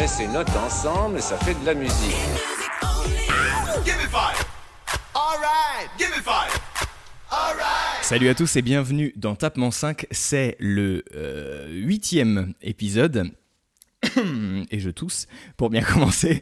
Met 0.00 0.06
ses 0.06 0.28
notes 0.28 0.48
ensemble 0.56 1.18
et 1.18 1.20
ça 1.20 1.36
fait 1.36 1.54
de 1.60 1.66
la 1.66 1.74
musique. 1.74 2.16
Salut 8.00 8.28
à 8.28 8.34
tous 8.34 8.56
et 8.56 8.62
bienvenue 8.62 9.12
dans 9.16 9.34
Tapement 9.34 9.70
5, 9.70 10.06
c'est 10.10 10.56
le 10.58 11.04
euh, 11.14 11.68
huitième 11.70 12.54
épisode. 12.62 13.30
et 14.70 14.80
je 14.80 14.88
tousse 14.88 15.26
pour 15.58 15.68
bien 15.68 15.82
commencer. 15.92 16.40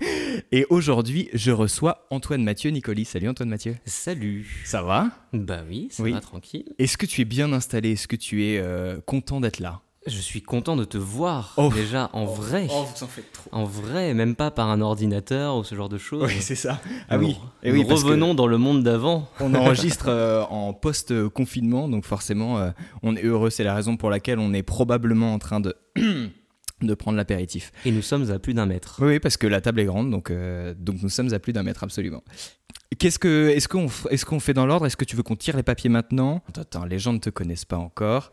Et 0.53 0.65
aujourd'hui, 0.71 1.29
je 1.35 1.51
reçois 1.51 2.07
Antoine 2.11 2.45
Mathieu 2.45 2.71
Nicoli. 2.71 3.05
Salut 3.05 3.29
Antoine 3.29 3.49
Mathieu. 3.49 3.75
Salut. 3.85 4.63
Ça 4.65 4.83
va? 4.83 5.11
Bah 5.33 5.65
oui, 5.69 5.89
ça 5.91 6.05
Oui. 6.05 6.13
va 6.13 6.21
tranquille. 6.21 6.73
Est-ce 6.79 6.97
que 6.97 7.07
tu 7.07 7.23
es 7.23 7.25
bien 7.25 7.53
installé? 7.53 7.93
Est-ce 7.93 8.07
que 8.07 8.17
tu 8.17 8.45
es 8.47 8.59
euh, 8.59 9.01
content 9.05 9.41
d'être 9.41 9.59
là? 9.59 9.81
Je 10.09 10.21
suis 10.21 10.43
content 10.43 10.77
de 10.77 10.85
te 10.85 10.99
voir 10.99 11.55
Oh. 11.57 11.71
déjà 11.75 12.11
en 12.13 12.25
vrai. 12.25 12.67
vous 12.67 13.05
en 13.05 13.07
faites 13.07 13.33
trop. 13.33 13.49
En 13.53 13.65
vrai, 13.65 14.15
même 14.15 14.35
pas 14.35 14.51
par 14.51 14.69
un 14.71 14.81
ordinateur 14.81 15.57
ou 15.57 15.65
ce 15.65 15.75
genre 15.75 15.89
de 15.89 15.99
choses. 15.99 16.25
Oui, 16.25 16.41
c'est 16.41 16.55
ça. 16.55 16.81
Ah 17.09 17.19
oui. 17.19 17.37
Et 17.63 17.73
oui 17.73 17.87
que 17.87 17.93
revenons 17.93 18.35
dans 18.35 18.47
le 18.47 18.59
monde 18.59 18.83
d'avant. 18.83 19.29
On 19.41 19.55
enregistre 19.55 20.07
euh, 20.09 20.43
en 20.45 20.73
post-confinement, 20.73 21.89
donc 21.89 22.05
forcément, 22.05 22.59
euh, 22.59 22.71
on 23.03 23.17
est 23.17 23.25
heureux. 23.25 23.51
C'est 23.51 23.65
la 23.65 23.75
raison 23.75 23.97
pour 23.97 24.11
laquelle 24.11 24.39
on 24.39 24.53
est 24.53 24.63
probablement 24.63 25.33
en 25.35 25.39
train 25.39 25.61
de, 25.61 25.75
de 26.83 26.95
prendre 26.95 27.17
l'apéritif. 27.17 27.73
Et 27.85 27.91
nous 27.91 28.03
sommes 28.03 28.31
à 28.31 28.39
plus 28.39 28.55
d'un 28.55 28.67
mètre. 28.67 28.97
Oui, 29.01 29.09
oui, 29.09 29.21
parce 29.21 29.37
que 29.37 29.47
la 29.47 29.61
table 29.61 29.81
est 29.81 29.85
grande, 29.87 30.11
donc, 30.11 30.31
euh, 30.31 30.75
donc 30.79 31.03
nous 31.03 31.09
sommes 31.09 31.33
à 31.33 31.39
plus 31.39 31.53
d'un 31.53 31.63
mètre, 31.63 31.85
absolument. 31.85 32.23
Qu'est-ce 32.99 33.19
que, 33.19 33.49
est-ce 33.51 33.69
qu'on, 33.69 33.87
est-ce 34.11 34.25
qu'on 34.25 34.41
fait 34.41 34.55
dans 34.55 34.67
l'ordre? 34.67 34.87
Est-ce 34.87 34.97
que 34.97 35.05
tu 35.05 35.15
veux 35.15 35.23
qu'on 35.23 35.37
tire 35.37 35.57
les 35.57 35.63
papiers 35.63 35.91
maintenant? 35.91 36.43
Attends, 36.57 36.85
les 36.85 36.99
gens 36.99 37.13
ne 37.13 37.19
te 37.19 37.31
connaissent 37.31 37.67
pas 37.67 37.77
encore. 37.77 38.33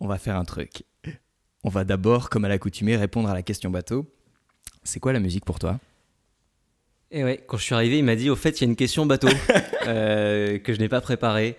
On 0.00 0.06
va 0.06 0.18
faire 0.18 0.36
un 0.36 0.44
truc. 0.44 0.84
On 1.64 1.68
va 1.68 1.84
d'abord, 1.84 2.30
comme 2.30 2.44
à 2.44 2.48
l'accoutumée, 2.48 2.96
répondre 2.96 3.28
à 3.28 3.34
la 3.34 3.42
question 3.42 3.70
bateau. 3.70 4.06
C'est 4.84 5.00
quoi 5.00 5.12
la 5.12 5.20
musique 5.20 5.44
pour 5.44 5.58
toi? 5.58 5.80
Et 7.10 7.24
ouais, 7.24 7.42
quand 7.46 7.56
je 7.56 7.62
suis 7.64 7.74
arrivé, 7.74 7.98
il 7.98 8.04
m'a 8.04 8.16
dit 8.16 8.30
au 8.30 8.36
fait, 8.36 8.60
il 8.60 8.64
y 8.64 8.66
a 8.66 8.70
une 8.70 8.76
question 8.76 9.06
bateau 9.06 9.28
euh, 9.86 10.58
que 10.58 10.72
je 10.74 10.78
n'ai 10.80 10.88
pas 10.88 11.00
préparée. 11.00 11.56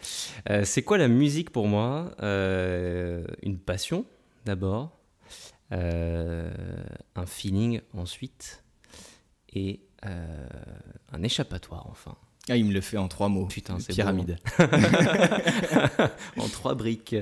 Euh, 0.50 0.64
c'est 0.66 0.82
quoi 0.82 0.98
la 0.98 1.08
musique 1.08 1.50
pour 1.52 1.68
moi? 1.68 2.12
Euh, 2.22 3.26
Une 3.42 3.58
passion 3.58 4.06
d'abord, 4.46 4.98
un 5.72 7.26
feeling 7.26 7.82
ensuite, 7.94 8.64
et 9.54 9.82
un 10.04 11.24
échappatoire 11.24 11.88
enfin. 11.90 12.16
Ah, 12.50 12.56
il 12.56 12.64
me 12.64 12.72
le 12.72 12.80
fait 12.80 12.96
en 12.96 13.10
trois 13.10 13.28
mots. 13.28 13.48
Putain, 13.48 13.78
c'est 13.80 13.92
pyramide. 13.94 14.38
en 16.38 16.48
trois 16.48 16.76
briques. 16.76 17.18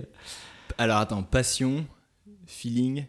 Alors 0.78 0.98
attends, 0.98 1.24
passion, 1.24 1.86
feeling, 2.46 3.06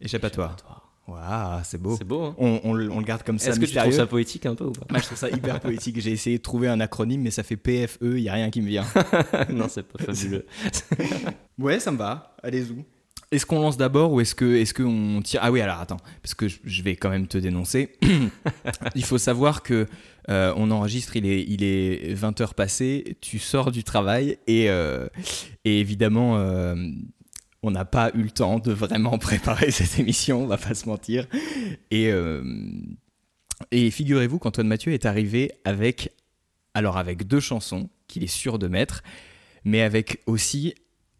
échappatoire. 0.00 0.54
Échappatoire. 0.56 0.78
Waouh, 1.08 1.60
c'est 1.64 1.78
beau. 1.78 1.96
C'est 1.96 2.04
beau. 2.04 2.22
Hein 2.22 2.34
On, 2.38 2.60
on 2.64 2.72
le 2.74 2.90
on 2.90 3.00
le 3.00 3.04
garde 3.04 3.22
comme 3.24 3.38
ça, 3.38 3.50
Est-ce 3.50 3.60
que 3.60 3.66
tu 3.66 3.74
trouves 3.74 3.92
ça 3.92 4.06
poétique 4.06 4.46
un 4.46 4.54
peu 4.54 4.64
ou 4.66 4.72
pas 4.72 4.86
Moi, 4.88 5.00
je 5.00 5.06
trouve 5.06 5.18
ça 5.18 5.28
hyper 5.28 5.58
poétique. 5.60 6.00
J'ai 6.00 6.12
essayé 6.12 6.38
de 6.38 6.42
trouver 6.42 6.68
un 6.68 6.78
acronyme, 6.80 7.22
mais 7.22 7.32
ça 7.32 7.42
fait 7.42 7.56
PFE, 7.56 7.98
il 8.02 8.22
n'y 8.22 8.28
a 8.28 8.34
rien 8.34 8.50
qui 8.50 8.60
me 8.62 8.68
vient. 8.68 8.84
Non, 9.50 9.66
c'est 9.68 9.82
pas 9.82 10.02
fabuleux. 10.04 10.46
Ouais, 11.58 11.80
ça 11.80 11.90
me 11.90 11.96
va. 11.98 12.36
Allez-y. 12.42 12.84
Est-ce 13.32 13.46
qu'on 13.46 13.60
lance 13.60 13.76
d'abord 13.78 14.12
ou 14.12 14.20
est-ce 14.20 14.34
que 14.34 14.56
est-ce 14.56 14.74
qu'on 14.74 15.20
tire? 15.22 15.40
Ah 15.42 15.50
oui, 15.50 15.60
alors 15.60 15.78
attends, 15.80 15.96
parce 16.22 16.34
que 16.34 16.46
je- 16.48 16.82
vais 16.82 16.96
quand 16.96 17.08
même 17.10 17.26
te 17.26 17.38
dénoncer. 17.38 17.92
il 18.94 19.04
faut 19.04 19.18
savoir 19.18 19.62
que 19.62 19.86
euh, 20.28 20.52
on 20.56 20.70
enregistre, 20.70 21.16
il 21.16 21.26
est 21.26 21.42
il 21.48 21.64
est 21.64 22.12
20 22.14 22.40
heures 22.42 22.54
passées, 22.54 23.16
tu 23.20 23.38
sors 23.38 23.72
du 23.72 23.82
travail 23.84 24.38
et 24.46 24.68
euh, 24.70 25.08
et 25.64 25.80
évidemment 25.80 26.36
euh, 26.36 26.76
on 27.62 27.70
n'a 27.70 27.84
pas 27.84 28.10
eu 28.14 28.22
le 28.22 28.30
temps 28.30 28.58
de 28.58 28.70
vraiment 28.72 29.18
préparer 29.30 29.70
cette 29.70 29.98
émission, 29.98 30.42
on 30.44 30.46
va 30.46 30.58
pas 30.58 30.74
se 30.74 30.86
mentir. 30.88 31.26
Et 31.90 32.10
et 33.70 33.90
figurez-vous 33.90 34.38
qu'Antoine 34.38 34.66
Mathieu 34.68 34.92
est 34.92 35.06
arrivé 35.06 35.52
avec 35.64 36.12
alors 36.74 36.96
avec 36.98 37.26
deux 37.26 37.40
chansons 37.40 37.88
qu'il 38.08 38.22
est 38.24 38.26
sûr 38.26 38.58
de 38.58 38.66
mettre, 38.68 39.02
mais 39.64 39.80
avec 39.82 40.20
aussi 40.26 40.74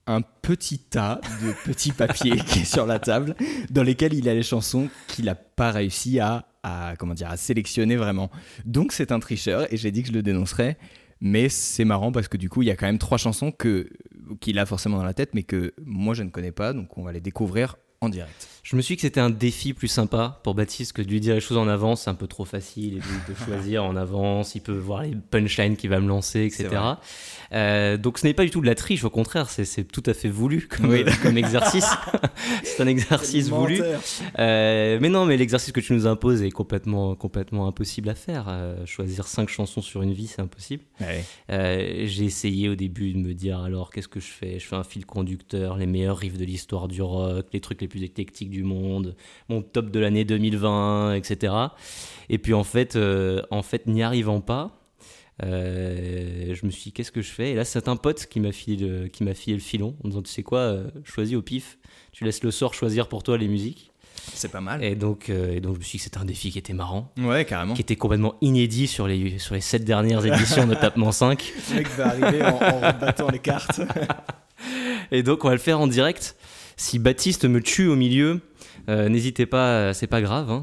un 0.06 0.20
petit 0.20 0.78
tas 0.78 1.20
de 1.42 1.52
petits 1.64 1.92
papiers 1.92 2.36
qui 2.46 2.60
est 2.60 2.64
sur 2.64 2.86
la 2.86 2.98
table, 2.98 3.34
dans 3.70 3.82
lesquels 3.82 4.14
il 4.14 4.28
a 4.28 4.34
les 4.34 4.42
chansons 4.42 4.88
qu'il 5.08 5.26
n'a 5.26 5.34
pas 5.34 5.70
réussi 5.70 6.20
à, 6.20 6.46
comment 6.98 7.14
dire, 7.14 7.30
à 7.30 7.36
sélectionner 7.36 7.96
vraiment. 7.96 8.30
Donc 8.64 8.92
c'est 8.92 9.12
un 9.12 9.20
tricheur, 9.20 9.72
et 9.72 9.76
j'ai 9.76 9.90
dit 9.90 10.02
que 10.02 10.08
je 10.08 10.14
le 10.14 10.22
dénoncerais, 10.22 10.76
mais 11.20 11.48
c'est 11.48 11.84
marrant 11.84 12.10
parce 12.10 12.28
que 12.28 12.36
du 12.36 12.48
coup, 12.48 12.62
il 12.62 12.66
y 12.66 12.70
a 12.70 12.76
quand 12.76 12.86
même 12.86 12.98
trois 12.98 13.18
chansons 13.18 13.52
que 13.52 13.88
qu'il 14.40 14.58
a 14.58 14.66
forcément 14.66 14.98
dans 14.98 15.04
la 15.04 15.14
tête, 15.14 15.30
mais 15.34 15.42
que 15.42 15.74
moi 15.84 16.14
je 16.14 16.22
ne 16.22 16.30
connais 16.30 16.52
pas, 16.52 16.72
donc 16.72 16.96
on 16.96 17.02
va 17.02 17.12
les 17.12 17.20
découvrir 17.20 17.76
en 18.00 18.08
direct. 18.08 18.48
Je 18.62 18.76
me 18.76 18.80
suis 18.80 18.92
dit 18.92 18.96
que 18.96 19.02
c'était 19.02 19.20
un 19.20 19.30
défi 19.30 19.72
plus 19.74 19.88
sympa 19.88 20.40
pour 20.44 20.54
Baptiste 20.54 20.92
que 20.92 21.02
de 21.02 21.08
lui 21.08 21.18
dire 21.18 21.34
les 21.34 21.40
choses 21.40 21.58
en 21.58 21.66
avance, 21.66 22.02
c'est 22.02 22.10
un 22.10 22.14
peu 22.14 22.28
trop 22.28 22.44
facile 22.44 22.98
et 22.98 23.00
de, 23.00 23.32
de 23.32 23.38
choisir 23.44 23.82
en 23.84 23.96
avance, 23.96 24.54
il 24.54 24.60
peut 24.60 24.72
voir 24.78 25.02
les 25.02 25.16
punchlines 25.30 25.76
qu'il 25.76 25.90
va 25.90 25.98
me 25.98 26.06
lancer, 26.06 26.44
etc. 26.44 26.68
Euh, 27.52 27.96
donc 27.96 28.18
ce 28.18 28.26
n'est 28.26 28.34
pas 28.34 28.44
du 28.44 28.50
tout 28.50 28.60
de 28.60 28.66
la 28.66 28.76
triche, 28.76 29.02
au 29.02 29.10
contraire, 29.10 29.50
c'est 29.50 29.82
tout 29.82 30.02
à 30.06 30.14
fait 30.14 30.28
voulu 30.28 30.68
comme, 30.68 30.90
Oui. 30.90 31.04
comme 31.22 31.36
exercice. 31.38 31.90
c'est 32.62 32.80
un 32.80 32.86
exercice 32.86 33.48
voulu. 33.48 33.82
Euh, 34.38 34.98
mais 35.00 35.08
non, 35.08 35.26
mais 35.26 35.36
l'exercice 35.36 35.72
que 35.72 35.80
tu 35.80 35.92
nous 35.92 36.06
imposes 36.06 36.40
est 36.42 36.52
complètement, 36.52 37.16
complètement 37.16 37.66
impossible 37.66 38.10
à 38.10 38.14
faire. 38.14 38.46
Euh, 38.48 38.86
choisir 38.86 39.26
cinq 39.26 39.48
chansons 39.48 39.82
sur 39.82 40.02
une 40.02 40.12
vie, 40.12 40.28
c'est 40.28 40.40
impossible. 40.40 40.84
Ouais. 41.00 41.24
J'ai 42.06 42.24
essayé 42.24 42.68
au 42.68 42.76
début 42.76 43.12
de 43.12 43.18
me 43.18 43.34
dire 43.34 43.58
alors 43.58 43.90
qu'est-ce 43.90 44.08
que 44.08 44.20
je 44.20 44.30
fais? 44.30 44.60
Je 44.60 44.66
fais 44.68 44.76
un 44.76 44.84
fil 44.84 45.04
conducteur, 45.04 45.76
les 45.76 45.86
meilleurs 45.86 46.18
riffs 46.18 46.38
de 46.38 46.44
l'histoire 46.44 46.86
du 46.86 47.02
rock, 47.02 47.46
les 47.52 47.60
trucs 47.60 47.80
les 47.80 47.88
plus 47.88 48.04
éclectiques 48.04 48.51
du 48.52 48.62
monde, 48.62 49.16
mon 49.48 49.62
top 49.62 49.90
de 49.90 49.98
l'année 49.98 50.24
2020, 50.24 51.14
etc. 51.14 51.54
Et 52.28 52.38
puis 52.38 52.54
en 52.54 52.64
fait, 52.64 52.96
euh, 52.96 53.42
en 53.50 53.62
fait, 53.62 53.86
n'y 53.86 54.02
arrivant 54.02 54.40
pas, 54.40 54.78
euh, 55.42 56.54
je 56.54 56.66
me 56.66 56.70
suis 56.70 56.84
dit 56.84 56.92
qu'est-ce 56.92 57.12
que 57.12 57.22
je 57.22 57.30
fais? 57.30 57.52
Et 57.52 57.54
là, 57.54 57.64
c'est 57.64 57.88
un 57.88 57.96
pote 57.96 58.26
qui 58.26 58.38
m'a 58.40 58.52
filé 58.52 58.86
le, 58.86 59.08
qui 59.08 59.24
m'a 59.24 59.34
filé 59.34 59.56
le 59.56 59.62
filon 59.62 59.96
en 60.02 60.06
me 60.06 60.10
disant 60.10 60.22
tu 60.22 60.30
sais 60.30 60.42
quoi, 60.42 60.60
euh, 60.60 60.90
choisis 61.04 61.36
au 61.36 61.42
pif, 61.42 61.78
tu 62.12 62.24
laisses 62.24 62.42
le 62.44 62.50
sort 62.50 62.74
choisir 62.74 63.08
pour 63.08 63.22
toi 63.22 63.36
les 63.38 63.48
musiques. 63.48 63.90
C'est 64.34 64.52
pas 64.52 64.60
mal. 64.60 64.84
Et 64.84 64.94
donc, 64.94 65.30
euh, 65.30 65.56
et 65.56 65.60
donc 65.60 65.74
je 65.74 65.78
me 65.80 65.84
suis 65.84 65.92
dit 65.92 65.98
que 65.98 66.04
c'était 66.04 66.18
un 66.18 66.24
défi 66.24 66.50
qui 66.52 66.58
était 66.58 66.74
marrant. 66.74 67.12
Ouais, 67.18 67.44
carrément. 67.44 67.74
Qui 67.74 67.80
était 67.80 67.96
complètement 67.96 68.36
inédit 68.40 68.86
sur 68.86 69.08
les, 69.08 69.38
sur 69.38 69.54
les 69.54 69.60
sept 69.60 69.84
dernières 69.84 70.24
éditions 70.24 70.66
de 70.66 70.74
Tapement 70.74 71.12
5. 71.12 71.52
Le 71.70 71.76
mec 71.76 71.88
va 71.96 72.08
arriver 72.08 72.42
en, 72.42 72.54
en 72.54 72.76
rebattant 72.76 73.28
les 73.30 73.40
cartes. 73.40 73.80
Et 75.10 75.22
donc 75.22 75.44
on 75.44 75.48
va 75.48 75.54
le 75.54 75.60
faire 75.60 75.80
en 75.80 75.88
direct. 75.88 76.36
Si 76.76 76.98
Baptiste 76.98 77.44
me 77.44 77.60
tue 77.60 77.88
au 77.88 77.96
milieu, 77.96 78.40
euh, 78.88 79.08
n'hésitez 79.08 79.46
pas, 79.46 79.94
c'est 79.94 80.06
pas 80.06 80.20
grave, 80.20 80.50
hein, 80.50 80.62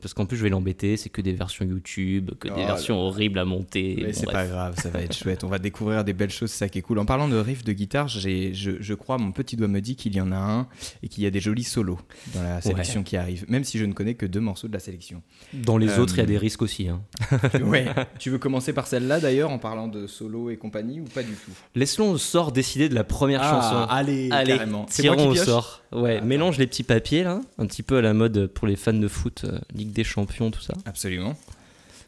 parce 0.00 0.14
qu'en 0.14 0.26
plus 0.26 0.36
je 0.36 0.42
vais 0.42 0.48
l'embêter, 0.48 0.96
c'est 0.96 1.08
que 1.08 1.20
des 1.20 1.32
versions 1.32 1.64
YouTube, 1.64 2.30
que 2.38 2.48
des 2.48 2.54
Oh 2.56 2.66
versions 2.66 2.96
horribles 2.98 3.38
à 3.38 3.44
monter. 3.44 3.94
Mais 3.98 4.12
Bon, 4.12 4.12
c'est 4.14 4.26
pas 4.30 4.46
grave, 4.46 4.74
ça 4.80 4.90
va 4.90 5.00
être 5.02 5.14
chouette. 5.16 5.44
On 5.44 5.48
va 5.48 5.58
découvrir 5.58 6.04
des 6.04 6.12
belles 6.12 6.30
choses, 6.30 6.50
c'est 6.50 6.58
ça 6.58 6.68
qui 6.68 6.78
est 6.78 6.82
cool. 6.82 6.98
En 6.98 7.04
parlant 7.04 7.28
de 7.28 7.36
riff 7.36 7.64
de 7.64 7.72
guitare, 7.72 8.08
je, 8.08 8.50
je 8.52 8.94
crois, 8.94 9.18
mon 9.18 9.32
petit 9.32 9.56
doigt 9.56 9.68
me 9.68 9.80
dit 9.80 9.96
qu'il 9.96 10.14
y 10.14 10.20
en 10.20 10.32
a 10.32 10.36
un 10.36 10.66
et 11.02 11.08
qu'il 11.08 11.24
y 11.24 11.26
a 11.26 11.30
des 11.30 11.40
jolis 11.40 11.64
solos 11.64 11.98
dans 12.34 12.42
la 12.42 12.60
sélection 12.60 13.02
qui 13.02 13.16
arrive, 13.16 13.44
même 13.48 13.64
si 13.64 13.78
je 13.78 13.84
ne 13.84 13.92
connais 13.92 14.14
que 14.14 14.26
deux 14.26 14.40
morceaux 14.40 14.68
de 14.68 14.72
la 14.72 14.80
sélection. 14.80 15.22
Dans 15.52 15.76
les 15.78 15.88
Euh, 15.88 16.00
autres, 16.02 16.14
il 16.14 16.18
y 16.18 16.22
a 16.22 16.26
des 16.26 16.38
risques 16.38 16.62
aussi. 16.62 16.88
hein. 16.88 17.00
ouais. 17.64 17.86
Tu 18.18 18.30
veux 18.30 18.38
commencer 18.38 18.72
par 18.72 18.86
celle-là 18.86 19.20
d'ailleurs, 19.20 19.50
en 19.50 19.58
parlant 19.58 19.88
de 19.88 20.06
solo 20.06 20.50
et 20.50 20.56
compagnie, 20.56 21.00
ou 21.00 21.04
pas 21.04 21.22
du 21.22 21.32
tout? 21.32 21.50
Laissons 21.74 22.12
le 22.12 22.18
sort 22.18 22.52
décider 22.52 22.88
de 22.88 22.94
la 22.94 23.04
première 23.04 23.42
Ah, 23.42 23.50
chanson. 23.50 23.86
allez, 23.92 24.28
Allez, 24.30 24.52
carrément. 24.52 24.84
Tirons 24.84 25.28
au 25.30 25.32
pioche? 25.32 25.44
sort. 25.46 25.82
Ouais, 25.92 26.16
Attends. 26.16 26.26
mélange 26.26 26.58
les 26.58 26.66
petits 26.66 26.82
papiers 26.82 27.22
là, 27.24 27.40
un 27.58 27.66
petit 27.66 27.82
peu 27.82 27.98
à 27.98 28.00
la 28.02 28.14
mode 28.14 28.46
pour 28.46 28.66
les 28.68 28.76
fans 28.76 28.92
de 28.92 29.08
foot, 29.08 29.44
euh, 29.44 29.58
Ligue 29.74 29.92
des 29.92 30.04
Champions, 30.04 30.50
tout 30.50 30.60
ça. 30.60 30.74
Absolument. 30.84 31.36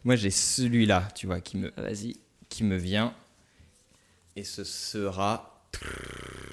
Moi, 0.05 0.17
j'ai 0.17 0.31
celui-là, 0.31 1.09
tu 1.15 1.27
vois, 1.27 1.41
qui 1.41 1.59
me, 1.59 1.73
Vas-y. 1.77 2.17
qui 2.49 2.65
me 2.65 2.77
vient. 2.77 3.13
Et 4.37 4.45
ce 4.45 4.65
sera 4.65 5.47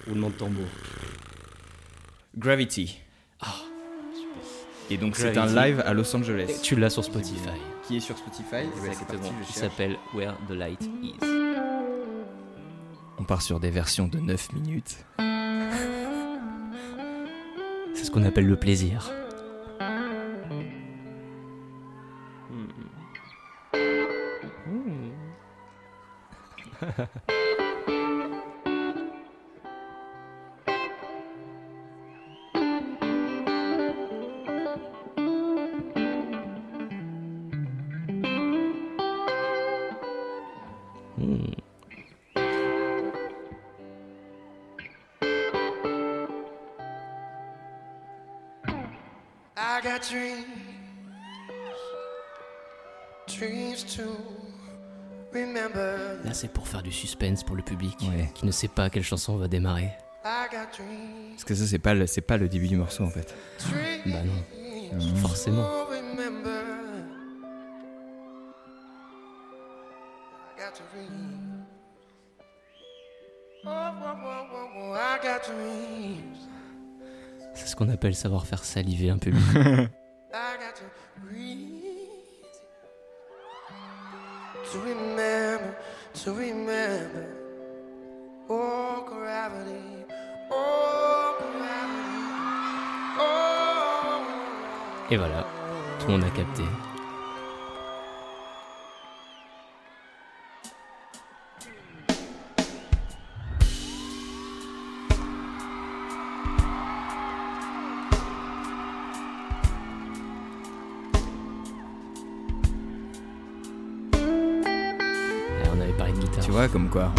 Roulement 0.08 0.30
de 0.30 0.36
tambour. 0.36 0.68
Gravity. 2.38 3.00
Et 4.90 4.98
donc, 4.98 5.16
c'est 5.18 5.38
un 5.38 5.48
live 5.48 5.82
à 5.86 5.94
Los 5.94 6.16
Angeles. 6.16 6.60
Tu 6.64 6.76
l'as 6.76 6.90
sur 6.90 7.04
Spotify. 7.04 7.50
Qui 7.88 7.98
est 7.98 8.00
sur 8.00 8.18
Spotify 8.18 8.56
Et 8.56 8.70
c'est 8.74 8.80
parti, 8.82 8.90
Exactement. 8.90 9.32
je 9.42 9.48
Qui 9.48 9.54
s'appelle 9.54 9.98
Where 10.14 10.38
the 10.48 10.54
Light 10.54 10.82
Is. 11.04 11.16
On 13.18 13.24
part 13.24 13.42
sur 13.42 13.60
des 13.60 13.72
versions 13.72 14.08
de 14.08 14.20
9 14.20 14.54
minutes. 14.54 14.98
C'est 17.98 18.06
ce 18.06 18.12
qu'on 18.12 18.24
appelle 18.26 18.46
le 18.46 18.58
plaisir. 18.58 19.12
Hmm. 22.52 22.68
Hmm. 24.68 25.12
I 49.78 49.82
got 49.84 50.02
dreams, 50.10 50.46
dreams 53.28 53.86
to 53.96 54.04
remember. 55.34 56.18
Là, 56.24 56.34
c'est 56.34 56.48
pour 56.48 56.68
faire 56.68 56.82
du 56.82 56.92
suspense 56.92 57.44
pour 57.44 57.56
le 57.56 57.62
public 57.62 57.96
Ouais. 58.02 58.30
qui 58.34 58.46
ne 58.46 58.52
sait 58.52 58.68
pas 58.70 58.90
quelle 58.90 59.04
chanson 59.04 59.38
va 59.38 59.48
démarrer. 59.48 59.90
I 60.26 60.48
got 60.52 60.76
dreams, 60.76 61.32
Parce 61.32 61.44
que 61.44 61.54
ça, 61.56 61.68
c'est 61.68 61.80
pas, 61.80 61.94
le- 61.94 62.08
c'est 62.08 62.22
pas 62.22 62.38
le 62.38 62.50
début 62.50 62.68
du 62.68 62.76
morceau 62.78 63.04
en 63.04 63.10
fait. 63.10 63.36
dreams 63.60 64.02
Bah 64.14 64.24
non, 64.24 65.16
forcément. 65.18 65.64
Qu'on 77.78 77.90
appelle 77.90 78.16
savoir 78.16 78.48
faire 78.48 78.64
saliver 78.64 79.12
un 79.12 79.20
public. 79.20 79.44
I 79.56 80.58
got 80.58 80.76
to 80.76 80.84
breathe. 81.24 81.84
To 84.72 84.80
remember, 84.80 85.78
to 86.24 86.34
remember. 86.34 87.26
Oh, 88.50 89.06
gravity. 89.08 90.06
Oh, 90.52 91.36
gravity. 91.40 92.18
Oh. 93.20 94.24
Et 95.12 95.18
voilà, 95.18 95.46
tout 96.00 96.08
le 96.08 96.14
monde 96.14 96.24
a 96.24 96.30
capté. 96.32 96.64
Comme 116.78 116.90
quoi. 116.90 117.12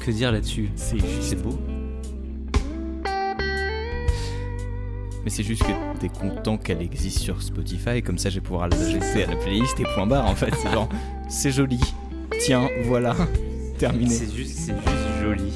Que 0.00 0.10
dire 0.10 0.32
là-dessus? 0.32 0.70
C'est 0.74 0.98
c'est 1.20 1.36
beau. 1.36 1.58
Mais 5.22 5.28
c'est 5.28 5.42
juste 5.42 5.64
que 5.64 5.98
t'es 5.98 6.08
content 6.08 6.56
qu'elle 6.56 6.80
existe 6.80 7.18
sur 7.18 7.42
Spotify, 7.42 8.00
comme 8.02 8.16
ça 8.16 8.30
je 8.30 8.36
vais 8.36 8.40
pouvoir 8.40 8.68
l'ajouter 8.68 9.24
à 9.24 9.26
la 9.26 9.36
playlist 9.36 9.78
et 9.80 9.84
point 9.94 10.06
barre 10.06 10.24
en 10.24 10.34
fait. 10.34 10.54
C'est 10.54 10.72
genre, 10.72 10.88
c'est 11.28 11.50
joli. 11.50 11.80
Tiens, 12.40 12.70
voilà, 12.84 13.14
terminé. 13.78 14.08
C'est 14.08 14.34
juste, 14.34 14.56
c'est 14.56 14.72
juste 14.72 15.22
joli. 15.22 15.52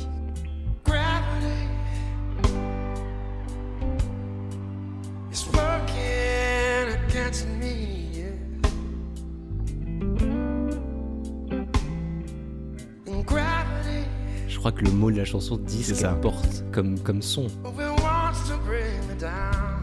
De 15.11 15.17
la 15.17 15.25
chanson 15.25 15.57
dit 15.57 15.83
ce 15.83 16.01
qu'elle 16.01 16.21
porte 16.21 16.65
comme, 16.71 16.99
comme 17.01 17.23
son. 17.23 17.49
oh, 17.65 17.71
it 17.71 18.01
wants 18.03 18.49
to 18.49 18.57
bring 18.65 19.01
me 19.09 19.15
down. 19.19 19.83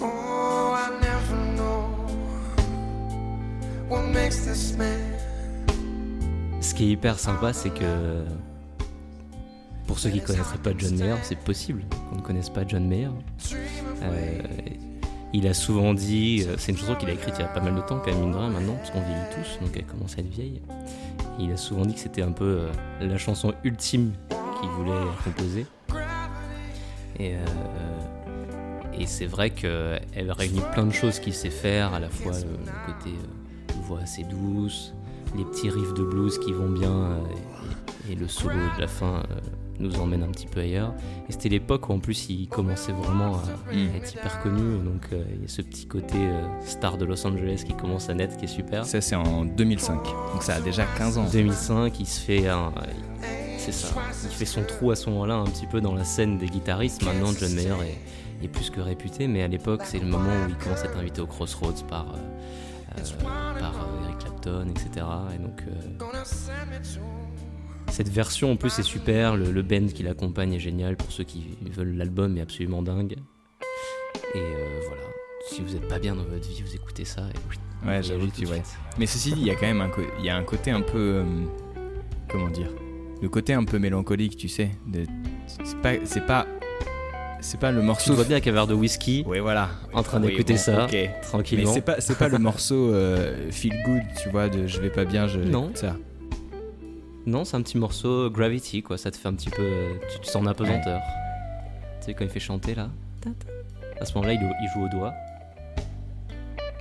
I 0.00 0.90
never 1.02 1.36
know 1.56 1.90
what 3.88 4.02
makes 4.14 4.46
this 4.46 4.76
man. 4.78 5.00
Ce 6.60 6.74
qui 6.74 6.84
est 6.84 6.92
hyper 6.92 7.18
sympa, 7.18 7.52
c'est 7.52 7.70
que 7.70 8.24
pour 9.88 9.98
ceux 9.98 10.10
qui 10.10 10.20
connaîtraient 10.20 10.58
pas 10.58 10.70
John 10.78 10.96
Mayer, 10.96 11.16
c'est 11.24 11.38
possible 11.38 11.82
qu'on 12.08 12.16
ne 12.16 12.22
connaisse 12.22 12.50
pas 12.50 12.66
John 12.66 12.86
Mayer. 12.86 13.08
Euh, 14.02 14.42
il 15.32 15.46
a 15.46 15.54
souvent 15.54 15.94
dit, 15.94 16.44
euh, 16.46 16.56
c'est 16.58 16.72
une 16.72 16.78
chanson 16.78 16.94
qu'il 16.96 17.08
a 17.08 17.12
écrite 17.12 17.34
il 17.38 17.42
y 17.42 17.44
a 17.44 17.48
pas 17.48 17.60
mal 17.60 17.74
de 17.74 17.80
temps, 17.80 18.00
quand 18.04 18.10
même, 18.10 18.20
mine 18.20 18.32
de 18.32 18.36
maintenant, 18.36 18.74
parce 18.74 18.90
qu'on 18.90 19.00
vieillit 19.00 19.20
tous, 19.34 19.64
donc 19.64 19.76
elle 19.76 19.84
commence 19.84 20.16
à 20.18 20.20
être 20.20 20.28
vieille. 20.28 20.60
Il 21.38 21.52
a 21.52 21.56
souvent 21.56 21.86
dit 21.86 21.94
que 21.94 22.00
c'était 22.00 22.22
un 22.22 22.32
peu 22.32 22.44
euh, 22.44 22.72
la 23.00 23.16
chanson 23.16 23.54
ultime 23.62 24.12
qu'il 24.60 24.68
voulait 24.70 24.92
composer. 25.24 25.66
Et, 27.18 27.34
euh, 27.34 27.38
et 28.98 29.06
c'est 29.06 29.26
vrai 29.26 29.50
qu'elle 29.50 30.32
réunit 30.32 30.62
plein 30.72 30.86
de 30.86 30.92
choses 30.92 31.20
qu'il 31.20 31.34
sait 31.34 31.50
faire, 31.50 31.94
à 31.94 32.00
la 32.00 32.08
fois 32.08 32.32
le 32.32 32.92
côté 32.92 33.14
voix 33.82 34.00
assez 34.00 34.24
douce, 34.24 34.94
les 35.36 35.44
petits 35.44 35.70
riffs 35.70 35.94
de 35.94 36.02
blues 36.02 36.38
qui 36.38 36.52
vont 36.52 36.68
bien 36.70 37.20
et, 38.10 38.14
le 38.14 38.26
solo 38.26 38.56
de 38.76 38.80
la 38.80 38.88
fin 38.88 39.22
nous 39.80 39.96
emmène 40.00 40.22
un 40.22 40.28
petit 40.28 40.46
peu 40.46 40.60
ailleurs. 40.60 40.94
Et 41.28 41.32
c'était 41.32 41.48
l'époque 41.48 41.88
où 41.88 41.92
en 41.92 41.98
plus 41.98 42.28
il 42.28 42.48
commençait 42.48 42.92
vraiment 42.92 43.36
à, 43.36 43.70
à 43.70 43.96
être 43.96 44.12
hyper 44.12 44.40
connu, 44.42 44.78
donc 44.78 45.02
euh, 45.12 45.22
il 45.34 45.42
y 45.42 45.44
a 45.44 45.48
ce 45.48 45.62
petit 45.62 45.86
côté 45.86 46.16
euh, 46.16 46.42
star 46.64 46.98
de 46.98 47.04
Los 47.04 47.26
Angeles 47.26 47.64
qui 47.66 47.74
commence 47.74 48.08
à 48.08 48.14
naître 48.14 48.36
qui 48.36 48.44
est 48.44 48.48
super. 48.48 48.84
Ça 48.84 49.00
c'est 49.00 49.16
en 49.16 49.44
2005, 49.44 50.04
donc 50.32 50.42
ça 50.42 50.54
a 50.56 50.60
déjà 50.60 50.84
15 50.96 51.18
ans. 51.18 51.26
2005, 51.32 51.98
il 52.00 52.06
se 52.06 52.20
fait 52.20 52.48
un. 52.48 52.72
C'est 53.58 53.72
ça. 53.72 53.88
Il 54.24 54.30
fait 54.30 54.46
son 54.46 54.62
trou 54.64 54.90
à 54.90 54.96
ce 54.96 55.10
moment-là, 55.10 55.34
un 55.34 55.44
petit 55.44 55.66
peu 55.66 55.80
dans 55.80 55.94
la 55.94 56.04
scène 56.04 56.38
des 56.38 56.46
guitaristes. 56.46 57.04
Maintenant, 57.04 57.30
John 57.38 57.52
Mayer 57.52 57.74
est, 58.40 58.44
est 58.44 58.48
plus 58.48 58.70
que 58.70 58.80
réputé, 58.80 59.26
mais 59.26 59.42
à 59.42 59.48
l'époque, 59.48 59.82
c'est 59.84 59.98
le 59.98 60.06
moment 60.06 60.30
où 60.30 60.48
il 60.48 60.56
commence 60.56 60.80
à 60.80 60.86
être 60.86 60.96
invité 60.96 61.20
au 61.20 61.26
Crossroads 61.26 61.84
par, 61.86 62.06
euh, 62.14 63.02
par 63.60 63.74
Eric 64.04 64.18
Clapton, 64.18 64.66
etc. 64.70 65.06
Et 65.34 65.38
donc, 65.42 65.62
cette 67.90 68.08
version 68.08 68.52
en 68.52 68.56
plus 68.56 68.78
est 68.78 68.82
super. 68.82 69.36
Le, 69.36 69.50
le 69.50 69.62
band 69.62 69.86
qui 69.86 70.02
l'accompagne 70.02 70.52
est 70.54 70.58
génial. 70.60 70.96
Pour 70.96 71.10
ceux 71.12 71.24
qui 71.24 71.56
veulent 71.74 71.96
l'album, 71.96 72.36
est 72.36 72.40
absolument 72.40 72.82
dingue. 72.82 73.16
Et 74.34 74.38
euh, 74.38 74.80
voilà. 74.86 75.02
Si 75.48 75.62
vous 75.62 75.72
n'êtes 75.74 75.88
pas 75.88 75.98
bien 75.98 76.14
dans 76.14 76.22
votre 76.24 76.48
vie, 76.48 76.62
vous 76.64 76.74
écoutez 76.74 77.04
ça. 77.04 77.22
Et, 77.22 77.86
Ouais, 77.88 78.02
j'avoue, 78.02 78.24
allez 78.24 78.30
tu 78.32 78.44
vois. 78.44 78.56
Mais 78.98 79.06
ceci 79.06 79.32
dit, 79.32 79.40
il 79.40 79.46
y 79.46 79.50
a 79.50 79.54
quand 79.54 79.66
même 79.66 79.80
un, 79.80 79.90
y 80.22 80.28
a 80.28 80.36
un 80.36 80.42
côté 80.44 80.70
un 80.70 80.82
peu. 80.82 80.98
euh, 80.98 81.24
comment 82.28 82.48
dire? 82.50 82.68
Le 83.22 83.28
côté 83.30 83.54
un 83.54 83.64
peu 83.64 83.78
mélancolique, 83.78 84.36
tu 84.36 84.48
sais. 84.48 84.70
C'est 85.64 85.76
pas. 85.80 85.92
C'est 86.04 86.26
pas. 86.26 86.46
C'est 87.42 87.58
pas 87.58 87.72
le 87.72 87.80
Tu 87.80 87.86
morceau. 87.86 88.12
vois 88.14 88.24
bien 88.24 88.38
qu'un 88.40 88.52
verre 88.52 88.66
de 88.66 88.74
whisky, 88.74 89.24
Ouais, 89.26 89.40
voilà. 89.40 89.70
en 89.94 90.02
train 90.02 90.20
Oui, 90.22 90.26
d'écouter 90.32 90.52
bon, 90.54 90.58
ça, 90.58 90.84
ok. 90.84 90.92
Mais 90.92 91.10
tranquillement. 91.22 91.72
c'est 91.72 91.80
pas, 91.80 91.98
c'est 92.02 92.18
pas 92.18 92.28
le 92.28 92.36
morceau 92.48 92.92
euh, 92.92 93.50
feel 93.50 93.72
good, 93.86 94.02
tu 94.22 94.28
vois, 94.28 94.50
de 94.50 94.66
je 94.66 94.78
vais 94.78 94.90
pas 94.90 95.06
bien, 95.06 95.26
je. 95.26 95.40
Non. 95.40 95.70
Ça. 95.74 95.96
Non, 97.30 97.44
c'est 97.44 97.56
un 97.56 97.62
petit 97.62 97.78
morceau 97.78 98.28
Gravity, 98.28 98.82
quoi. 98.82 98.98
Ça 98.98 99.12
te 99.12 99.16
fait 99.16 99.28
un 99.28 99.34
petit 99.34 99.50
peu. 99.50 99.90
Tu 100.12 100.18
te 100.18 100.26
sens 100.26 100.42
en 100.42 100.46
apesanteur. 100.46 101.00
Tu 102.00 102.06
sais, 102.06 102.14
quand 102.14 102.24
il 102.24 102.30
fait 102.30 102.40
chanter 102.40 102.74
là. 102.74 102.88
À 104.00 104.04
ce 104.04 104.14
moment-là, 104.14 104.32
il, 104.32 104.40
il 104.40 104.68
joue 104.74 104.84
au 104.84 104.88
doigt. 104.88 105.12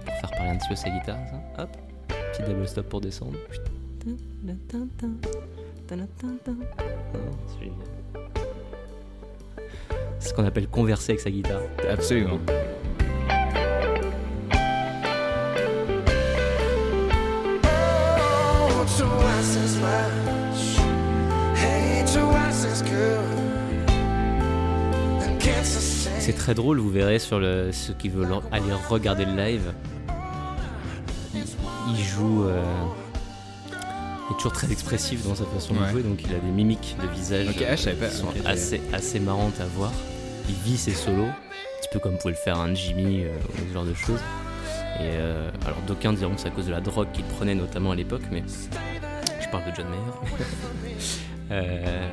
Pour 0.06 0.16
faire 0.16 0.32
parler 0.32 0.50
un 0.50 0.56
petit 0.56 0.70
peu 0.70 0.76
sa 0.76 0.90
guitare, 0.90 1.20
ça. 1.30 1.64
Hop. 1.64 1.70
Petit 2.08 2.42
double 2.50 2.68
stop 2.68 2.90
pour 2.90 3.00
descendre. 3.00 3.38
C'est 7.48 7.60
génial. 7.60 7.76
C'est 10.18 10.30
ce 10.30 10.34
qu'on 10.34 10.46
appelle 10.46 10.68
converser 10.68 11.12
avec 11.12 11.20
sa 11.20 11.30
guitare. 11.30 11.62
Absolument. 11.88 12.40
C'est 26.20 26.34
très 26.34 26.54
drôle, 26.54 26.80
vous 26.80 26.90
verrez 26.90 27.20
sur 27.20 27.40
le, 27.40 27.72
ceux 27.72 27.94
qui 27.94 28.10
veulent 28.10 28.34
aller 28.52 28.72
regarder 28.88 29.26
le 29.26 29.36
live. 29.36 29.74
Il, 31.34 31.44
il 31.90 32.04
joue. 32.04 32.46
euh, 32.46 32.64
il 34.30 34.34
est 34.34 34.36
toujours 34.36 34.54
très 34.54 34.72
expressif 34.72 35.26
dans 35.28 35.34
sa 35.34 35.46
façon 35.46 35.74
de 35.74 35.84
jouer, 35.88 36.04
donc 36.04 36.24
il 36.24 36.34
a 36.36 36.40
des 36.40 36.52
mimiques 36.52 36.96
de 37.02 37.08
visage 37.08 37.48
ah, 37.50 37.76
pas. 37.76 37.76
qui 37.76 38.16
sont 38.16 38.28
assez, 38.46 38.80
assez 38.94 39.20
marrantes 39.20 39.60
à 39.60 39.66
voir. 39.66 39.92
Il 40.48 40.56
vit 40.56 40.78
ses 40.78 40.92
solos, 40.94 41.26
un 41.26 41.82
petit 41.82 41.90
peu 41.92 42.00
comme 42.00 42.18
pouvait 42.18 42.34
le 42.34 42.40
faire 42.40 42.60
un 42.60 42.76
Jimmy 42.76 43.24
euh, 43.24 43.30
ou 43.56 43.68
ce 43.68 43.74
genre 43.74 43.86
de 43.86 43.94
choses. 43.96 44.20
Et 45.00 45.14
euh, 45.16 45.50
alors 45.66 45.80
d'aucuns 45.88 46.14
diront 46.14 46.36
que 46.36 46.42
c'est 46.42 46.50
à 46.50 46.52
cause 46.52 46.68
de 46.68 46.72
la 46.72 46.82
drogue 46.82 47.08
qu'il 47.12 47.24
prenait 47.26 47.56
notamment 47.56 47.92
à 47.92 47.96
l'époque, 47.96 48.22
mais 48.32 48.44
je 49.42 49.50
parle 49.50 49.64
de 49.66 49.76
John 49.76 49.88
Mayer. 49.90 50.02
Euh, 51.52 52.08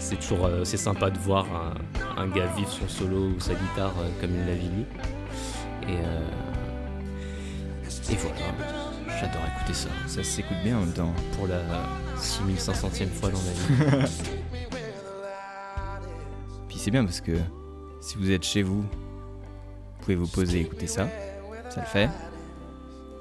c'est 0.00 0.16
toujours 0.16 0.46
euh, 0.46 0.64
c'est 0.64 0.76
sympa 0.76 1.10
de 1.10 1.18
voir 1.18 1.46
un, 1.54 2.22
un 2.22 2.26
gars 2.28 2.46
vivre 2.56 2.70
son 2.70 2.88
solo 2.88 3.28
ou 3.28 3.40
sa 3.40 3.54
guitare 3.54 3.94
euh, 4.00 4.08
comme 4.20 4.30
il 4.34 4.46
l'a 4.46 4.54
vécu. 4.54 4.84
Et, 5.88 5.96
euh, 6.04 6.28
et 8.10 8.16
voilà, 8.16 8.36
j'adore 9.20 9.42
écouter 9.56 9.74
ça. 9.74 9.88
Ça 10.06 10.24
s'écoute 10.24 10.56
bien 10.64 10.78
en 10.78 10.80
même 10.80 10.92
temps. 10.92 11.12
Pour 11.36 11.46
la 11.46 11.60
6500e 12.16 13.08
fois 13.08 13.30
dans 13.30 13.38
ma 13.38 14.04
vie. 14.04 14.10
Puis 16.68 16.78
c'est 16.78 16.90
bien 16.90 17.04
parce 17.04 17.20
que 17.20 17.36
si 18.00 18.16
vous 18.16 18.30
êtes 18.30 18.44
chez 18.44 18.62
vous, 18.62 18.82
vous 18.82 20.00
pouvez 20.00 20.16
vous 20.16 20.26
poser 20.26 20.58
et 20.58 20.62
écouter 20.62 20.86
ça. 20.86 21.08
Ça 21.68 21.80
le 21.80 21.86
fait. 21.86 22.10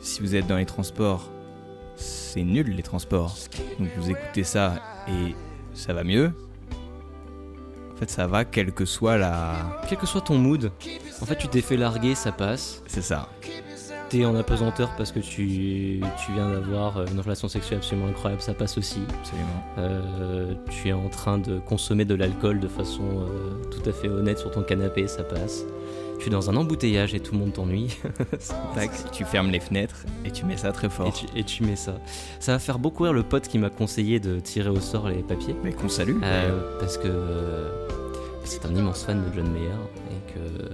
Si 0.02 0.22
vous 0.22 0.36
êtes 0.36 0.48
dans 0.48 0.58
les 0.58 0.66
transports, 0.66 1.30
c'est 1.98 2.44
nul 2.44 2.70
les 2.76 2.84
transports. 2.84 3.36
Donc 3.80 3.90
vous 3.98 4.10
écoutez 4.10 4.44
ça 4.44 4.76
et 5.08 5.36
ça 5.74 5.94
va 5.94 6.04
mieux. 6.04 6.32
En 8.00 8.04
fait, 8.04 8.12
ça 8.12 8.28
va 8.28 8.46
quelle 8.46 8.72
que 8.72 8.86
soit 8.86 9.18
la. 9.18 9.56
Quel 9.90 9.98
que 9.98 10.06
soit 10.06 10.22
ton 10.22 10.38
mood, 10.38 10.72
en 11.22 11.26
fait, 11.26 11.36
tu 11.36 11.50
t'es 11.50 11.60
fait 11.60 11.76
larguer, 11.76 12.16
ça 12.16 12.32
passe. 12.32 12.82
C'est 12.88 13.02
ça. 13.02 13.28
T'es 14.10 14.26
en 14.26 14.36
apesanteur 14.36 14.90
parce 14.98 15.12
que 15.12 15.20
tu, 15.20 16.02
tu 16.02 16.32
viens 16.34 16.50
d'avoir 16.50 17.06
une 17.06 17.20
relation 17.20 17.48
sexuelle 17.48 17.78
absolument 17.78 18.08
incroyable, 18.08 18.42
ça 18.42 18.56
passe 18.56 18.78
aussi. 18.78 19.02
Absolument. 19.20 19.64
Euh, 19.78 20.54
tu 20.72 20.90
es 20.90 20.94
en 20.94 21.10
train 21.10 21.38
de 21.38 21.60
consommer 21.60 22.06
de 22.06 22.16
l'alcool 22.16 22.60
de 22.60 22.68
façon 22.68 23.04
euh, 23.04 23.64
tout 23.70 23.88
à 23.88 23.94
fait 23.94 24.10
honnête 24.10 24.40
sur 24.40 24.50
ton 24.50 24.64
canapé, 24.64 25.08
ça 25.08 25.24
passe. 25.24 25.64
Tu 26.20 26.28
es 26.28 26.30
dans 26.32 26.50
un 26.50 26.56
embouteillage 26.58 27.14
et 27.14 27.20
tout 27.20 27.34
le 27.34 27.40
monde 27.40 27.54
t'ennuie. 27.54 27.98
Tac, 28.76 29.12
tu 29.12 29.24
fermes 29.24 29.52
les 29.52 29.60
fenêtres 29.60 30.06
et 30.26 30.32
tu 30.32 30.44
mets 30.44 30.58
ça 30.58 30.72
très 30.74 30.88
et, 30.88 30.90
fort. 30.90 31.14
tu, 31.14 31.26
et 31.38 31.44
tu 31.44 31.64
mets 31.64 31.78
ça. 31.78 31.98
Ça 32.40 32.54
va 32.54 32.60
faire 32.60 32.78
beaucoup 32.78 33.04
rire 33.04 33.14
le 33.14 33.24
pote 33.24 33.48
qui 33.48 33.58
m'a 33.58 33.70
conseillé 33.70 34.20
de 34.20 34.40
tirer 34.40 34.70
au 34.70 34.82
sort 34.82 35.08
les 35.08 35.24
papiers. 35.24 35.56
Mais 35.64 35.72
qu'on 35.72 35.88
salue. 35.88 36.18
Euh, 36.22 36.78
parce 36.80 36.98
que 36.98 37.08
euh, 37.08 37.88
c'est 38.44 38.66
un 38.66 38.76
immense 38.76 39.06
fan 39.06 39.24
de 39.24 39.34
John 39.34 39.50
Mayer 39.50 39.70
et 40.12 40.34
que 40.34 40.66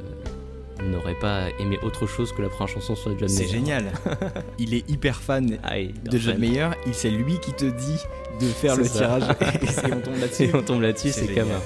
n'aurait 0.83 1.15
pas 1.15 1.49
aimé 1.59 1.79
autre 1.83 2.05
chose 2.07 2.31
que 2.33 2.41
la 2.41 2.49
première 2.49 2.67
chanson 2.73 2.95
sur 2.95 3.17
John 3.17 3.29
C'est 3.29 3.43
Mayer. 3.43 3.51
génial. 3.53 3.91
Il 4.59 4.73
est 4.73 4.89
hyper 4.89 5.15
fan 5.21 5.57
Ah, 5.63 5.79
est 5.79 5.93
de 6.09 6.17
John. 6.17 6.37
Mayer. 6.37 6.69
Il 6.85 6.93
c'est 6.93 7.09
lui 7.11 7.39
qui 7.39 7.53
te 7.53 7.65
dit 7.65 7.99
de 8.41 8.45
faire 8.47 8.75
C'est 8.75 8.81
le 8.81 8.87
ça. 8.87 8.99
tirage. 8.99 9.23
et 9.61 9.67
c'est- 9.67 9.93
on 9.93 9.99
tombe 10.01 10.19
là-dessus. 10.19 10.43
Et 10.43 10.55
on 10.55 10.61
tombe 10.61 10.81
là-dessus, 10.81 11.11
C'est 11.11 11.25
c'est 11.27 11.33
quand 11.33 11.45
même 11.45 11.59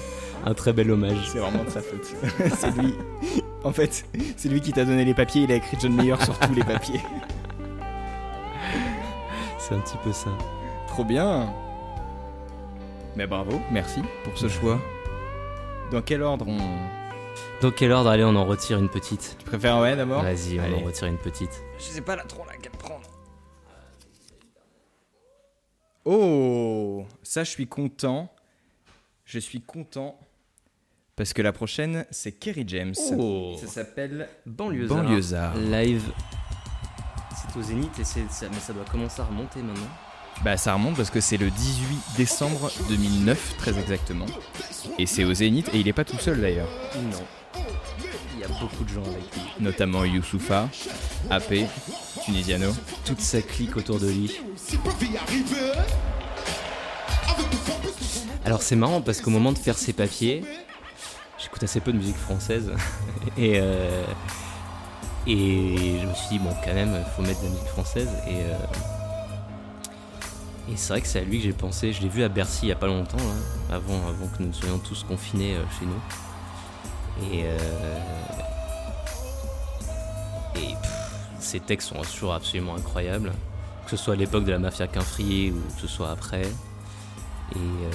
un 0.45 0.53
très 0.53 0.73
bel 0.73 0.89
hommage. 0.91 1.17
C'est 1.31 1.39
vraiment 1.39 1.63
de 1.63 1.69
sa 1.69 1.81
faute. 1.81 2.05
c'est 2.57 2.77
lui. 2.77 2.93
En 3.63 3.71
fait, 3.73 4.05
c'est 4.37 4.47
lui 4.49 4.61
qui 4.61 4.71
t'a 4.71 4.85
donné 4.85 5.03
les 5.03 5.13
papiers. 5.13 5.41
Il 5.43 5.51
a 5.51 5.55
écrit 5.55 5.77
John 5.81 5.93
Mayer 5.93 6.15
sur 6.23 6.37
tous 6.39 6.53
les 6.53 6.63
papiers. 6.63 7.01
C'est 9.57 9.75
un 9.75 9.79
petit 9.79 9.97
peu 10.03 10.11
ça. 10.13 10.29
Trop 10.87 11.03
bien. 11.03 11.51
Mais 13.15 13.27
bravo, 13.27 13.59
merci 13.71 14.01
pour 14.23 14.37
ce 14.37 14.47
choix. 14.47 14.79
Dans 15.91 16.01
quel 16.01 16.21
ordre 16.21 16.45
on. 16.47 16.57
Dans 17.61 17.71
quel 17.71 17.91
ordre 17.91 18.09
Allez, 18.09 18.23
on 18.23 18.35
en 18.35 18.45
retire 18.45 18.79
une 18.79 18.87
petite. 18.89 19.35
Tu 19.39 19.45
préfères 19.45 19.79
ouais 19.79 19.95
d'abord 19.95 20.23
Vas-y, 20.23 20.59
on 20.59 20.63
Allez. 20.63 20.75
en 20.75 20.79
retire 20.85 21.07
une 21.07 21.17
petite. 21.17 21.61
Je 21.77 21.83
sais 21.83 22.01
pas 22.01 22.15
là 22.15 22.23
trop 22.23 22.45
laquelle 22.45 22.71
prendre. 22.71 23.05
Oh, 26.05 27.05
ça 27.21 27.43
je 27.43 27.49
suis 27.49 27.67
content. 27.67 28.31
Je 29.25 29.39
suis 29.39 29.61
content 29.61 30.17
parce 31.15 31.33
que 31.33 31.41
la 31.41 31.51
prochaine 31.51 32.05
c'est 32.11 32.31
Kerry 32.31 32.63
James. 32.67 32.95
Oh. 33.17 33.55
Ça 33.59 33.67
s'appelle 33.67 34.29
Banlieusard. 34.45 35.03
Banlieusard. 35.03 35.55
Live. 35.57 36.11
C'est 37.35 37.59
au 37.59 37.61
Zénith 37.61 37.99
et 37.99 38.03
c'est 38.05 38.29
ça, 38.31 38.47
mais 38.49 38.59
ça 38.59 38.71
doit 38.73 38.85
commencer 38.85 39.21
à 39.21 39.25
remonter 39.25 39.61
maintenant. 39.61 39.87
Bah 40.43 40.55
ça 40.55 40.73
remonte 40.73 40.95
parce 40.95 41.09
que 41.09 41.19
c'est 41.19 41.35
le 41.35 41.49
18 41.49 42.15
décembre 42.15 42.71
2009 42.87 43.57
très 43.57 43.77
exactement. 43.77 44.25
Et 44.97 45.05
c'est 45.05 45.25
au 45.25 45.33
Zénith 45.33 45.69
et 45.73 45.79
il 45.79 45.87
est 45.89 45.93
pas 45.93 46.05
tout 46.05 46.17
seul 46.17 46.39
d'ailleurs. 46.39 46.69
Non. 46.95 47.17
Il 48.35 48.39
y 48.39 48.43
a 48.43 48.47
beaucoup 48.47 48.83
de 48.83 48.89
gens 48.89 49.03
avec 49.03 49.33
lui. 49.33 49.41
Notamment 49.59 50.05
Youssoufa, 50.05 50.69
AP, 51.29 51.53
Tunisiano. 52.23 52.71
Toute 53.05 53.19
sa 53.19 53.41
clique 53.41 53.75
autour 53.75 53.99
de 53.99 54.07
lui. 54.07 54.39
Alors 58.45 58.61
c'est 58.61 58.75
marrant 58.75 59.01
parce 59.01 59.21
qu'au 59.21 59.29
moment 59.29 59.51
de 59.51 59.57
faire 59.57 59.77
ses 59.77 59.93
papiers, 59.93 60.43
j'écoute 61.37 61.61
assez 61.63 61.79
peu 61.81 61.91
de 61.91 61.97
musique 61.97 62.17
française 62.17 62.71
et 63.37 63.59
euh, 63.59 64.03
et 65.27 65.99
je 66.01 66.07
me 66.07 66.13
suis 66.13 66.29
dit 66.31 66.39
bon 66.39 66.49
quand 66.63 66.73
même 66.73 67.03
faut 67.15 67.21
mettre 67.21 67.41
de 67.41 67.45
la 67.45 67.51
musique 67.51 67.67
française 67.67 68.09
et 68.27 68.37
euh, 68.37 68.57
et 70.71 70.77
c'est 70.77 70.93
vrai 70.93 71.01
que 71.01 71.07
c'est 71.07 71.19
à 71.19 71.23
lui 71.23 71.39
que 71.39 71.43
j'ai 71.43 71.53
pensé. 71.53 71.93
Je 71.93 72.01
l'ai 72.01 72.09
vu 72.09 72.23
à 72.23 72.29
Bercy 72.29 72.61
il 72.63 72.69
y 72.69 72.71
a 72.71 72.75
pas 72.75 72.87
longtemps 72.87 73.17
avant 73.71 74.07
avant 74.07 74.27
que 74.35 74.41
nous 74.41 74.53
soyons 74.53 74.79
tous 74.79 75.03
confinés 75.03 75.55
euh, 75.55 75.63
chez 75.79 75.85
nous 75.85 76.01
et 77.33 77.43
euh, 77.45 77.57
ses 81.39 81.59
textes 81.59 81.89
sont 81.89 82.01
toujours 82.01 82.33
absolument 82.33 82.75
incroyables 82.75 83.31
que 83.89 83.97
ce 83.97 84.03
soit 84.03 84.13
à 84.13 84.17
l'époque 84.17 84.45
de 84.45 84.51
la 84.51 84.59
mafia 84.59 84.85
Quinfrier 84.87 85.51
ou 85.51 85.59
que 85.73 85.81
ce 85.81 85.87
soit 85.87 86.11
après. 86.11 86.43
Et, 86.43 87.57
euh, 87.57 87.89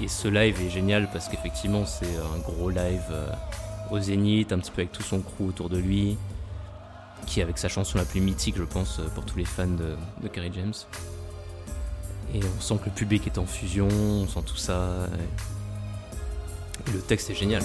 et 0.00 0.08
ce 0.08 0.28
live 0.28 0.58
est 0.62 0.70
génial 0.70 1.10
parce 1.12 1.28
qu'effectivement 1.28 1.84
c'est 1.84 2.16
un 2.16 2.38
gros 2.38 2.70
live 2.70 3.04
euh, 3.10 3.30
au 3.90 4.00
Zénith, 4.00 4.50
un 4.52 4.58
petit 4.60 4.70
peu 4.70 4.80
avec 4.80 4.92
tout 4.92 5.02
son 5.02 5.20
crew 5.20 5.42
autour 5.48 5.68
de 5.68 5.76
lui, 5.76 6.16
qui 7.26 7.42
avec 7.42 7.58
sa 7.58 7.68
chanson 7.68 7.98
la 7.98 8.06
plus 8.06 8.22
mythique 8.22 8.56
je 8.56 8.62
pense 8.62 9.02
pour 9.14 9.26
tous 9.26 9.36
les 9.36 9.44
fans 9.44 9.66
de, 9.66 9.94
de 10.22 10.28
Kerry 10.28 10.50
James. 10.54 10.72
Et 12.32 12.40
on 12.42 12.60
sent 12.62 12.78
que 12.78 12.86
le 12.86 12.92
public 12.92 13.26
est 13.26 13.36
en 13.36 13.44
fusion, 13.44 13.88
on 13.90 14.26
sent 14.26 14.42
tout 14.46 14.56
ça. 14.56 15.06
Le 16.92 17.00
texte 17.00 17.30
est 17.30 17.34
génial. 17.34 17.62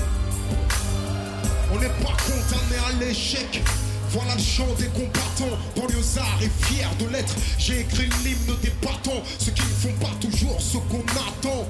On 1.71 1.79
n'est 1.79 1.87
pas 1.87 2.15
condamné 2.25 2.77
à 2.87 2.91
l'échec. 2.99 3.61
Voilà 4.09 4.33
le 4.35 4.41
chant 4.41 4.67
des 4.77 4.87
combattants. 4.87 5.57
Banlieusard 5.75 6.39
est 6.41 6.65
fier 6.65 6.89
de 6.99 7.05
l'être. 7.09 7.35
J'ai 7.59 7.81
écrit 7.81 8.09
l'hymne 8.23 8.55
des 8.61 8.73
battants. 8.81 9.21
Ceux 9.37 9.51
qui 9.51 9.61
ne 9.61 9.91
font 9.91 9.99
pas 9.99 10.13
toujours 10.19 10.59
ce 10.59 10.77
qu'on 10.77 11.03
attend. 11.03 11.67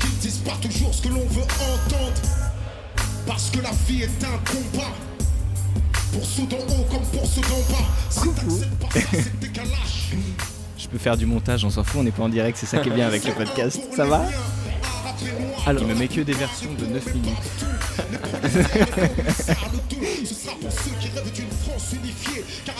Qui 0.00 0.08
ne 0.08 0.20
disent 0.20 0.38
pas 0.38 0.56
toujours 0.60 0.92
ce 0.92 1.02
que 1.02 1.08
l'on 1.08 1.26
veut 1.28 1.42
entendre. 1.42 2.12
Parce 3.26 3.50
que 3.50 3.60
la 3.60 3.70
vie 3.86 4.02
est 4.02 4.24
un 4.24 4.38
combat. 4.50 4.90
Pour 6.12 6.24
ceux 6.24 6.46
d'en 6.46 6.56
haut 6.56 6.84
comme 6.90 7.06
pour 7.12 7.26
ceux 7.26 7.40
d'en 7.42 7.60
bas. 7.72 7.86
Si 8.10 8.28
t'acceptes 8.34 8.76
pas 8.76 9.00
ça, 9.00 9.06
c'est 9.12 9.38
décalage. 9.38 10.12
Je 10.76 10.88
peux 10.88 10.98
faire 10.98 11.16
du 11.16 11.26
montage, 11.26 11.64
on 11.64 11.70
s'en 11.70 11.82
fout, 11.82 12.00
on 12.00 12.04
n'est 12.04 12.10
pas 12.10 12.24
en 12.24 12.28
direct, 12.28 12.58
c'est 12.58 12.66
ça 12.66 12.78
qui 12.78 12.88
est 12.88 12.92
bien 12.92 13.06
avec 13.06 13.24
le 13.24 13.32
podcast. 13.32 13.80
Ça 13.96 14.04
va 14.04 14.24
Alors, 15.66 15.82
Il 15.82 15.88
me 15.88 15.94
met 15.94 16.08
que 16.08 16.20
des 16.20 16.32
versions 16.32 16.72
de 16.74 16.86
9 16.86 17.14
minutes. 17.14 17.32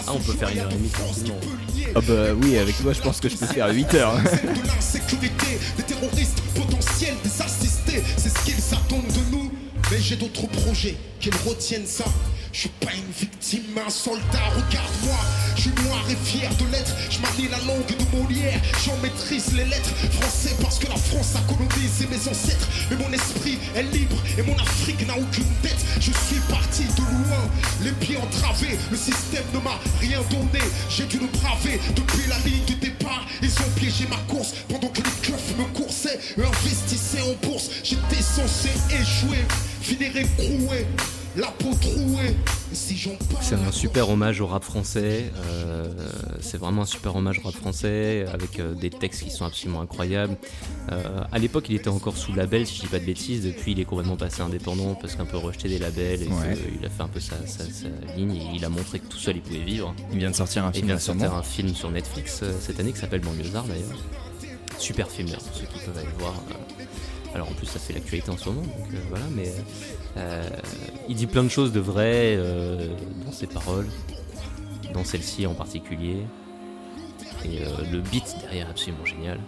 ah, 0.07 0.12
on 0.12 0.19
peut 0.19 0.33
faire 0.33 0.49
une 0.50 0.59
heure 0.59 0.71
et 0.71 0.75
demie 0.75 0.88
tranquillement. 0.88 1.41
Ah 1.95 2.00
bah 2.00 2.35
oui, 2.43 2.59
avec 2.59 2.76
toi 2.83 2.93
je 2.93 3.00
pense 3.00 3.21
que 3.21 3.29
je 3.29 3.37
peux 3.37 3.47
faire 3.47 3.69
8 3.73 3.95
heures. 3.95 4.17
de 4.17 4.67
l'insécurité, 4.67 5.59
des 5.76 5.83
terroristes 5.83 6.41
potentiels, 6.55 7.14
des 7.23 7.43
assistés, 7.43 8.03
c'est 8.17 8.29
ce 8.29 8.45
qu'ils 8.45 8.75
attendent 8.75 9.07
de 9.07 9.37
nous. 9.37 9.53
Mais 9.91 9.99
j'ai 10.00 10.17
d'autres 10.17 10.47
projets, 10.47 10.97
qu'ils 11.21 11.35
retiennent 11.47 11.87
ça. 11.87 12.05
Je 12.54 12.61
suis 12.61 12.68
pas 12.68 12.94
une 12.94 13.11
victime, 13.11 13.80
un 13.84 13.90
soldat, 13.90 14.46
regarde-moi. 14.54 15.18
Je 15.56 15.62
suis 15.62 15.70
noir 15.82 16.04
et 16.08 16.14
fier 16.14 16.49
de 16.54 16.70
l'être. 16.70 16.94
Je 17.11 17.18
manie 17.18 17.49
la 17.50 17.58
langue 17.66 17.84
de 17.84 18.16
Molière, 18.16 18.61
j'en 18.87 18.96
maîtrise 18.99 19.52
les 19.54 19.64
lettres. 19.64 19.90
Français 20.20 20.54
parce 20.62 20.78
que 20.78 20.87
la 20.87 20.94
France 20.94 21.34
a 21.34 21.40
colonisé 21.52 22.06
mes 22.06 22.30
ancêtres. 22.30 22.68
Mais 22.88 22.96
mon 22.96 23.12
esprit 23.12 23.58
est 23.75 23.82
libre 23.82 24.14
et 24.38 24.42
mon 24.42 24.54
Afrique 24.54 25.04
n'a 25.04 25.18
aucune 25.18 25.50
dette. 25.64 25.84
Je 25.96 26.12
suis 26.12 26.40
parti 26.49 26.84
de 26.84 27.02
loin, 27.26 27.42
les 27.82 27.90
pieds 27.90 28.18
entravés. 28.18 28.78
Le 28.88 28.96
système 28.96 29.44
ne 29.52 29.58
m'a 29.58 29.76
rien 29.99 30.23
donné. 30.30 30.62
J'ai 30.88 31.06
dû 31.06 31.18
le 31.18 31.26
braver 31.26 31.80
depuis 31.96 32.28
la 32.28 32.38
ligne 32.46 32.64
de 32.66 32.75
départ. 32.75 33.26
Ils 33.42 33.50
ont 33.50 33.70
piégé 33.75 34.06
ma 34.06 34.32
course 34.32 34.54
pendant 34.68 34.90
que 34.90 35.02
les 35.02 35.26
keufs 35.26 35.58
me 35.58 35.64
coursaient. 35.76 36.20
Eux 36.38 36.46
investissaient 36.46 37.23
en 37.23 37.34
bourse. 37.49 37.68
J'étais 37.82 38.23
censé 38.23 38.70
échouer, 38.94 39.44
finir 39.82 40.16
écroué, 40.16 40.87
la 41.37 41.49
peau 41.49 41.75
trouée. 41.81 42.37
Et 42.73 42.75
si 42.75 42.97
j'en 42.97 43.14
parle, 43.17 43.43
C'est 43.43 43.55
un 43.57 43.73
super 43.73 44.09
hommage 44.09 44.41
au 44.41 44.47
rap 44.47 44.64
français. 44.64 45.31
euh, 45.47 45.87
c'est 46.41 46.59
vraiment 46.59 46.83
un 46.83 46.87
super 46.87 47.17
hommage 47.17 47.38
au 47.41 47.43
rap 47.43 47.55
français 47.55 48.26
avec 48.33 48.59
euh, 48.61 48.75
des 48.75 48.91
textes 48.91 49.23
qui 49.25 49.31
sont 49.31 49.45
absolument 49.45 49.81
incroyables. 49.81 50.37
Euh, 50.93 51.23
à 51.33 51.38
l'époque, 51.38 51.67
il 51.69 51.76
était 51.76 51.88
encore 51.88 52.17
sous 52.17 52.33
label, 52.33 52.67
si 52.67 52.76
je 52.76 52.81
dis 52.83 52.87
pas 52.88 52.99
de 52.99 53.05
bêtises. 53.05 53.45
Depuis, 53.45 53.73
il 53.73 53.81
est 53.81 53.85
complètement 53.85 54.17
passé 54.17 54.43
indépendant 54.43 54.95
parce 54.95 55.14
qu'un 55.17 55.25
peu 55.26 55.37
rejeté 55.37 55.69
des 55.69 55.79
labels 55.79 56.23
et 56.23 56.26
Ouais. 56.29 56.57
qu'il 56.76 56.85
a 56.85 56.91
fait 56.91 57.03
un 57.03 57.09
peu 57.09 57.21
sa, 57.21 57.37
sa- 57.47 57.64
sa 57.64 57.88
ligne. 58.17 58.37
Et 58.37 58.50
il 58.57 58.64
a 58.64 58.69
montré 58.69 58.99
que 58.99 59.07
tout 59.07 59.19
seul, 59.19 59.37
il 59.37 59.43
pouvait 59.43 59.59
vivre. 59.64 59.95
Il 60.12 60.19
vient 60.19 60.31
de 60.31 60.37
sortir 60.37 60.64
un 60.64 60.71
il 60.71 60.75
film 60.75 60.87
vient 60.87 60.97
de 60.97 61.00
sortir 61.00 61.23
récemment. 61.25 61.41
un 61.41 61.43
film 61.43 61.75
sur 61.75 61.91
Netflix 61.91 62.41
euh, 62.43 62.53
cette 62.61 62.81
année 62.81 62.93
qui 62.93 62.99
s'appelle 63.00 63.21
Banlieusard 63.21 63.64
d'ailleurs. 63.64 63.99
Super 64.79 65.09
film 65.11 65.29
ceux 65.29 65.67
qui 65.67 65.79
peuvent 65.85 65.97
aller 65.97 66.09
le 66.17 66.19
voir. 66.23 66.35
euh. 66.50 66.85
Alors 67.35 67.49
en 67.49 67.53
plus 67.53 67.67
ça 67.67 67.79
fait 67.81 67.93
l'actualité 67.95 68.31
en 68.31 68.37
ce 68.38 68.49
moment, 68.49 68.62
donc 68.62 68.93
euh, 68.93 68.99
voilà, 69.11 69.25
mais 69.35 69.53
euh, 70.16 70.42
il 71.09 71.16
dit 71.16 71.26
plein 71.26 71.42
de 71.42 71.49
choses 71.49 71.73
de 71.73 71.80
vraies 71.80 72.37
euh, 72.37 72.88
dans 73.25 73.33
ses 73.33 73.47
paroles, 73.47 73.87
dans 74.92 75.04
celle-ci 75.04 75.47
en 75.47 75.54
particulier. 75.54 76.18
Et 77.44 77.61
euh, 77.61 77.68
le 77.92 78.00
beat 78.00 78.37
derrière 78.40 78.68
est 78.68 78.71
absolument 78.71 79.04
génial. 79.04 79.38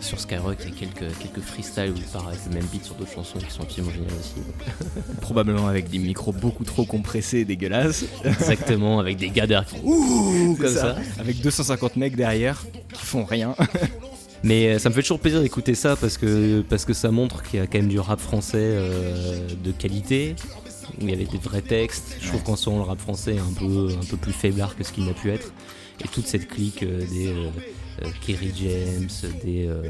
sur 0.00 0.20
Skyrock, 0.20 0.58
il 0.60 0.70
y 0.70 0.72
a 0.72 0.76
quelques, 0.76 1.18
quelques 1.18 1.40
freestyles 1.40 1.90
où 1.90 1.96
il 1.96 2.02
part 2.04 2.28
avec 2.28 2.38
le 2.48 2.54
même 2.54 2.66
beat 2.66 2.84
sur 2.84 2.94
d'autres 2.94 3.12
chansons 3.12 3.38
qui 3.38 3.50
sont 3.50 3.62
absolument 3.62 3.92
géniales 3.92 4.12
aussi. 4.20 4.34
Probablement 5.20 5.66
avec 5.66 5.88
des 5.88 5.98
micros 5.98 6.32
beaucoup 6.32 6.64
trop 6.64 6.84
compressés 6.84 7.38
et 7.38 7.44
dégueulasses. 7.44 8.04
Exactement, 8.24 9.00
avec 9.00 9.16
des 9.16 9.30
gars 9.30 9.46
derrière 9.46 9.66
qui 9.66 9.76
font 9.76 9.86
ouh 9.86 10.56
comme 10.60 10.68
C'est 10.68 10.74
ça. 10.74 10.96
Avec 11.18 11.40
250 11.40 11.96
mecs 11.96 12.14
derrière 12.14 12.62
qui 12.92 13.04
font 13.04 13.24
rien. 13.24 13.56
Mais 14.46 14.68
euh, 14.68 14.78
ça 14.78 14.88
me 14.88 14.94
fait 14.94 15.02
toujours 15.02 15.20
plaisir 15.20 15.42
d'écouter 15.42 15.74
ça 15.74 15.96
parce 15.96 16.18
que, 16.18 16.62
parce 16.62 16.84
que 16.84 16.92
ça 16.92 17.10
montre 17.10 17.42
qu'il 17.42 17.58
y 17.58 17.62
a 17.62 17.66
quand 17.66 17.78
même 17.78 17.88
du 17.88 17.98
rap 17.98 18.20
français 18.20 18.58
euh, 18.58 19.48
de 19.62 19.72
qualité, 19.72 20.36
où 20.98 21.02
il 21.02 21.10
y 21.10 21.12
avait 21.12 21.24
des 21.24 21.38
vrais 21.38 21.62
textes. 21.62 22.16
Je 22.20 22.28
trouve 22.28 22.42
qu'en 22.42 22.56
ce 22.56 22.70
moment, 22.70 22.82
le 22.82 22.88
rap 22.88 23.00
français 23.00 23.34
est 23.34 23.40
un 23.40 23.52
peu, 23.58 23.88
un 23.90 24.06
peu 24.06 24.16
plus 24.16 24.32
faiblard 24.32 24.76
que 24.76 24.84
ce 24.84 24.92
qu'il 24.92 25.04
n'a 25.04 25.14
pu 25.14 25.30
être. 25.30 25.52
Et 26.04 26.08
toute 26.08 26.26
cette 26.26 26.48
clique 26.48 26.82
euh, 26.82 27.04
des 27.06 27.28
euh, 28.02 28.08
Kerry 28.20 28.52
James, 28.56 29.08
des, 29.42 29.66
euh, 29.66 29.82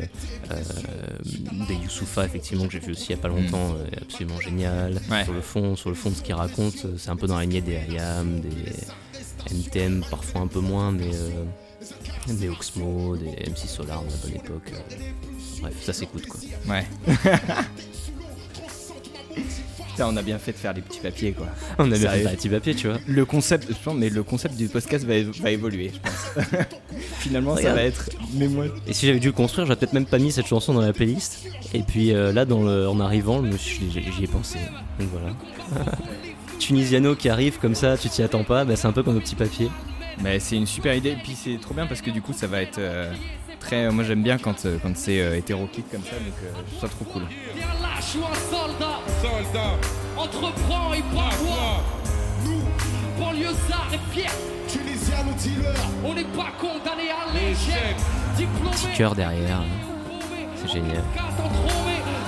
euh, 0.51 1.67
des 1.69 1.75
Youssoufa, 1.75 2.25
effectivement, 2.25 2.67
que 2.67 2.73
j'ai 2.73 2.79
vu 2.79 2.93
aussi 2.93 3.07
il 3.11 3.15
n'y 3.17 3.21
a 3.21 3.23
pas 3.23 3.29
longtemps, 3.29 3.75
euh, 3.75 3.87
est 3.93 4.03
absolument 4.03 4.41
génial. 4.41 5.01
Ouais. 5.11 5.25
Sur, 5.25 5.33
le 5.33 5.41
fond, 5.41 5.77
sur 5.77 5.91
le 5.91 5.97
fond 5.97 6.11
de 6.11 6.15
ce 6.15 6.23
qu'il 6.23 6.35
raconte, 6.35 6.87
c'est 6.97 7.11
un 7.11 7.17
peu 7.17 7.27
dans 7.27 7.37
la 7.37 7.43
lignée 7.43 7.61
des 7.61 7.81
IAM, 7.91 8.41
des 8.41 9.55
NTM, 9.55 10.05
parfois 10.11 10.43
un 10.43 10.47
peu 10.47 10.61
moins, 10.61 10.93
mais. 10.93 11.11
Des 12.35 12.49
Oxmo, 12.49 13.16
des 13.16 13.30
MC 13.50 13.66
Solar 13.68 14.02
de 14.02 14.11
la 14.11 14.16
bonne 14.16 14.35
époque. 14.37 14.73
euh, 14.73 14.95
Bref, 15.61 15.75
ça 15.83 15.92
s'écoute 15.92 16.26
quoi. 16.26 16.40
Ouais. 16.68 16.85
Putain, 19.88 20.09
on 20.09 20.16
a 20.18 20.23
bien 20.23 20.38
fait 20.38 20.52
de 20.52 20.59
faire 20.59 20.75
les 20.75 20.83
petits 20.83 21.00
papiers 21.00 21.33
quoi. 21.33 21.47
On 21.78 21.90
a 21.90 21.97
bien 21.97 22.11
fait 22.11 22.26
un 22.26 22.30
petit 22.35 22.49
papier, 22.50 22.75
tu 22.75 22.88
vois. 22.88 22.99
Le 23.06 23.25
concept, 23.25 23.68
je 23.68 23.75
pense, 23.83 23.95
mais 23.95 24.11
le 24.11 24.23
concept 24.23 24.54
du 24.56 24.68
podcast 24.68 25.06
va, 25.06 25.14
va 25.40 25.50
évoluer, 25.50 25.90
je 25.95 26.00
pense. 26.00 26.47
Finalement, 27.21 27.56
ça 27.56 27.73
va 27.73 27.83
être. 27.83 28.11
Mais 28.35 28.47
moi, 28.49 28.66
Et 28.87 28.92
si 28.92 29.06
j'avais 29.06 29.21
dû 29.21 29.28
le 29.28 29.33
construire, 29.33 29.66
j'aurais 29.66 29.78
peut-être 29.78 29.95
même 29.95 30.04
pas 30.04 30.18
mis 30.18 30.33
cette 30.33 30.47
chanson 30.47 30.75
dans 30.75 30.83
la 30.83 30.92
playlist. 30.92 31.47
Et 31.73 31.80
puis 31.83 32.12
euh, 32.12 32.30
là, 32.33 32.45
dans 32.45 32.62
le, 32.62 32.87
en 32.88 33.00
arrivant, 33.00 33.42
je 33.42 33.49
me 33.52 33.56
suis- 33.56 33.90
j'y 33.90 34.02
j'y 34.12 34.25
ai 34.25 34.26
pensé. 34.26 34.59
Donc 35.00 35.09
voilà. 35.12 35.35
Tunisiano 36.59 37.14
qui 37.16 37.28
arrive 37.30 37.59
comme 37.59 37.75
ça, 37.75 37.97
tu 37.97 38.09
t'y 38.11 38.23
attends 38.23 38.45
pas, 38.45 38.64
bah, 38.66 38.76
c'est 38.76 38.87
un 38.87 38.92
peu 38.92 39.02
comme 39.02 39.14
nos 39.14 39.21
petits 39.21 39.35
papiers. 39.35 39.71
Mais 40.23 40.41
c'est 40.41 40.57
une 40.57 40.67
super 40.67 40.95
idée, 40.95 41.11
et 41.11 41.17
puis 41.17 41.35
c'est 41.35 41.59
trop 41.61 41.75
bien 41.75 41.87
parce 41.87 42.01
que 42.01 42.11
du 42.11 42.23
coup 42.23 42.33
ça 42.33 42.47
va 42.47 42.63
être 42.63 42.79
euh, 42.79 43.13
très. 43.61 43.91
Moi 43.91 44.03
j'aime 44.05 44.23
bien 44.23 44.39
quand, 44.39 44.65
euh, 44.65 44.79
quand 44.83 44.97
c'est 44.97 45.21
euh, 45.21 45.37
hétéroclite 45.37 45.91
comme 45.91 46.03
ça, 46.03 46.13
donc 46.17 46.35
euh, 46.43 46.53
je 46.57 46.71
trouve 46.77 46.81
ça 46.81 46.89
trop 46.89 47.05
cool. 47.05 47.23
Viens 47.55 47.67
là, 47.83 47.89
je 47.99 48.03
suis 48.03 48.19
un 48.21 48.35
soldat. 48.51 48.99
Soldat, 49.21 49.73
Entreprends 50.17 50.95
et 50.95 51.03
bravois. 51.13 51.83
nous, 52.45 52.63
Banlieusard 53.23 53.89
et 53.93 54.15
fier. 54.15 54.31
Tunisiens, 54.69 55.23
nos 55.25 55.35
dealers. 55.35 55.75
On 56.05 56.15
n'est 56.15 56.25
pas 56.25 56.51
condamné 56.59 57.11
à 57.11 57.33
l'échec. 57.35 57.97
Diplômé. 58.37 58.71
Petit 58.71 58.97
cœur 58.97 59.15
derrière. 59.15 59.63
C'est 60.57 60.73
génial. 60.73 61.03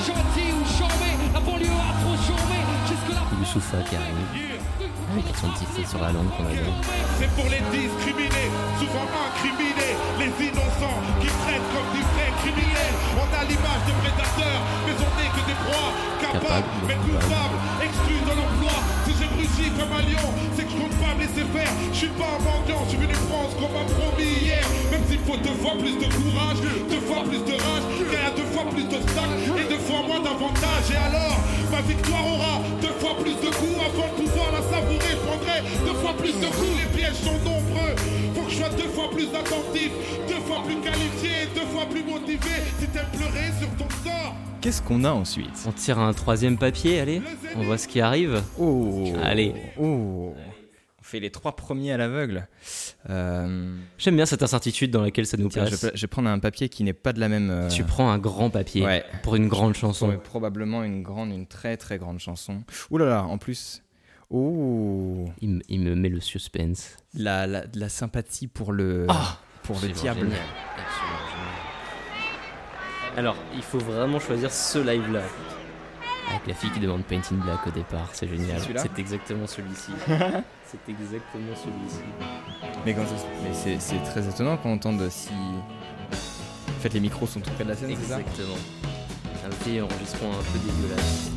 Gentil 0.06 0.52
ou 0.52 0.64
chambé. 0.78 1.10
La 1.34 1.40
banlieue 1.40 1.66
a 1.66 2.02
trop 2.02 2.16
chômé. 2.16 2.58
Jusque-là. 2.86 3.22
Youssoufa 3.40 3.78
qui 3.88 3.96
arrive. 3.96 4.58
Sur 5.86 6.02
la 6.02 6.12
langue 6.12 6.28
qu'on. 6.36 6.44
C'est 7.18 7.30
pour 7.30 7.48
les 7.48 7.62
discriminés, 7.72 8.50
souvent 8.78 9.08
incriminés, 9.08 9.96
les 10.18 10.46
innocents 10.46 11.00
qui 11.20 11.28
traitent 11.28 11.70
comme 11.72 11.90
des 11.96 12.17
criminels. 12.42 12.96
On 13.18 13.28
a 13.28 13.42
l'image 13.44 13.82
de 13.88 13.94
prédateurs, 14.02 14.62
mais 14.86 14.94
on 14.96 15.10
n'est 15.18 15.32
que 15.34 15.42
des 15.46 15.58
proies, 15.66 15.92
capables, 16.20 16.68
mais 16.86 16.96
coupables, 17.02 17.58
exclus 17.82 18.22
de 18.22 18.34
l'emploi. 18.34 18.76
Si 19.04 19.12
je 19.18 19.26
rugis 19.34 19.70
comme 19.74 19.92
un 19.92 20.04
lion, 20.06 20.28
c'est 20.54 20.64
que 20.64 20.72
je 20.72 20.78
compte 20.78 20.96
pas 21.00 21.14
me 21.14 21.20
laisser 21.26 21.46
faire. 21.50 21.72
Je 21.92 21.98
suis 21.98 22.14
pas 22.14 22.30
un 22.36 22.42
mendiant, 22.44 22.82
je 22.84 22.90
suis 22.94 22.98
venu 22.98 23.14
France 23.26 23.52
comme 23.58 23.72
m'a 23.74 23.86
promis 23.86 24.32
hier. 24.44 24.64
Même 24.90 25.04
s'il 25.08 25.22
faut 25.26 25.38
deux 25.38 25.58
fois 25.58 25.74
plus 25.78 25.96
de 25.98 26.08
courage, 26.08 26.60
deux 26.62 27.02
fois 27.08 27.22
plus 27.26 27.42
de 27.42 27.54
rage, 27.56 27.84
car 28.10 28.18
il 28.20 28.26
y 28.26 28.30
a 28.30 28.34
deux 28.36 28.48
fois 28.54 28.66
plus 28.70 28.86
d'obstacles 28.86 29.38
et 29.58 29.66
deux 29.66 29.82
fois 29.82 30.00
moins 30.06 30.22
d'avantages. 30.22 30.88
Et 30.92 31.00
alors, 31.00 31.38
ma 31.70 31.80
victoire 31.82 32.24
aura 32.24 32.54
deux 32.80 32.94
fois 33.02 33.14
plus 33.18 33.36
de 33.36 33.50
coups 33.50 33.78
avant 33.82 34.08
de 34.08 34.16
pouvoir 34.22 34.48
la 34.54 34.62
savourer. 34.62 35.12
Je 35.16 35.22
prendrai 35.26 35.58
deux 35.84 35.98
fois 35.98 36.14
plus 36.14 36.36
de 36.38 36.48
coups, 36.52 36.74
les 36.78 36.90
pièges 36.94 37.20
sont 37.24 37.38
nombreux. 37.42 37.94
Faut 38.34 38.44
que 38.46 38.50
je 38.50 38.56
sois 38.56 38.72
deux 38.76 38.90
fois 38.94 39.08
plus 39.10 39.28
attentif, 39.34 39.90
deux 40.28 40.42
fois 40.46 40.62
plus 40.64 40.78
qualifié, 40.80 41.48
deux 41.54 41.66
fois 41.72 41.86
plus 41.90 42.04
motivé. 42.04 42.27
Si 42.28 42.86
t'aimes 42.88 43.06
pleurer 43.14 43.46
sur 43.58 43.68
ton 43.76 43.88
sort, 44.04 44.34
Qu'est-ce 44.60 44.82
qu'on 44.82 45.02
a 45.04 45.10
ensuite? 45.12 45.64
On 45.66 45.72
tire 45.72 45.98
un 45.98 46.12
troisième 46.12 46.58
papier, 46.58 47.00
allez. 47.00 47.22
On 47.56 47.62
voit 47.64 47.78
ce 47.78 47.88
qui 47.88 48.02
arrive. 48.02 48.42
Oh 48.58 49.10
Allez. 49.22 49.54
Oh 49.80 50.34
On 50.98 51.02
fait 51.02 51.20
les 51.20 51.30
trois 51.30 51.56
premiers 51.56 51.92
à 51.92 51.96
l'aveugle. 51.96 52.46
Euh, 53.08 53.74
J'aime 53.96 54.16
bien 54.16 54.26
cette 54.26 54.42
incertitude 54.42 54.90
dans 54.90 55.00
laquelle 55.00 55.24
ça 55.24 55.38
nous 55.38 55.48
tiens, 55.48 55.64
je, 55.64 55.68
place. 55.70 55.84
vais- 55.84 55.90
je 55.94 56.00
vais 56.02 56.06
prendre 56.06 56.28
un 56.28 56.38
papier 56.38 56.68
qui 56.68 56.84
n'est 56.84 56.92
pas 56.92 57.14
de 57.14 57.20
la 57.20 57.30
même. 57.30 57.48
euh, 57.48 57.68
Tu 57.68 57.82
prends 57.84 58.10
un 58.10 58.18
grand 58.18 58.50
papier 58.50 58.84
Ouais. 58.84 59.04
pour 59.22 59.34
une 59.36 59.48
grande 59.48 59.74
chanson. 59.74 60.14
Probablement 60.22 60.84
une 60.84 61.02
grande, 61.02 61.30
une 61.30 61.46
très 61.46 61.78
très 61.78 61.96
grande 61.96 62.18
chanson. 62.18 62.62
Ouh 62.90 62.98
là 62.98 63.06
là, 63.06 63.22
en 63.24 63.38
plus. 63.38 63.82
Oh 64.28 65.24
Il, 65.40 65.48
me- 65.48 65.62
il 65.70 65.80
me 65.80 65.94
met 65.94 66.10
le 66.10 66.20
suspense. 66.20 66.96
la, 67.14 67.46
la, 67.46 67.66
de 67.66 67.80
la 67.80 67.88
sympathie 67.88 68.48
pour 68.48 68.72
le, 68.72 69.06
Ah 69.08 69.38
pour 69.62 69.76
le 69.80 69.88
diable. 69.88 70.20
génial. 70.20 70.38
Alors, 73.18 73.34
il 73.52 73.62
faut 73.62 73.78
vraiment 73.80 74.20
choisir 74.20 74.52
ce 74.52 74.78
live-là. 74.78 75.22
Avec 76.30 76.46
la 76.46 76.54
fille 76.54 76.70
qui 76.70 76.78
demande 76.78 77.02
Paint 77.02 77.20
in 77.32 77.34
Black 77.34 77.66
au 77.66 77.70
départ, 77.70 78.08
c'est 78.12 78.28
génial. 78.28 78.60
C'est 78.76 78.96
exactement 78.96 79.44
celui-ci. 79.48 79.90
c'est 80.66 80.88
exactement 80.88 81.56
celui-ci. 81.56 82.04
Mais, 82.86 82.94
quand 82.94 83.04
ça- 83.06 83.24
mais 83.42 83.50
c'est, 83.52 83.80
c'est 83.80 84.00
très 84.04 84.24
étonnant 84.28 84.56
qu'on 84.56 84.74
entende 84.74 85.04
si. 85.10 85.30
En 85.32 86.80
fait, 86.80 86.94
les 86.94 87.00
micros 87.00 87.26
sont 87.26 87.40
tout 87.40 87.50
près 87.50 87.64
de 87.64 87.70
la 87.70 87.74
scène, 87.76 87.90
c'est 88.00 88.06
ça 88.08 88.20
Exactement. 88.20 88.54
Un 89.44 89.64
vieil 89.64 89.80
enregistrement 89.80 90.34
un 90.34 90.52
peu 90.52 90.58
dégueulasse. 90.60 91.30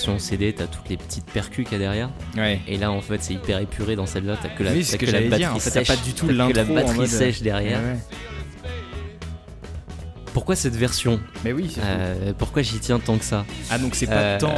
Version 0.00 0.18
CD, 0.18 0.52
t'as 0.52 0.66
toutes 0.66 0.88
les 0.88 0.96
petites 0.96 1.26
percus 1.26 1.64
qu'il 1.64 1.72
y 1.72 1.76
a 1.76 1.78
derrière. 1.78 2.10
Ouais. 2.36 2.60
Et 2.66 2.76
là, 2.78 2.90
en 2.90 3.00
fait, 3.00 3.22
c'est 3.22 3.34
hyper 3.34 3.58
épuré 3.58 3.96
dans 3.96 4.06
celle-là. 4.06 4.36
T'as 4.40 4.48
que 4.48 4.62
la, 4.62 4.72
Oui, 4.72 4.84
ce 4.84 4.96
que 4.96 5.04
la 5.06 5.12
batterie 5.20 5.36
dire. 5.38 5.54
En 5.54 5.58
fait, 5.58 5.70
t'as 5.70 5.84
sèche. 5.84 5.88
pas 5.88 5.96
du 6.04 6.12
tout 6.14 6.26
T'as 6.26 6.32
que 6.48 6.56
la 6.56 6.64
batterie 6.64 6.96
mode- 6.98 7.06
sèche 7.06 7.42
derrière. 7.42 7.78
Ouais, 7.80 7.84
ouais. 7.86 8.70
Pourquoi 10.32 10.56
cette 10.56 10.76
version? 10.76 11.20
Mais 11.44 11.52
oui, 11.52 11.74
Euh, 11.82 12.32
Pourquoi 12.38 12.62
j'y 12.62 12.78
tiens 12.78 12.98
tant 13.00 13.18
que 13.18 13.24
ça? 13.24 13.44
Ah, 13.70 13.78
donc 13.78 13.94
c'est 13.94 14.06
pas 14.06 14.12
Euh, 14.14 14.38
tant. 14.38 14.54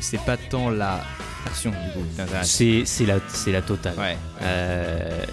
C'est 0.00 0.20
pas 0.20 0.36
tant 0.36 0.68
la 0.70 1.00
version, 1.44 1.70
du 1.70 1.76
coup. 2.00 2.06
C'est 2.42 2.82
c'est 2.84 3.06
la, 3.06 3.18
c'est 3.28 3.52
la 3.52 3.62
totale. 3.62 3.94
Ouais. 3.96 4.16
Euh, 4.42 5.24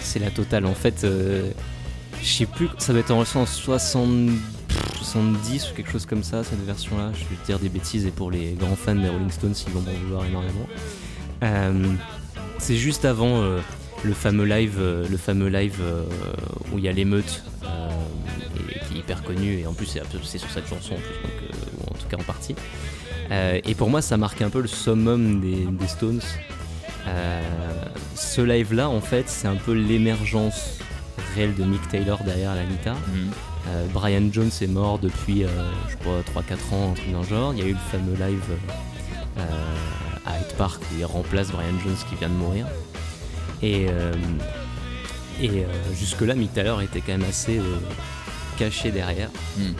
c'est 0.00 0.18
la 0.18 0.30
totale. 0.30 0.64
En 0.66 0.74
fait, 0.74 1.04
euh, 1.04 1.50
je 2.22 2.26
sais 2.28 2.46
plus, 2.46 2.68
ça 2.78 2.92
doit 2.92 3.00
être 3.00 3.10
en 3.10 3.24
60 3.46 4.30
70 4.96 5.70
ou 5.70 5.74
quelque 5.74 5.90
chose 5.90 6.06
comme 6.06 6.22
ça, 6.22 6.44
cette 6.44 6.64
version-là. 6.64 7.12
Je 7.12 7.24
vais 7.24 7.42
dire 7.46 7.58
des 7.58 7.68
bêtises 7.68 8.06
et 8.06 8.10
pour 8.10 8.30
les 8.30 8.52
grands 8.52 8.76
fans 8.76 8.94
des 8.94 9.08
Rolling 9.08 9.30
Stones, 9.30 9.54
ils 9.66 9.72
vont 9.72 9.80
m'en 9.80 9.92
vouloir 10.04 10.24
énormément. 10.24 10.66
Euh, 11.42 11.92
c'est 12.58 12.76
juste 12.76 13.04
avant 13.04 13.42
euh, 13.42 13.60
le 14.02 14.14
fameux 14.14 14.44
live, 14.44 14.76
euh, 14.78 15.06
le 15.08 15.16
fameux 15.16 15.48
live 15.48 15.80
où 16.72 16.78
il 16.78 16.84
y 16.84 16.88
a 16.88 16.92
l'émeute, 16.92 17.42
qui 18.88 18.96
est 18.96 18.98
hyper 18.98 19.22
connu 19.22 19.58
et 19.58 19.66
en 19.66 19.72
plus 19.72 19.98
c'est 20.22 20.38
sur 20.38 20.50
cette 20.50 20.68
chanson 20.68 20.94
en 20.94 20.98
plus, 20.98 21.48
donc, 21.78 21.90
en 21.90 21.94
tout 21.94 22.06
cas 22.08 22.16
en 22.16 22.22
partie. 22.22 22.54
Et 23.30 23.74
pour 23.74 23.90
moi, 23.90 24.02
ça 24.02 24.16
marque 24.16 24.42
un 24.42 24.50
peu 24.50 24.60
le 24.60 24.68
summum 24.68 25.40
des, 25.40 25.66
Stones. 25.88 26.20
Ce 28.14 28.40
live-là, 28.40 28.88
en 28.88 29.00
fait, 29.00 29.28
c'est 29.28 29.48
un 29.48 29.56
peu 29.56 29.72
l'émergence 29.72 30.78
réelle 31.34 31.54
de 31.54 31.64
Mick 31.64 31.88
Taylor 31.88 32.22
derrière 32.24 32.54
la 32.54 32.64
guitare. 32.64 32.96
Mhm. 33.12 33.30
Euh, 33.68 33.86
Brian 33.92 34.28
Jones 34.30 34.50
est 34.60 34.66
mort 34.66 34.98
depuis, 34.98 35.44
euh, 35.44 35.48
je 35.88 35.96
crois, 35.96 36.20
3-4 36.20 36.74
ans, 36.74 36.90
un 36.90 36.94
truc 36.94 37.10
dans 37.12 37.20
le 37.22 37.26
genre. 37.26 37.52
Il 37.54 37.60
y 37.60 37.62
a 37.62 37.66
eu 37.66 37.72
le 37.72 37.78
fameux 37.90 38.12
live 38.14 38.42
euh, 39.38 39.42
à 40.26 40.38
Hyde 40.38 40.52
Park 40.58 40.82
où 40.82 40.98
il 40.98 41.04
remplace 41.06 41.50
Brian 41.50 41.78
Jones 41.82 41.96
qui 42.08 42.14
vient 42.16 42.28
de 42.28 42.34
mourir. 42.34 42.66
Et, 43.62 43.86
et 45.40 45.64
jusque-là, 45.94 46.34
Mick 46.34 46.52
Taylor 46.52 46.82
était 46.82 47.00
quand 47.00 47.12
même 47.12 47.24
assez 47.28 47.58
caché 48.58 48.90
derrière. 48.90 49.30
Mhm. 49.56 49.74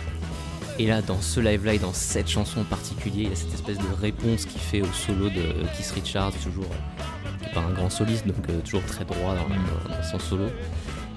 Et 0.78 0.86
là, 0.86 1.02
dans 1.02 1.20
ce 1.20 1.38
live-là 1.40 1.74
et 1.74 1.78
dans 1.78 1.92
cette 1.92 2.28
chanson 2.28 2.60
en 2.60 2.64
particulier, 2.64 3.24
il 3.24 3.28
y 3.28 3.32
a 3.32 3.36
cette 3.36 3.52
espèce 3.54 3.76
de 3.78 3.84
réponse 4.00 4.46
qu'il 4.46 4.60
fait 4.60 4.80
au 4.80 4.92
solo 4.92 5.28
de 5.28 5.42
Keith 5.76 5.92
Richards, 5.94 6.32
toujours, 6.42 6.64
qui 7.42 7.48
est 7.50 7.52
pas 7.52 7.60
un 7.60 7.72
grand 7.72 7.90
soliste, 7.90 8.26
donc 8.26 8.36
toujours 8.64 8.84
très 8.86 9.04
droit 9.04 9.34
dans, 9.34 9.48
dans- 9.48 9.96
dans 9.96 10.02
son 10.02 10.18
solo. 10.18 10.46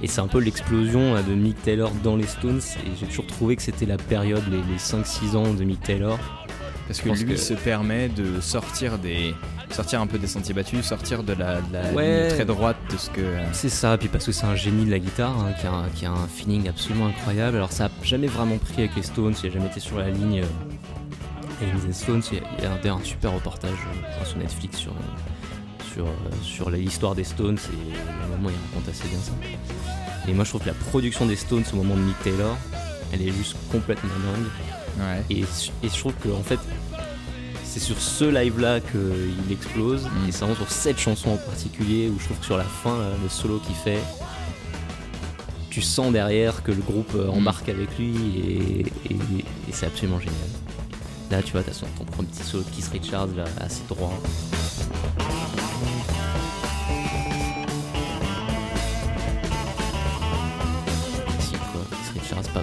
Et 0.02 0.08
c'est 0.08 0.22
un 0.22 0.28
peu 0.28 0.40
l'explosion 0.40 1.14
là, 1.16 1.24
de 1.24 1.34
Mick 1.34 1.62
Taylor 1.64 1.92
dans 2.04 2.16
les 2.16 2.28
Stones, 2.28 2.62
et 2.86 2.90
j'ai 3.00 3.08
toujours 3.08 3.26
trouvé 3.28 3.56
que 3.56 3.62
c'était 3.64 3.86
la 3.88 3.98
période, 3.98 4.44
les, 4.52 4.58
les 4.58 4.78
5-6 4.78 5.36
ans 5.36 5.54
de 5.54 5.64
Mick 5.64 5.82
Taylor. 5.82 6.20
Parce 6.88 7.02
que 7.02 7.10
lui 7.10 7.26
que- 7.26 7.36
se 7.36 7.54
permet 7.54 8.08
de 8.08 8.40
sortir 8.40 8.98
des 8.98 9.34
sortir 9.72 10.00
un 10.00 10.08
peu 10.08 10.18
des 10.18 10.28
sentiers 10.28 10.54
battus, 10.54 10.86
sortir 10.86 11.22
de 11.24 11.34
la, 11.34 11.60
de 11.60 11.74
la 11.74 11.92
Ouais. 11.92 12.22
ligne 12.28 12.30
très 12.36 12.46
droite 12.46 12.78
de 12.90 12.96
ce 12.96 13.10
que. 13.10 13.22
C'est 13.52 13.68
ça, 13.68 13.98
puis 13.98 14.08
parce 14.08 14.26
que 14.26 14.32
c'est 14.32 14.46
un 14.46 14.56
génie 14.56 14.86
de 14.86 14.92
la 14.92 15.00
guitare, 15.00 15.38
hein, 15.38 15.52
qui, 15.60 15.68
a 15.68 15.72
un, 15.74 15.90
qui 15.90 16.06
a 16.06 16.12
un 16.12 16.28
feeling 16.34 16.70
absolument 16.70 17.08
incroyable. 17.08 17.58
Alors 17.58 17.74
ça 17.74 17.86
a 17.86 17.90
jamais 18.04 18.28
vraiment 18.28 18.58
pris 18.58 18.84
avec 18.84 18.96
les 18.96 19.04
Stones, 19.04 19.34
il 19.44 19.50
a 19.50 19.54
jamais 19.54 19.66
été 19.66 19.82
sur 19.82 19.98
la 19.98 20.10
ligne 20.10 20.40
euh, 20.42 21.66
Rolling 21.74 21.92
Stones. 21.94 22.22
Il 22.32 22.38
y 22.38 22.42
a, 22.42 22.44
il 22.60 22.64
y 22.64 22.68
a 22.68 22.78
d'ailleurs 22.78 22.98
un 23.00 23.04
super 23.04 23.34
reportage 23.34 23.72
euh, 23.72 24.26
sur 24.26 24.38
Netflix 24.38 24.78
sur, 24.78 24.92
euh, 24.92 24.96
sur, 25.98 26.06
euh, 26.06 26.10
sur 26.44 26.70
l'histoire 26.70 27.16
des 27.16 27.24
Stones, 27.24 27.58
et 27.58 27.98
à 28.22 28.26
un 28.26 28.28
moment 28.28 28.50
il 28.50 28.70
raconte 28.76 28.90
assez 28.90 29.08
bien 29.08 29.20
ça. 29.20 29.32
Et 30.30 30.34
moi 30.34 30.44
je 30.44 30.50
trouve 30.50 30.62
que 30.62 30.68
la 30.68 30.74
production 30.74 31.26
des 31.26 31.36
Stones 31.36 31.64
au 31.74 31.78
moment 31.78 31.96
de 31.96 32.02
Mick 32.02 32.22
Taylor, 32.24 32.56
elle 33.12 33.22
est 33.22 33.32
juste 33.32 33.56
complètement 33.72 34.10
dingue. 34.10 34.46
Ouais. 35.00 35.24
Et, 35.30 35.42
et 35.42 35.90
je 35.90 35.98
trouve 36.00 36.14
que 36.24 36.30
en 36.30 36.44
fait, 36.44 36.60
c'est 37.64 37.80
sur 37.80 38.00
ce 38.02 38.26
live-là 38.26 38.80
qu'il 38.80 39.52
explose. 39.52 40.04
Mm. 40.06 40.28
Et 40.28 40.32
c'est 40.32 40.40
vraiment 40.40 40.56
sur 40.56 40.70
cette 40.72 40.98
chanson 41.00 41.32
en 41.32 41.38
particulier 41.38 42.10
où 42.10 42.20
je 42.20 42.26
trouve 42.26 42.38
que 42.40 42.46
sur 42.46 42.58
la 42.58 42.64
fin, 42.64 42.98
là, 43.00 43.10
le 43.22 43.30
solo 43.30 43.60
qu'il 43.60 43.76
fait, 43.76 44.00
tu 45.70 45.82
sens 45.82 46.12
derrière 46.12 46.64
que 46.64 46.72
le 46.72 46.82
groupe 46.82 47.12
euh, 47.16 47.30
embarque 47.30 47.70
avec 47.70 47.98
lui 48.00 48.16
et, 48.38 48.80
et- 49.12 49.14
et 49.14 49.72
c'est 49.72 49.86
absolument 49.86 50.20
génial. 50.20 50.36
Là, 51.30 51.42
tu 51.44 51.52
vois, 51.52 51.62
t'as 51.62 51.74
son- 51.74 51.86
ton 51.98 52.04
premier 52.06 52.28
petit 52.30 52.44
solo 52.44 52.64
de 52.64 52.70
Keith 52.76 52.90
Richards 52.92 53.28
là, 53.36 53.44
assez 53.62 53.82
droit. 53.88 54.20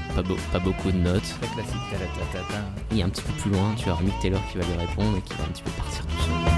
Pas, 0.00 0.14
pas, 0.14 0.22
beau- 0.22 0.36
pas 0.52 0.58
beaucoup 0.58 0.90
de 0.90 0.98
notes. 0.98 1.22
Très 1.40 1.48
classique. 1.48 1.74
ta 1.90 1.98
ta 1.98 2.04
ta 2.04 2.38
ta 2.44 2.54
ta. 2.54 2.96
Et 2.96 3.02
un 3.02 3.08
petit 3.08 3.22
peu 3.22 3.32
plus 3.34 3.50
loin, 3.50 3.74
tu 3.76 3.88
as 3.90 3.96
Mick 4.02 4.18
Taylor 4.20 4.40
qui 4.50 4.58
va 4.58 4.64
lui 4.64 4.76
répondre 4.86 5.16
et 5.18 5.22
qui 5.22 5.34
va 5.34 5.44
un 5.44 5.48
petit 5.48 5.62
peu 5.62 5.70
partir 5.72 6.04
tout 6.06 6.16
seul. 6.22 6.53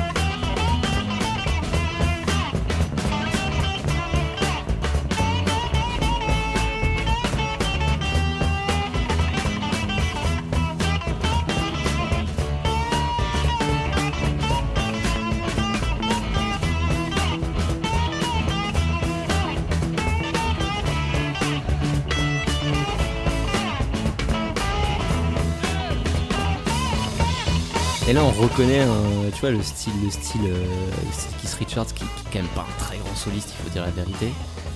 Et 28.08 28.12
là, 28.12 28.22
on 28.24 28.30
reconnaît, 28.30 28.80
un- 28.80 29.30
tu 29.34 29.40
vois, 29.40 29.50
le 29.50 29.62
style, 29.62 29.92
le 30.04 30.10
style, 30.10 30.40
euh, 30.44 30.64
le 31.06 31.12
style 31.12 31.30
Keith 31.42 31.54
Richards, 31.58 31.86
qui, 31.86 31.94
qui 31.94 32.04
est 32.04 32.32
quand 32.32 32.38
même 32.38 32.46
pas 32.54 32.60
un 32.68 32.78
très 32.84 32.98
grand 32.98 33.14
soliste, 33.16 33.52
il 33.58 33.64
faut 33.64 33.70
dire 33.70 33.82
la 33.82 33.90
vérité. 33.90 34.32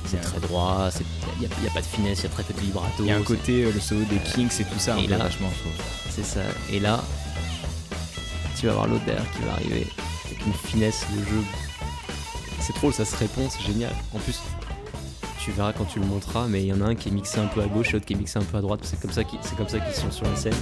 C'est 0.07 0.16
Ouais. 0.16 0.23
très 0.23 0.40
droit, 0.40 0.88
il 1.40 1.40
n'y 1.40 1.47
a, 1.47 1.71
pas 1.71 1.81
de 1.81 1.87
finesse, 1.87 2.21
il 2.21 2.23
y 2.25 2.27
a 2.27 2.31
très 2.31 2.43
peu 2.43 2.55
de 2.55 2.61
vibrato. 2.61 2.90
Il 3.01 3.07
y 3.07 3.12
a 3.12 3.16
un 3.16 3.23
côté, 3.23 3.64
euh, 3.64 3.73
le 3.73 3.79
solo 3.79 4.01
des 4.07 4.16
Kings 4.19 4.51
et 4.61 4.64
tout 4.64 4.79
ça, 4.79 4.97
et 4.97 5.01
un 5.01 5.05
peu 5.05 5.11
là- 5.11 5.19
vachement, 5.19 5.49
trouve. 5.61 5.73
C'est 6.11 6.25
ça. 6.25 6.40
Et 6.73 6.81
là, 6.81 7.05
tu 8.59 8.66
vas 8.66 8.73
voir 8.73 8.88
l'autre 8.88 9.05
derrière 9.05 9.31
qui 9.31 9.43
va 9.47 9.53
arriver 9.53 9.87
avec 10.27 10.47
une 10.47 10.53
finesse 10.53 11.07
de 11.16 11.21
jeu. 11.25 11.43
C'est 12.61 12.75
drôle, 12.75 12.93
ça 12.93 13.05
se 13.05 13.14
répond, 13.16 13.49
c'est 13.49 13.64
génial. 13.64 13.93
En 14.12 14.19
plus, 14.19 14.40
tu 15.38 15.53
verras 15.53 15.73
quand 15.73 15.85
tu 15.85 16.01
le 16.01 16.07
montreras, 16.07 16.49
mais 16.49 16.62
il 16.62 16.66
y 16.66 16.73
en 16.73 16.81
a 16.81 16.87
un 16.87 16.95
qui 16.97 17.09
est 17.11 17.12
mixé 17.12 17.38
un 17.38 17.47
peu 17.47 17.62
à 17.62 17.66
gauche 17.66 17.90
et 17.90 17.93
l'autre 17.93 18.07
qui 18.07 18.14
est 18.14 18.16
mixé 18.16 18.38
un 18.40 18.43
peu 18.43 18.59
à 18.59 18.61
droite. 18.61 18.81
C'est 18.83 19.01
comme 19.01 19.12
ça 19.12 19.23
qu'ils 19.23 19.38
c'est 19.43 19.57
comme 19.57 19.69
ça 19.69 19.79
qu'ils 19.79 19.95
sont 19.95 20.11
sur 20.11 20.25
la 20.27 20.35
scène. 20.35 20.53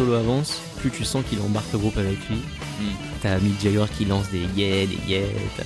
Solo 0.00 0.14
avance, 0.14 0.62
plus 0.78 0.90
tu 0.90 1.04
sens 1.04 1.22
qu'il 1.28 1.38
embarque 1.42 1.70
le 1.74 1.78
groupe 1.78 1.98
avec 1.98 2.16
lui. 2.30 2.36
Mm. 2.36 2.84
T'as 3.20 3.38
Mick 3.38 3.60
Jagger 3.60 3.84
qui 3.98 4.06
lance 4.06 4.30
des 4.30 4.46
yeah, 4.56 4.86
des 4.86 4.98
yeah. 5.06 5.26
T'as 5.58 5.64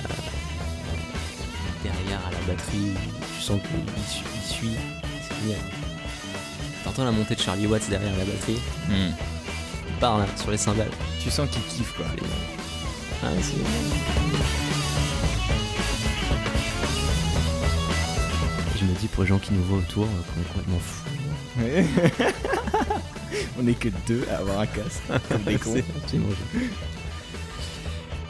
derrière 1.84 2.18
à 2.26 2.32
la 2.32 2.38
batterie, 2.52 2.94
tu 3.36 3.40
sens 3.40 3.60
qu'il 3.60 4.04
suit. 4.12 4.24
il 4.34 4.42
suit. 4.52 4.76
C'est 5.22 5.40
génial. 5.40 5.60
T'entends 6.82 7.04
la 7.04 7.12
montée 7.12 7.36
de 7.36 7.40
Charlie 7.40 7.68
Watts 7.68 7.88
derrière 7.88 8.10
la 8.16 8.24
batterie. 8.24 8.58
Hmm. 8.88 9.12
Il 9.88 9.94
part 10.00 10.18
là, 10.18 10.26
sur 10.34 10.50
les 10.50 10.58
cymbales. 10.58 10.90
Tu 11.22 11.30
sens 11.30 11.48
qu'il 11.48 11.62
kiffe 11.62 11.92
quoi. 11.96 12.06
Ah, 13.22 13.28
Je 18.76 18.84
me 18.84 18.94
dis 18.98 19.06
pour 19.06 19.22
les 19.22 19.28
gens 19.28 19.38
qui 19.38 19.54
nous 19.54 19.62
voient 19.62 19.78
autour, 19.78 20.06
euh, 20.06 20.08
qu'on 20.08 20.40
est 20.40 20.48
complètement 20.48 20.80
fous. 20.80 21.04
Ouais. 21.60 21.86
On 23.60 23.66
est 23.66 23.74
que 23.74 23.88
deux 24.06 24.24
à 24.32 24.38
avoir 24.38 24.60
un 24.60 24.66
casque. 24.66 25.02
Comme 25.28 25.42
des 25.42 25.56
cons. 25.56 25.72
C'est 25.74 25.84
absolument 26.02 26.28
génial. 26.52 26.70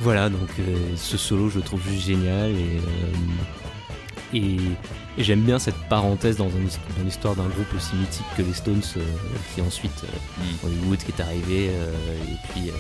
Voilà, 0.00 0.28
donc 0.28 0.48
euh, 0.58 0.76
ce 0.96 1.16
solo, 1.16 1.48
je 1.48 1.56
le 1.56 1.62
trouve 1.62 1.80
juste 1.88 2.04
génial 2.06 2.50
et, 2.50 2.78
euh, 2.78 4.34
et, 4.34 4.56
et 5.16 5.24
j'aime 5.24 5.40
bien 5.40 5.58
cette 5.58 5.78
parenthèse 5.88 6.36
dans, 6.36 6.48
dans 6.48 7.04
l'histoire 7.04 7.36
d'un 7.36 7.46
groupe 7.46 7.72
aussi 7.74 7.94
mythique 7.96 8.26
que 8.36 8.42
les 8.42 8.52
Stones, 8.52 8.82
euh, 8.96 9.00
qui 9.54 9.62
ensuite 9.62 10.04
euh, 10.04 10.66
Hollywood 10.66 10.98
qui 10.98 11.12
est 11.12 11.20
arrivé 11.22 11.66
et 11.66 12.50
puis 12.50 12.70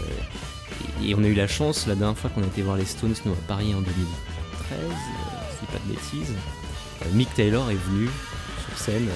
et, 1.02 1.10
et 1.10 1.14
on 1.14 1.22
a 1.22 1.26
eu 1.26 1.34
la 1.34 1.46
chance 1.46 1.86
la 1.86 1.94
dernière 1.94 2.18
fois 2.18 2.30
qu'on 2.30 2.42
a 2.42 2.46
été 2.46 2.62
voir 2.62 2.76
les 2.76 2.84
Stones 2.84 3.14
nous 3.24 3.32
à 3.32 3.36
Paris 3.48 3.74
en 3.74 3.80
2013, 3.80 3.92
euh, 4.72 4.90
si 5.58 5.66
pas 5.66 5.78
de 5.86 5.92
bêtises. 5.94 6.34
Mick 7.12 7.32
Taylor 7.34 7.70
est 7.70 7.74
venu 7.74 8.08
sur 8.66 8.78
scène 8.78 9.08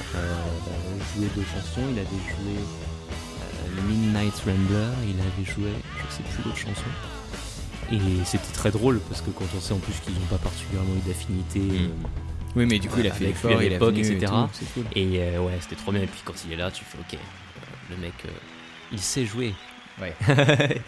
jouer 1.15 1.29
deux 1.35 1.43
chansons. 1.43 1.87
Il 1.91 1.99
avait 1.99 2.07
joué 2.09 2.55
Midnight 3.89 4.35
Rambler, 4.45 4.89
il 5.07 5.17
avait 5.21 5.45
joué, 5.45 5.71
je 5.97 6.15
sais 6.15 6.23
plus 6.23 6.43
l'autre 6.45 6.57
chanson. 6.57 6.91
Et 7.91 7.99
c'était 8.25 8.53
très 8.53 8.71
drôle 8.71 9.01
parce 9.09 9.23
que 9.23 9.31
quand 9.31 9.45
on 9.57 9.61
sait 9.61 9.73
en 9.73 9.79
plus 9.79 9.95
qu'ils 10.01 10.15
n'ont 10.15 10.27
pas 10.31 10.37
particulièrement 10.39 10.95
eu 10.95 11.09
d'affinité. 11.09 11.61
euh, 11.61 11.89
Oui, 12.55 12.67
mais 12.67 12.79
du 12.79 12.89
coup, 12.89 13.01
il 13.01 13.07
a 13.07 13.11
fait 13.13 13.27
l'effort, 13.27 13.51
il 13.63 13.73
et 13.73 13.77
etc. 13.77 14.19
tout, 14.27 14.49
c'est 14.53 14.73
cool. 14.75 14.85
Et 14.95 15.21
euh, 15.23 15.41
ouais, 15.41 15.53
c'était 15.61 15.77
trop 15.77 15.93
bien. 15.93 16.03
Et 16.03 16.07
puis 16.07 16.21
quand 16.25 16.35
il 16.47 16.53
est 16.53 16.57
là, 16.57 16.71
tu 16.71 16.85
fais 16.85 16.99
ok, 16.99 17.15
euh, 17.15 17.95
le 17.95 17.97
mec, 17.97 18.13
il 18.93 18.99
sait 19.01 19.25
jouer. 19.25 19.55
Ouais. 20.01 20.15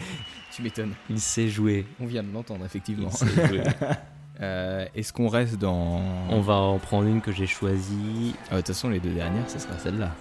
tu 0.55 0.61
m'étonnes. 0.61 0.93
Il 1.09 1.19
sait 1.19 1.49
jouer. 1.49 1.85
On 1.99 2.05
vient 2.05 2.21
de 2.23 2.31
l'entendre, 2.31 2.63
effectivement. 2.65 3.09
Il 3.11 3.17
sait 3.29 3.47
jouer. 3.47 3.63
Euh, 4.39 4.87
Est-ce 4.95 5.13
qu'on 5.13 5.27
reste 5.27 5.57
dans. 5.59 6.01
On 6.29 6.41
va 6.41 6.55
en 6.55 6.79
prendre 6.79 7.07
une 7.07 7.21
que 7.21 7.31
j'ai 7.31 7.45
choisie. 7.45 8.33
Ah, 8.49 8.55
De 8.55 8.61
toute 8.61 8.67
façon, 8.69 8.89
les 8.89 8.99
deux 8.99 9.11
dernières, 9.13 9.47
ce 9.47 9.59
sera 9.59 9.77
celle-là. 9.77 10.15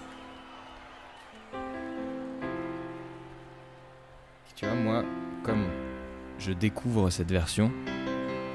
Tu 4.60 4.66
vois, 4.66 4.74
moi, 4.74 5.04
comme 5.42 5.68
je 6.38 6.52
découvre 6.52 7.08
cette 7.08 7.32
version, 7.32 7.72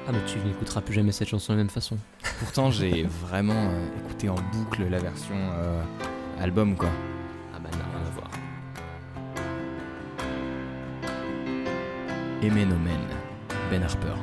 Ah 0.06 0.12
bah 0.12 0.18
tu 0.24 0.38
n'écouteras 0.38 0.80
plus 0.80 0.94
jamais 0.94 1.10
cette 1.10 1.26
chanson 1.26 1.52
de 1.52 1.58
la 1.58 1.64
même 1.64 1.70
façon. 1.70 1.98
pourtant 2.38 2.70
j'ai 2.70 3.02
vraiment 3.26 3.70
euh, 3.70 3.88
écouté 4.04 4.28
en 4.28 4.36
boucle 4.52 4.84
la 4.88 5.00
version 5.00 5.34
euh, 5.34 5.82
album, 6.38 6.76
quoi. 6.76 6.90
Ah 7.52 7.58
bah 7.58 7.70
n'a 7.72 7.98
rien 7.98 8.06
à 8.06 8.10
voir. 8.10 8.30
Emenomen, 12.40 13.00
Ben 13.68 13.82
Harper. 13.82 14.14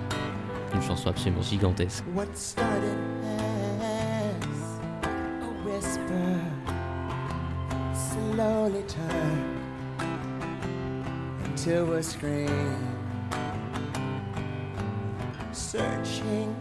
Une 0.73 0.81
chanson 0.81 1.09
absolument 1.09 1.41
gigantesque. 1.41 2.05
What 2.15 2.27
started 2.33 2.95
as 3.25 4.79
a 5.03 5.67
whisper 5.67 6.39
slowly 7.93 8.83
turned 8.87 9.52
a 11.65 12.03
scream, 12.03 12.49
searching 15.53 16.53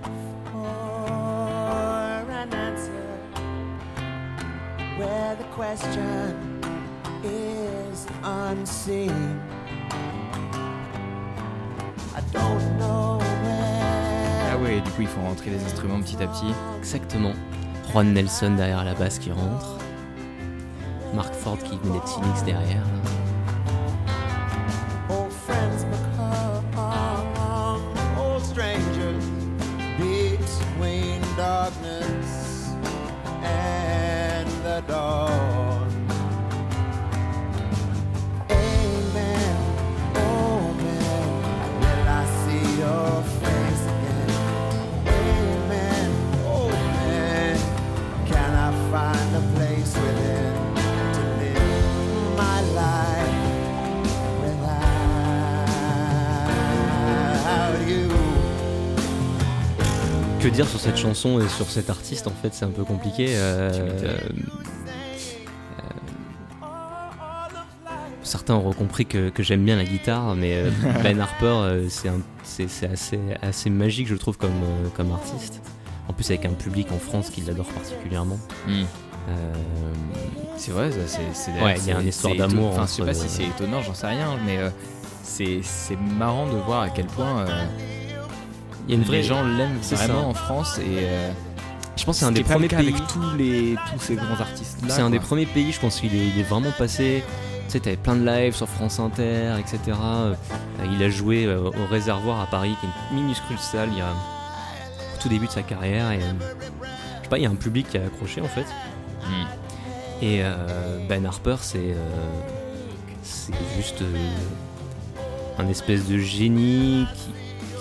for 0.53 2.31
an 2.31 2.55
answer 2.55 2.93
where 4.97 5.35
the 5.35 5.45
question 5.55 6.61
is 7.25 8.07
unseen. 8.23 9.41
I 12.15 12.21
don't 12.33 12.79
know 12.79 13.19
where. 13.43 14.53
Ah 14.53 14.59
ouais, 14.63 14.81
du 14.81 14.91
coup, 14.93 15.03
il 15.03 15.09
faut 15.09 15.23
rentrer 15.23 15.51
les 15.51 15.65
instruments 15.65 16.01
petit 16.01 16.23
à 16.23 16.29
petit. 16.29 16.55
Exactement. 16.79 17.33
Juan 17.91 18.13
Nelson 18.13 18.55
derrière 18.57 18.85
la 18.85 18.95
basse 18.95 19.19
qui 19.19 19.33
rentre. 19.33 19.79
Mark 21.13 21.35
Ford 21.35 21.59
qui 21.59 21.77
venait 21.83 21.99
de 21.99 22.07
Phoenix 22.07 22.45
derrière. 22.45 22.85
Dire 60.53 60.67
sur 60.69 60.79
cette 60.81 60.97
chanson 60.97 61.41
et 61.41 61.49
sur 61.49 61.67
cet 61.71 61.91
artiste 61.91 62.27
en 62.27 62.33
fait 62.33 62.53
c'est 62.55 62.65
un 62.65 62.71
peu 62.71 62.85
compliqué. 62.85 63.27
euh, 63.31 63.71
certains 68.23 68.55
auront 68.55 68.73
compris 68.73 69.07
que, 69.07 69.29
que 69.31 69.43
j'aime 69.43 69.65
bien 69.65 69.77
la 69.77 69.85
guitare, 69.85 70.35
mais 70.35 70.55
euh, 70.55 70.71
Ben 71.03 71.21
Harper 71.21 71.47
euh, 71.47 71.89
c'est 71.89 72.87
assez, 72.87 73.19
assez 73.43 73.71
magique 73.71 74.09
je 74.09 74.15
trouve 74.15 74.37
comme, 74.39 74.51
comme 74.97 75.13
artiste. 75.13 75.61
En 76.09 76.13
plus 76.13 76.29
avec 76.31 76.45
un 76.45 76.53
public 76.53 76.89
en 76.93 76.99
France 76.99 77.31
qui 77.31 77.43
l'adore 77.43 77.67
particulièrement. 77.67 78.39
Hmm. 78.67 78.83
Euh, 79.29 79.55
C'est 80.57 80.73
vrai, 80.73 80.91
c'est. 81.07 81.53
Ouais, 81.63 81.75
il 81.79 81.87
y 81.87 81.93
a 81.93 81.95
c'est- 81.97 82.03
une 82.03 82.09
histoire 82.09 82.35
d'amour 82.35 82.71
Enfin, 82.73 82.87
je 82.87 82.91
sais 82.93 83.03
pas 83.05 83.15
si 83.15 83.29
c'est 83.29 83.45
étonnant, 83.45 83.81
j'en 83.83 83.95
sais 83.95 84.09
rien, 84.09 84.37
mais 84.45 84.59
euh, 84.59 84.71
c'est 85.23 85.61
marrant 86.19 86.47
de 86.47 86.57
voir 86.59 86.83
à 86.83 86.91
quel 86.91 87.07
point 87.07 87.47
Il 88.89 88.91
y 88.91 88.95
a 88.95 89.01
une 89.01 89.05
vraie 89.05 89.19
les 89.19 89.23
gens 89.23 89.43
l'aiment 89.45 89.79
vraiment 89.81 90.23
ça. 90.23 90.27
en 90.29 90.35
France 90.35 90.79
et. 90.79 90.83
euh, 90.89 91.33
Je 91.97 92.05
pense 92.05 92.17
que 92.17 92.21
c'est 92.21 92.27
un 92.27 92.33
des 92.33 92.43
premiers 92.43 92.69
pays. 92.69 92.79
avec 92.89 93.07
tous 93.07 93.37
les 93.39 93.77
tous 93.93 94.01
ces 94.01 94.15
grands 94.17 94.41
artistes. 94.41 94.79
C'est 94.89 95.01
un 95.03 95.11
des 95.11 95.21
premiers 95.21 95.47
pays, 95.47 95.73
je 95.73 95.81
pense 95.81 96.01
qu'il 96.01 96.15
est, 96.15 96.29
il 96.29 96.39
est 96.41 96.45
vraiment 96.45 96.73
passé. 96.77 97.23
Tu 97.67 97.73
sais, 97.79 97.81
t'avais 97.81 97.97
plein 97.97 98.17
de 98.17 98.27
lives 98.27 98.55
sur 98.55 98.69
France 98.69 98.99
Inter, 98.99 99.55
etc. 99.59 99.79
Euh, 99.97 100.35
Il 100.93 101.03
a 101.03 101.09
joué 101.09 101.47
euh, 101.47 101.61
au 101.71 101.87
Réservoir 101.91 102.41
à 102.41 102.47
Paris, 102.47 102.75
qui 102.81 102.87
est 102.87 102.91
une 103.17 103.23
minuscule 103.23 103.59
salle, 103.59 103.89
il 103.93 103.99
y 103.99 104.01
a 104.01 104.11
au 104.11 105.23
tout 105.23 105.29
début 105.29 105.47
de 105.47 105.53
sa 105.53 105.63
carrière. 105.63 106.11
Et, 106.11 106.19
je 106.21 107.23
sais 107.23 107.29
pas, 107.31 107.39
il 107.39 107.45
y 107.45 107.47
a 107.47 107.51
un 107.51 107.55
public 107.55 107.89
qui 107.89 107.99
a 107.99 108.03
accroché 108.05 108.41
en 108.41 108.49
fait. 108.49 108.67
Hmm. 109.25 109.47
Et 110.25 110.43
Ben 111.09 111.25
Harper, 111.25 111.57
c'est 111.61 111.95
c'est 113.23 113.53
juste 113.77 114.03
un 115.59 115.69
espèce 115.69 116.07
de 116.09 116.19
génie 116.19 117.07
qui, 117.15 117.31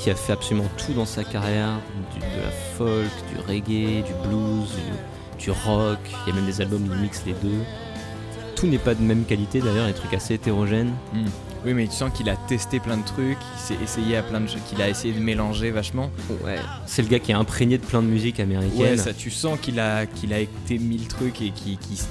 qui 0.01 0.09
a 0.09 0.15
fait 0.15 0.33
absolument 0.33 0.67
tout 0.77 0.93
dans 0.93 1.05
sa 1.05 1.23
carrière, 1.23 1.79
du- 2.13 2.19
de 2.19 2.41
la 2.43 2.51
folk, 2.77 3.11
du 3.31 3.37
reggae, 3.47 4.03
du 4.03 4.13
blues, 4.27 4.69
du, 5.37 5.43
du 5.45 5.51
rock. 5.51 5.99
Il 6.25 6.29
y 6.29 6.31
a 6.31 6.35
même 6.35 6.45
des 6.45 6.59
albums 6.61 6.87
qui 6.89 6.95
mixent 6.95 7.23
les 7.25 7.33
deux. 7.33 7.59
Tout 8.55 8.67
n'est 8.67 8.77
pas 8.77 8.95
de 8.95 9.01
même 9.01 9.25
qualité 9.25 9.59
d'ailleurs, 9.59 9.87
des 9.87 9.93
trucs 9.93 10.13
assez 10.13 10.35
hétérogènes. 10.35 10.93
Hmm. 11.13 11.25
Oui, 11.63 11.73
mais 11.75 11.85
tu 11.87 11.93
sens 11.93 12.11
qu'il 12.11 12.27
a 12.29 12.35
testé 12.35 12.79
plein 12.79 12.97
de 12.97 13.05
trucs, 13.05 13.37
qu'il 13.37 13.59
s'est 13.59 13.83
essayé 13.83 14.17
à 14.17 14.23
plein 14.23 14.39
de 14.41 14.47
choses, 14.47 14.61
qu'il 14.67 14.81
a 14.81 14.89
essayé 14.89 15.13
de 15.13 15.19
mélanger 15.19 15.69
vachement. 15.69 16.09
Ouais. 16.43 16.57
C'est 16.87 17.03
le 17.03 17.07
gars 17.07 17.19
qui 17.19 17.31
est 17.31 17.35
imprégné 17.35 17.77
de 17.77 17.85
plein 17.85 18.01
de 18.01 18.07
musique 18.07 18.39
américaine. 18.39 18.79
Ouais, 18.81 18.97
ça, 18.97 19.13
tu 19.13 19.29
sens 19.29 19.59
qu'il 19.61 19.79
a 19.79 20.07
qu'il 20.07 20.33
a 20.33 20.39
été 20.39 20.79
mille 20.79 21.07
trucs 21.07 21.39
et 21.43 21.51
qui 21.51 21.77
qui 21.77 22.01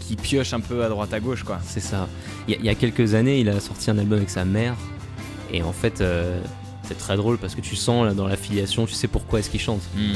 qui 0.00 0.14
pioche 0.16 0.52
un 0.52 0.60
peu 0.60 0.84
à 0.84 0.88
droite 0.88 1.12
à 1.12 1.18
gauche 1.18 1.42
quoi. 1.42 1.58
C'est 1.64 1.80
ça. 1.80 2.06
Il 2.46 2.54
y, 2.54 2.56
a, 2.56 2.60
il 2.60 2.64
y 2.66 2.68
a 2.68 2.74
quelques 2.76 3.14
années, 3.14 3.40
il 3.40 3.48
a 3.48 3.58
sorti 3.58 3.90
un 3.90 3.98
album 3.98 4.18
avec 4.18 4.30
sa 4.30 4.44
mère. 4.44 4.74
Et 5.52 5.62
en 5.62 5.72
fait, 5.72 6.00
euh, 6.00 6.40
c'est 6.86 6.98
très 6.98 7.16
drôle 7.16 7.38
parce 7.38 7.54
que 7.54 7.60
tu 7.60 7.76
sens 7.76 8.04
là, 8.06 8.14
dans 8.14 8.26
l'affiliation, 8.26 8.86
tu 8.86 8.94
sais 8.94 9.08
pourquoi 9.08 9.38
est-ce 9.40 9.50
qu'il 9.50 9.60
chante. 9.60 9.82
Hmm. 9.96 10.14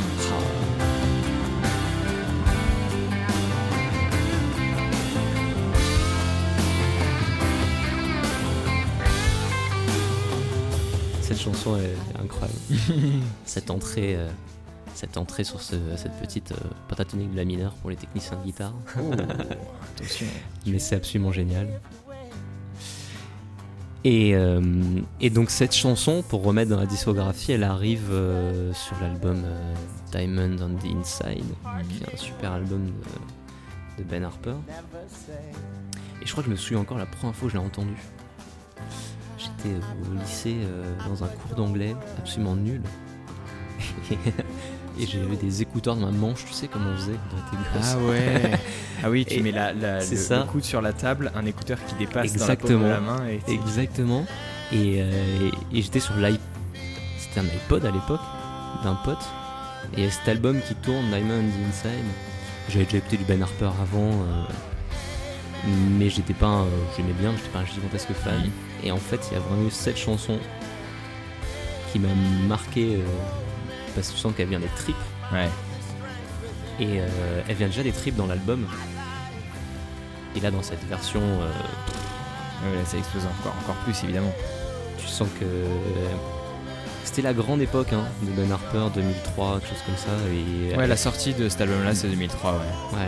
Cette 11.23 11.39
chanson 11.41 11.77
est 11.77 11.95
incroyable. 12.23 12.59
cette 13.45 13.71
entrée, 13.71 14.17
euh, 14.17 14.29
cette 14.95 15.19
entrée 15.19 15.45
sur 15.45 15.61
ce- 15.61 15.75
cette 15.97 16.19
petite 16.21 16.53
euh, 16.53 16.57
pentatonique 16.89 17.33
de 17.33 17.37
la 17.37 17.45
mineure 17.45 17.73
pour 17.75 17.91
les 17.91 17.97
techniciens 17.97 18.39
de 18.39 18.45
guitare. 18.45 18.73
Oh, 18.99 19.13
attention. 19.13 20.27
Mais 20.67 20.79
c'est 20.79 20.97
absolument 20.97 21.33
génial. 21.33 21.69
Et, 24.11 24.35
euh, 24.35 24.63
et 25.21 25.29
donc 25.29 25.51
cette 25.51 25.75
chanson, 25.75 26.25
pour 26.27 26.43
remettre 26.43 26.71
dans 26.71 26.81
la 26.81 26.87
discographie, 26.87 27.53
elle 27.53 27.63
arrive 27.63 28.09
euh, 28.11 28.73
sur 28.73 28.97
l'album 29.03 29.43
euh, 29.45 29.75
Diamond 30.11 30.57
on 30.63 30.75
the 30.77 30.97
Inside, 30.99 31.45
qui 31.91 32.05
est 32.05 32.15
un 32.15 32.17
super 32.17 32.53
album 32.53 32.87
de, 33.99 34.03
Ben 34.05 34.25
Harper. 34.25 34.55
Et 36.23 36.27
je 36.27 36.33
crois 36.33 36.43
que 36.43 36.47
je 36.47 36.53
me 36.53 36.57
souviens 36.57 36.81
encore 36.81 36.97
la 36.97 37.05
première 37.05 37.37
fois 37.37 37.49
que 37.49 37.55
je 37.55 37.59
l'ai 37.61 37.67
entendu. 37.67 37.99
J'étais 39.37 39.77
au 39.77 40.19
lycée 40.19 40.57
dans 41.07 41.23
un 41.23 41.29
cours 41.29 41.55
d'anglais 41.55 41.95
absolument 42.17 42.57
nul. 42.57 42.81
Et 45.01 45.05
eu 45.05 45.37
des 45.41 45.63
écouteurs 45.63 45.95
dans 45.97 46.07
ma 46.07 46.13
manche, 46.13 46.45
tu 46.47 46.53
sais 46.53 46.67
comment 46.69 46.91
on 46.93 46.97
faisait 46.97 47.13
gosse. 47.13 47.95
Ah 47.95 47.99
ouais. 47.99 48.51
Ah 49.05 49.11
oui, 49.11 49.25
tu 49.25 49.35
Et 49.35 49.41
mets 49.43 49.53
la, 49.53 49.73
la- 49.73 50.01
le, 50.01 50.17
ça. 50.17 50.39
le 50.39 50.43
coude 50.45 50.65
sur 50.65 50.81
la 50.83 50.93
table, 50.93 51.31
un 51.37 51.47
écouteur 51.47 51.79
qui 51.87 51.95
dépasse 51.95 52.33
Exactement. 52.33 52.81
dans 52.81 52.89
la 52.89 52.97
paume 52.97 53.05
de 53.07 53.09
la 53.19 53.23
main 53.25 53.29
et 53.29 53.53
Exactement. 53.53 54.27
Et, 54.73 54.97
euh, 55.01 55.51
et- 55.73 55.79
et 55.79 55.83
j'étais 55.83 56.01
sur 56.01 56.17
l'iPod. 56.17 56.41
C'était 57.17 57.41
un 57.41 57.45
iPod 57.45 57.85
à 57.87 57.91
l'époque, 57.93 58.21
d'un 58.83 58.97
pote. 58.97 59.25
Et 59.97 59.99
il 60.01 60.05
y 60.05 60.07
a 60.09 60.11
cet 60.11 60.29
album 60.29 60.61
qui 60.67 60.75
tourne, 60.75 61.07
Diamond 61.11 61.35
on 61.35 61.43
the 61.49 61.69
Inside. 61.71 62.05
J'avais 62.71 62.85
déjà 62.87 62.99
écouté 62.99 63.17
du 63.19 63.25
Ben 63.25 63.41
Harper 63.41 63.71
avant. 63.81 64.11
euh, 64.11 64.45
mais 65.99 66.09
j'étais 66.11 66.35
pas 66.35 66.47
un- 66.47 66.67
j'aimais 66.97 67.13
bien, 67.21 67.33
j'étais 67.37 67.49
pas 67.51 67.61
un 67.61 67.67
gigantesque 67.67 68.13
fan. 68.13 68.35
Mhm. 68.41 68.51
Et 68.85 68.91
en 68.93 68.97
fait, 68.99 69.21
il 69.31 69.35
y 69.35 69.37
a 69.37 69.41
vraiment 69.41 69.67
eu 69.67 69.71
cette 69.71 69.97
chanson 69.97 70.39
qui 71.93 71.99
m'a 72.01 72.09
marqué 72.49 72.97
euh, 72.97 73.01
parce 73.99 74.09
que 74.11 74.17
je 74.17 74.21
sens 74.23 74.33
qu'elle 74.37 74.49
vient 74.49 74.61
des 74.61 74.71
tripes. 74.77 74.97
Ouais. 75.33 75.49
Et 76.81 77.01
euh, 77.01 77.09
elle 77.49 77.57
vient 77.57 77.67
déjà 77.67 77.83
des 77.83 77.93
tripes 77.93 78.17
dans 78.17 78.27
l'album. 78.27 78.67
Et 80.37 80.41
là, 80.41 80.51
dans 80.51 80.63
cette 80.63 80.85
version, 80.89 81.21
euh, 81.21 81.51
Ouais, 82.65 82.77
là, 82.77 82.85
ça 82.87 82.97
explose 82.99 83.23
encore 83.25 83.55
encore 83.63 83.77
plus 83.85 83.95
évidemment. 84.03 84.33
tu 84.99 85.07
sens 85.07 85.29
que 85.39 85.45
c'était 87.05 87.23
la 87.23 87.33
grande 87.33 87.61
époque 87.63 87.93
hein, 87.93 88.05
de 88.23 88.31
Ben 88.33 88.51
Harper, 88.51 88.87
2003, 88.95 89.61
quelque 89.61 89.69
chose 89.69 89.83
comme 89.87 89.97
ça. 89.97 90.11
Et 90.73 90.77
Ouais, 90.77 90.87
la 90.89 90.97
sortie 90.97 91.35
de 91.35 91.49
cet 91.49 91.61
album 91.61 91.85
là 91.85 91.95
c'est 91.95 92.09
2003 92.09 92.53
ouais. 92.53 92.59
Ouais. 92.99 93.07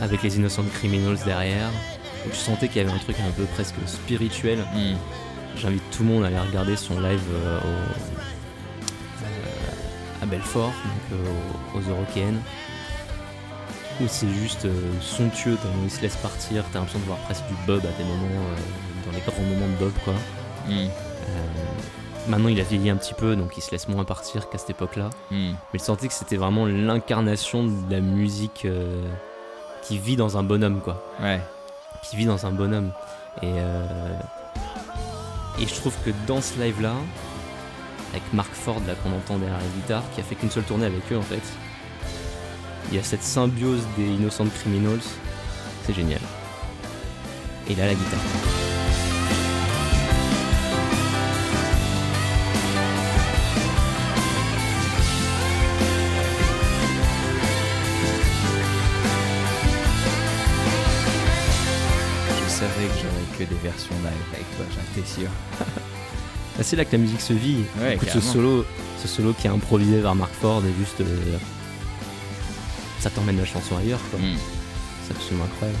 Avec 0.00 0.22
les 0.22 0.36
Innocent 0.36 0.62
Criminals 0.74 1.18
derrière. 1.24 1.68
Donc, 2.24 2.32
je 2.32 2.38
sentais 2.38 2.68
qu'il 2.68 2.76
y 2.80 2.84
avait 2.84 2.92
un 2.94 2.98
truc 2.98 3.16
un 3.20 3.30
peu 3.32 3.42
presque 3.54 3.74
spirituel. 3.86 4.58
Hmm. 4.74 4.94
J'invite 5.56 5.82
tout 5.90 6.04
le 6.04 6.08
monde 6.08 6.24
à 6.24 6.28
aller 6.28 6.38
regarder 6.38 6.76
son 6.76 7.00
live 7.00 7.20
euh, 7.32 7.58
au- 7.58 7.64
euh, 7.66 8.22
Belfort, 10.28 10.72
donc 10.72 11.18
euh, 11.20 11.32
aux, 11.74 11.78
aux 11.78 11.90
Eurokéennes. 11.90 12.40
Où 14.00 14.04
c'est 14.06 14.28
juste 14.28 14.64
euh, 14.64 14.92
somptueux, 15.00 15.56
tellement 15.56 15.82
il 15.84 15.90
se 15.90 16.00
laisse 16.00 16.16
partir, 16.16 16.62
t'as 16.72 16.78
l'impression 16.78 17.00
de 17.00 17.04
voir 17.04 17.18
presque 17.18 17.46
du 17.48 17.54
Bob 17.66 17.80
à 17.84 17.90
des 17.98 18.04
moments, 18.04 18.26
euh, 18.26 19.06
dans 19.06 19.12
les 19.12 19.20
grands 19.20 19.42
moments 19.42 19.66
de 19.66 19.78
Bob 19.84 19.92
quoi. 20.04 20.14
Euh, 20.68 20.86
maintenant 22.28 22.48
il 22.48 22.60
a 22.60 22.62
vieilli 22.62 22.90
un 22.90 22.96
petit 22.96 23.14
peu, 23.14 23.34
donc 23.34 23.56
il 23.56 23.60
se 23.60 23.72
laisse 23.72 23.88
moins 23.88 24.04
partir 24.04 24.48
qu'à 24.50 24.58
cette 24.58 24.70
époque-là. 24.70 25.10
Hmm. 25.32 25.52
Mais 25.72 25.78
je 25.78 25.84
sentais 25.84 26.06
que 26.06 26.14
c'était 26.14 26.36
vraiment 26.36 26.64
l'incarnation 26.66 27.64
de 27.64 27.90
la 27.90 28.00
musique 28.00 28.66
euh, 28.66 29.02
qui 29.82 29.98
vit 29.98 30.16
dans 30.16 30.38
un 30.38 30.44
bonhomme, 30.44 30.80
quoi. 30.80 31.02
Ouais. 31.20 31.40
Qui 32.08 32.16
vit 32.16 32.26
dans 32.26 32.46
un 32.46 32.52
bonhomme. 32.52 32.92
Et, 33.42 33.46
euh, 33.56 33.86
Et 35.60 35.66
je 35.66 35.74
trouve 35.74 35.94
que 36.04 36.10
dans 36.26 36.40
ce 36.40 36.58
live-là, 36.60 36.92
avec 38.12 38.22
Mark 38.32 38.52
Ford 38.52 38.80
là 38.86 38.94
qu'on 38.94 39.12
entend 39.12 39.38
derrière 39.38 39.58
la 39.58 39.80
guitare, 39.80 40.02
qui 40.14 40.20
a 40.20 40.24
fait 40.24 40.34
qu'une 40.34 40.50
seule 40.50 40.64
tournée 40.64 40.86
avec 40.86 41.02
eux 41.12 41.16
en 41.16 41.22
fait, 41.22 41.42
il 42.90 42.96
y 42.96 43.00
a 43.00 43.02
cette 43.02 43.22
symbiose 43.22 43.82
des 43.96 44.06
Innocent 44.06 44.46
Criminals, 44.60 45.00
c'est 45.84 45.94
génial. 45.94 46.20
Et 47.68 47.74
là 47.74 47.86
la 47.86 47.94
guitare. 47.94 48.18
Je 62.42 62.64
savais 62.64 62.86
que 62.86 62.94
j'aurais 62.94 63.38
que 63.38 63.44
des 63.44 63.60
versions 63.62 63.94
live 64.02 64.12
avec 64.32 64.56
toi, 64.56 64.66
j'en 64.74 65.00
étais 65.00 65.06
sûr. 65.06 65.28
Ah, 66.58 66.62
c'est 66.62 66.76
là 66.76 66.84
que 66.84 66.92
la 66.92 66.98
musique 66.98 67.20
se 67.20 67.32
vit. 67.32 67.64
Ouais, 67.80 67.94
Écoute, 67.94 68.08
ce 68.12 68.20
solo, 68.20 68.64
ce 69.00 69.06
solo 69.08 69.32
qui 69.32 69.46
est 69.46 69.50
improvisé 69.50 70.00
par 70.00 70.14
Mark 70.14 70.32
Ford 70.40 70.62
est 70.64 70.76
juste. 70.78 71.00
euh, 71.00 71.36
ça 72.98 73.10
t'emmène 73.10 73.38
la 73.38 73.44
chanson 73.44 73.76
ailleurs, 73.76 74.00
quoi. 74.10 74.18
Mm. 74.18 74.36
C'est 75.06 75.14
absolument 75.16 75.44
incroyable. 75.44 75.78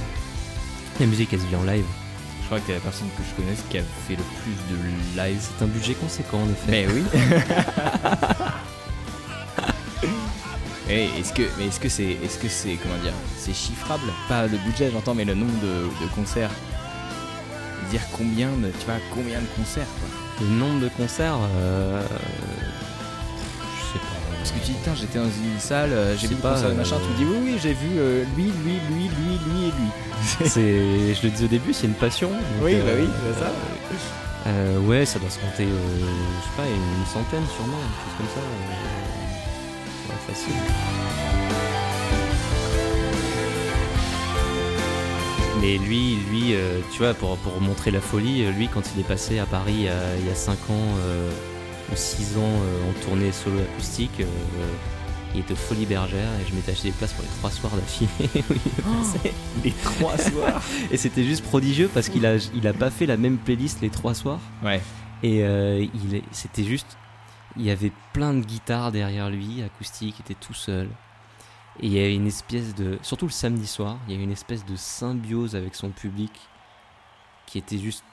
La 1.00 1.06
musique, 1.06 1.32
elle 1.32 1.40
se 1.40 1.46
vit 1.46 1.56
en 1.56 1.64
live. 1.64 1.84
Je 2.42 2.46
crois 2.46 2.60
que 2.60 2.66
t'es 2.68 2.74
la 2.74 2.80
personne 2.80 3.08
que 3.16 3.22
je 3.28 3.34
connaisse 3.42 3.62
qui 3.68 3.78
a 3.78 3.82
fait 4.06 4.14
le 4.16 4.22
plus 4.42 4.54
de 4.70 5.20
live. 5.20 5.38
C'est 5.40 5.64
un 5.64 5.68
budget 5.68 5.94
conséquent, 5.94 6.38
en 6.38 6.48
effet. 6.48 6.68
Mais 6.68 6.86
oui. 6.86 7.02
Eh, 10.90 11.10
est-ce 11.20 11.34
que, 11.34 11.42
mais 11.58 11.66
est-ce 11.66 11.78
que 11.80 11.90
c'est, 11.90 12.16
est-ce 12.24 12.38
que 12.38 12.48
c'est, 12.48 12.76
comment 12.76 12.96
dire, 13.02 13.12
c'est 13.36 13.52
chiffrable? 13.54 14.10
Pas 14.26 14.46
le 14.46 14.56
budget, 14.56 14.90
j'entends, 14.90 15.14
mais 15.14 15.26
le 15.26 15.34
nombre 15.34 15.52
de, 15.60 15.82
de 16.02 16.10
concerts. 16.14 16.50
Dire 17.90 18.00
combien 18.16 18.48
de, 18.52 18.68
tu 18.70 18.86
vois, 18.86 18.94
combien 19.14 19.38
de 19.38 19.46
concerts, 19.54 19.86
quoi. 20.00 20.08
Le 20.40 20.46
nombre 20.46 20.80
de 20.80 20.88
concerts, 20.88 21.34
euh, 21.56 22.00
je 22.02 23.92
sais 23.92 23.98
pas. 23.98 24.36
Parce 24.38 24.50
que 24.52 24.58
tu 24.60 24.66
dis, 24.66 24.78
putain, 24.78 24.94
j'étais 24.94 25.18
dans 25.18 25.24
une 25.24 25.58
salle, 25.58 25.90
euh, 25.92 26.16
j'ai 26.16 26.28
vu 26.28 26.34
le 26.36 26.40
concert 26.40 26.62
pas, 26.64 26.70
de 26.70 26.74
machin, 26.76 26.96
euh, 26.96 26.98
tu 27.04 27.10
me 27.12 27.16
dis, 27.16 27.24
oui, 27.24 27.38
oui, 27.52 27.58
j'ai 27.60 27.72
vu 27.72 27.88
euh, 27.98 28.24
lui, 28.36 28.44
lui, 28.64 28.78
lui, 28.88 29.08
lui, 29.08 29.38
lui 29.46 29.62
et 29.64 29.72
lui. 29.72 29.90
C'est, 30.48 31.14
je 31.14 31.22
le 31.24 31.30
disais 31.30 31.44
au 31.44 31.48
début, 31.48 31.72
c'est 31.72 31.86
une 31.86 31.94
passion. 31.94 32.28
donc, 32.30 32.38
Oui, 32.62 32.74
euh, 32.74 32.82
bah 32.84 32.92
oui, 33.00 33.08
c'est 33.34 33.40
ça. 33.44 33.50
euh, 34.48 34.78
ouais, 34.80 35.04
ça 35.06 35.18
doit 35.18 35.30
se 35.30 35.38
compter, 35.38 35.64
euh, 35.64 35.68
je 35.70 36.44
sais 36.44 36.56
pas, 36.56 36.66
une 36.66 37.06
centaine 37.06 37.44
sûrement, 37.54 37.78
quelque 37.78 38.04
chose 38.04 38.16
comme 38.18 38.26
ça. 38.34 38.40
euh, 38.40 40.10
ouais, 40.10 40.34
facile. 40.34 41.37
Mais 45.60 45.76
lui, 45.78 46.16
lui, 46.30 46.54
euh, 46.54 46.80
tu 46.92 46.98
vois, 46.98 47.14
pour, 47.14 47.36
pour 47.38 47.60
montrer 47.60 47.90
la 47.90 48.00
folie, 48.00 48.44
euh, 48.44 48.50
lui, 48.52 48.68
quand 48.68 48.82
il 48.94 49.00
est 49.00 49.04
passé 49.06 49.38
à 49.38 49.46
Paris 49.46 49.86
euh, 49.88 50.16
il 50.20 50.26
y 50.26 50.30
a 50.30 50.34
5 50.34 50.52
ans 50.52 50.56
euh, 51.00 51.30
ou 51.92 51.96
6 51.96 52.36
ans 52.36 52.40
euh, 52.42 52.90
en 52.90 53.04
tournée 53.04 53.32
solo 53.32 53.58
acoustique, 53.60 54.20
euh, 54.20 54.24
il 55.34 55.40
était 55.40 55.52
aux 55.52 55.56
Folies 55.56 55.84
Bergères 55.86 56.30
et 56.40 56.48
je 56.48 56.54
m'étais 56.54 56.72
acheté 56.72 56.88
des 56.88 56.94
places 56.94 57.12
pour 57.12 57.22
les 57.24 57.30
3 57.38 57.50
soirs 57.50 57.72
d'affilée 57.74 58.08
où 58.50 58.54
il 58.54 58.56
est 58.56 58.82
passé. 58.82 59.32
Les 59.64 59.72
trois 59.72 60.16
soirs. 60.30 60.62
Et 60.92 60.96
c'était 60.96 61.24
juste 61.24 61.44
prodigieux 61.44 61.90
parce 61.92 62.08
qu'il 62.08 62.24
a, 62.24 62.36
il 62.54 62.66
a 62.66 62.72
pas 62.72 62.90
fait 62.90 63.06
la 63.06 63.16
même 63.16 63.36
playlist 63.36 63.80
les 63.82 63.90
3 63.90 64.14
soirs. 64.14 64.40
Ouais. 64.64 64.80
Et 65.22 65.42
euh, 65.42 65.84
il 66.04 66.14
est- 66.14 66.22
c'était 66.30 66.64
juste. 66.64 66.96
Il 67.56 67.64
y 67.64 67.70
avait 67.72 67.90
plein 68.12 68.32
de 68.34 68.40
guitares 68.44 68.92
derrière 68.92 69.28
lui, 69.30 69.62
acoustique, 69.64 70.14
il 70.18 70.22
était 70.32 70.38
tout 70.40 70.54
seul. 70.54 70.88
Et 71.80 71.86
il 71.86 71.92
y 71.92 71.98
avait 71.98 72.14
une 72.14 72.26
espèce 72.26 72.74
de. 72.74 72.98
Surtout 73.02 73.26
le 73.26 73.30
samedi 73.32 73.66
soir, 73.66 73.98
il 74.06 74.12
y 74.12 74.14
avait 74.14 74.24
une 74.24 74.32
espèce 74.32 74.64
de 74.66 74.74
symbiose 74.76 75.54
avec 75.56 75.74
son 75.74 75.90
public 75.90 76.32
qui 77.46 77.58
était 77.58 77.78
juste. 77.78 78.04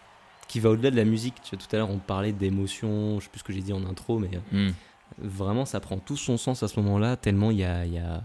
qui 0.47 0.59
va 0.59 0.69
au-delà 0.69 0.91
de 0.91 0.95
la 0.95 1.05
musique. 1.05 1.33
Tu 1.43 1.55
vois, 1.55 1.65
tout 1.65 1.75
à 1.75 1.79
l'heure, 1.79 1.89
on 1.89 1.97
parlait 1.97 2.31
d'émotions, 2.31 3.19
je 3.19 3.23
sais 3.25 3.29
plus 3.31 3.39
ce 3.39 3.43
que 3.43 3.51
j'ai 3.53 3.61
dit 3.61 3.73
en 3.73 3.83
intro, 3.85 4.19
mais 4.19 4.29
euh, 4.53 4.69
Hmm. 4.69 4.73
vraiment, 5.17 5.65
ça 5.65 5.79
prend 5.79 5.97
tout 5.97 6.17
son 6.17 6.37
sens 6.37 6.61
à 6.61 6.67
ce 6.67 6.79
moment-là, 6.81 7.15
tellement 7.17 7.49
il 7.51 7.57
y 7.57 7.63
a. 7.65 7.85
y 7.85 7.97
a- 7.97 8.23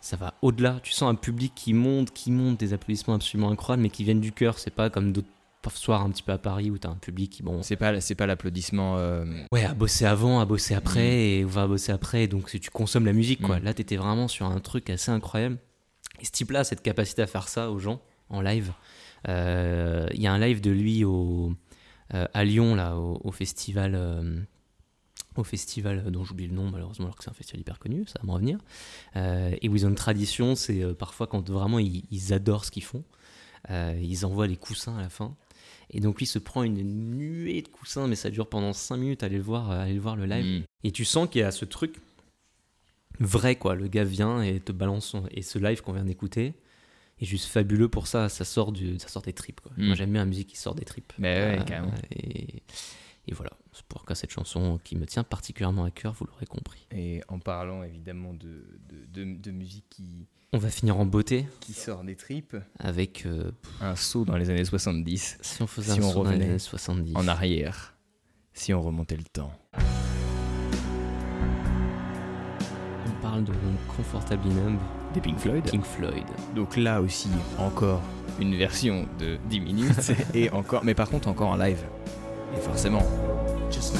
ça 0.00 0.16
va 0.16 0.34
au-delà. 0.42 0.78
Tu 0.82 0.92
sens 0.92 1.08
un 1.10 1.14
public 1.16 1.52
qui 1.54 1.72
monte, 1.72 2.12
qui 2.12 2.30
monte, 2.30 2.58
des 2.60 2.72
applaudissements 2.72 3.14
absolument 3.14 3.50
incroyables, 3.50 3.82
mais 3.82 3.90
qui 3.90 4.04
viennent 4.04 4.20
du 4.20 4.30
cœur. 4.32 4.58
C'est 4.58 4.70
pas 4.70 4.88
comme 4.90 5.12
d'autres 5.12 5.26
soirs 5.74 6.02
un 6.02 6.10
petit 6.10 6.22
peu 6.22 6.32
à 6.32 6.38
Paris 6.38 6.70
où 6.70 6.78
t'as 6.78 6.90
un 6.90 6.94
public 6.96 7.32
qui, 7.32 7.42
bon, 7.42 7.62
C'est 7.62 7.76
pas, 7.76 8.00
c'est 8.00 8.14
pas 8.14 8.26
l'applaudissement. 8.26 8.96
euh, 8.98 9.24
Ouais, 9.52 9.64
à 9.64 9.74
bosser 9.74 10.04
avant, 10.04 10.38
à 10.40 10.44
bosser 10.44 10.74
après, 10.74 11.38
et 11.38 11.44
on 11.44 11.48
va 11.48 11.66
bosser 11.66 11.90
après. 11.92 12.28
Donc, 12.28 12.48
si 12.50 12.60
tu 12.60 12.70
consommes 12.70 13.06
la 13.06 13.12
musique, 13.12 13.40
quoi. 13.42 13.58
Mm. 13.58 13.64
Là, 13.64 13.74
t'étais 13.74 13.96
vraiment 13.96 14.28
sur 14.28 14.46
un 14.46 14.60
truc 14.60 14.88
assez 14.90 15.10
incroyable. 15.10 15.58
Et 16.20 16.24
ce 16.24 16.30
type-là, 16.30 16.64
cette 16.64 16.82
capacité 16.82 17.22
à 17.22 17.26
faire 17.26 17.48
ça 17.48 17.70
aux 17.70 17.78
gens 17.78 18.00
en 18.30 18.40
live. 18.40 18.72
Euh, 19.28 20.06
Il 20.14 20.20
y 20.20 20.26
a 20.26 20.32
un 20.32 20.38
live 20.38 20.60
de 20.60 20.70
lui 20.70 21.04
au, 21.04 21.52
euh, 22.14 22.26
à 22.32 22.44
Lyon, 22.44 22.74
là, 22.74 22.96
au, 22.96 23.20
au 23.24 23.32
festival. 23.32 24.46
au 25.36 25.44
festival 25.44 26.10
dont 26.10 26.24
j'oublie 26.24 26.46
le 26.46 26.54
nom 26.54 26.70
malheureusement 26.70 27.04
alors 27.06 27.16
que 27.16 27.22
c'est 27.24 27.28
un 27.28 27.34
festival 27.34 27.60
hyper 27.60 27.78
connu, 27.78 28.04
ça 28.06 28.18
va 28.22 28.26
me 28.26 28.32
revenir. 28.32 28.58
Et 29.14 29.68
où 29.68 29.76
ils 29.76 29.84
ont 29.84 29.90
une 29.90 29.94
tradition, 29.94 30.54
c'est 30.54 30.82
parfois 30.94 31.26
quand 31.26 31.50
vraiment 31.50 31.78
ils, 31.78 32.04
ils 32.10 32.32
adorent 32.32 32.64
ce 32.64 32.70
qu'ils 32.70 32.84
font, 32.84 33.04
euh, 33.70 33.98
ils 34.02 34.24
envoient 34.24 34.46
les 34.46 34.56
coussins 34.56 34.96
à 34.96 35.02
la 35.02 35.08
fin. 35.10 35.34
Et 35.90 36.00
donc 36.00 36.18
lui 36.18 36.26
se 36.26 36.38
prend 36.38 36.62
une 36.64 36.82
nuée 36.82 37.62
de 37.62 37.68
coussins, 37.68 38.08
mais 38.08 38.16
ça 38.16 38.30
dure 38.30 38.48
pendant 38.48 38.72
5 38.72 38.96
minutes, 38.96 39.22
allez 39.22 39.36
le 39.36 39.42
voir, 39.42 39.70
euh, 39.70 39.80
allez 39.80 39.94
le 39.94 40.00
voir 40.00 40.16
le 40.16 40.26
live. 40.26 40.60
hmm. 40.60 40.64
Et 40.84 40.90
tu 40.92 41.04
sens 41.04 41.28
qu'il 41.30 41.40
y 41.40 41.44
a 41.44 41.50
ce 41.52 41.64
truc 41.64 41.96
vrai, 43.20 43.56
quoi. 43.56 43.74
Le 43.74 43.88
gars 43.88 44.04
vient 44.04 44.42
et 44.42 44.60
te 44.60 44.72
balance 44.72 45.06
son- 45.06 45.26
et 45.30 45.42
ce 45.42 45.58
live 45.58 45.80
qu'on 45.82 45.92
vient 45.92 46.04
d'écouter 46.04 46.54
est 47.20 47.24
juste 47.24 47.46
fabuleux 47.46 47.88
pour 47.88 48.06
ça. 48.06 48.28
Ça 48.28 48.44
sort, 48.44 48.72
du, 48.72 48.98
ça 48.98 49.08
sort 49.08 49.22
des 49.22 49.32
tripes, 49.32 49.60
quoi. 49.60 49.72
Mm. 49.76 49.86
Moi 49.86 49.94
j'aime 49.94 50.12
bien 50.12 50.20
la 50.22 50.26
musique 50.26 50.48
qui 50.48 50.56
sort 50.58 50.74
des 50.74 50.84
tripes. 50.84 51.12
Mais 51.18 51.36
ouais, 51.40 51.58
Euh, 51.60 51.64
carrément. 51.64 51.92
Et, 52.10 52.62
et 53.28 53.34
voilà, 53.34 53.52
c'est 53.72 53.84
pourquoi 53.86 54.14
cette 54.14 54.30
chanson 54.32 54.78
qui 54.84 54.96
me 54.96 55.06
tient 55.06 55.24
particulièrement 55.24 55.84
à 55.84 55.90
cœur, 55.90 56.12
vous 56.12 56.26
l'aurez 56.26 56.46
compris. 56.46 56.86
Et 56.92 57.22
en 57.28 57.38
parlant 57.38 57.82
évidemment 57.82 58.34
de, 58.34 58.64
de, 58.88 59.22
de- 59.24 59.38
de 59.40 59.50
musique 59.50 59.86
qui, 59.88 60.26
On 60.52 60.58
va 60.58 60.68
finir 60.70 60.98
en 60.98 61.04
beauté 61.04 61.46
qui 61.60 61.72
sort 61.72 62.04
des 62.04 62.14
tripes, 62.16 62.56
avec. 62.78 63.24
euh, 63.26 63.50
un 63.80 63.96
saut 63.96 64.24
dans 64.24 64.36
les 64.36 64.48
années 64.48 64.64
70, 64.64 65.38
si 65.40 65.62
on 65.62 65.66
faisait 65.66 65.92
Si 65.94 66.00
un 66.00 66.04
on 66.04 66.12
saut 66.12 66.24
dans 66.24 66.30
les 66.30 66.42
années 66.44 66.58
70. 66.58 67.14
en 67.16 67.28
arrière, 67.28 67.94
si 68.54 68.72
on 68.72 68.80
remontait 68.80 69.16
le 69.16 69.24
temps. 69.24 69.52
On 73.06 73.22
parle 73.22 73.44
de 73.44 73.52
Comfortably 73.96 74.50
Numb, 74.54 74.78
Des 75.14 75.20
Pink 75.20 75.38
Floyd. 75.38 75.64
Pink 75.70 75.84
Floyd. 75.84 76.24
Donc 76.54 76.76
là 76.76 77.02
aussi, 77.02 77.28
encore 77.58 78.00
une 78.40 78.56
version 78.56 79.06
de 79.18 79.38
10 79.50 79.60
minutes, 79.60 80.12
et 80.34 80.48
encore, 80.50 80.84
mais 80.84 80.94
par 80.94 81.10
contre 81.10 81.28
encore 81.28 81.48
en 81.50 81.56
live. 81.56 81.82
Et 82.56 82.60
forcément, 82.60 83.02
Just 83.70 83.94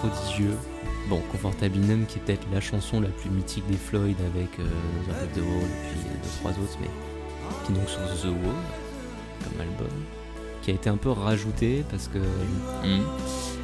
prodigieux. 0.00 0.56
Bon, 1.08 1.20
Comfortably 1.32 1.80
Numb 1.80 2.06
qui 2.06 2.18
est 2.18 2.22
peut-être 2.22 2.46
la 2.52 2.60
chanson 2.60 3.00
la 3.00 3.08
plus 3.08 3.30
mythique 3.30 3.66
des 3.68 3.76
Floyd 3.76 4.16
avec 4.34 4.58
euh, 4.58 4.64
The 5.34 5.38
Wall 5.38 5.64
et 5.64 5.88
puis 5.88 6.00
euh, 6.06 6.22
deux 6.22 6.30
trois 6.40 6.50
autres, 6.52 6.78
mais 6.80 6.88
qui 7.64 7.72
est 7.72 7.74
donc 7.74 7.88
sur 7.88 8.00
The 8.00 8.26
Wall 8.26 8.54
comme 9.44 9.60
album, 9.60 9.96
qui 10.62 10.70
a 10.70 10.74
été 10.74 10.88
un 10.88 10.96
peu 10.96 11.10
rajoutée 11.10 11.84
parce 11.90 12.08
que 12.08 12.18
hmm, 12.18 13.02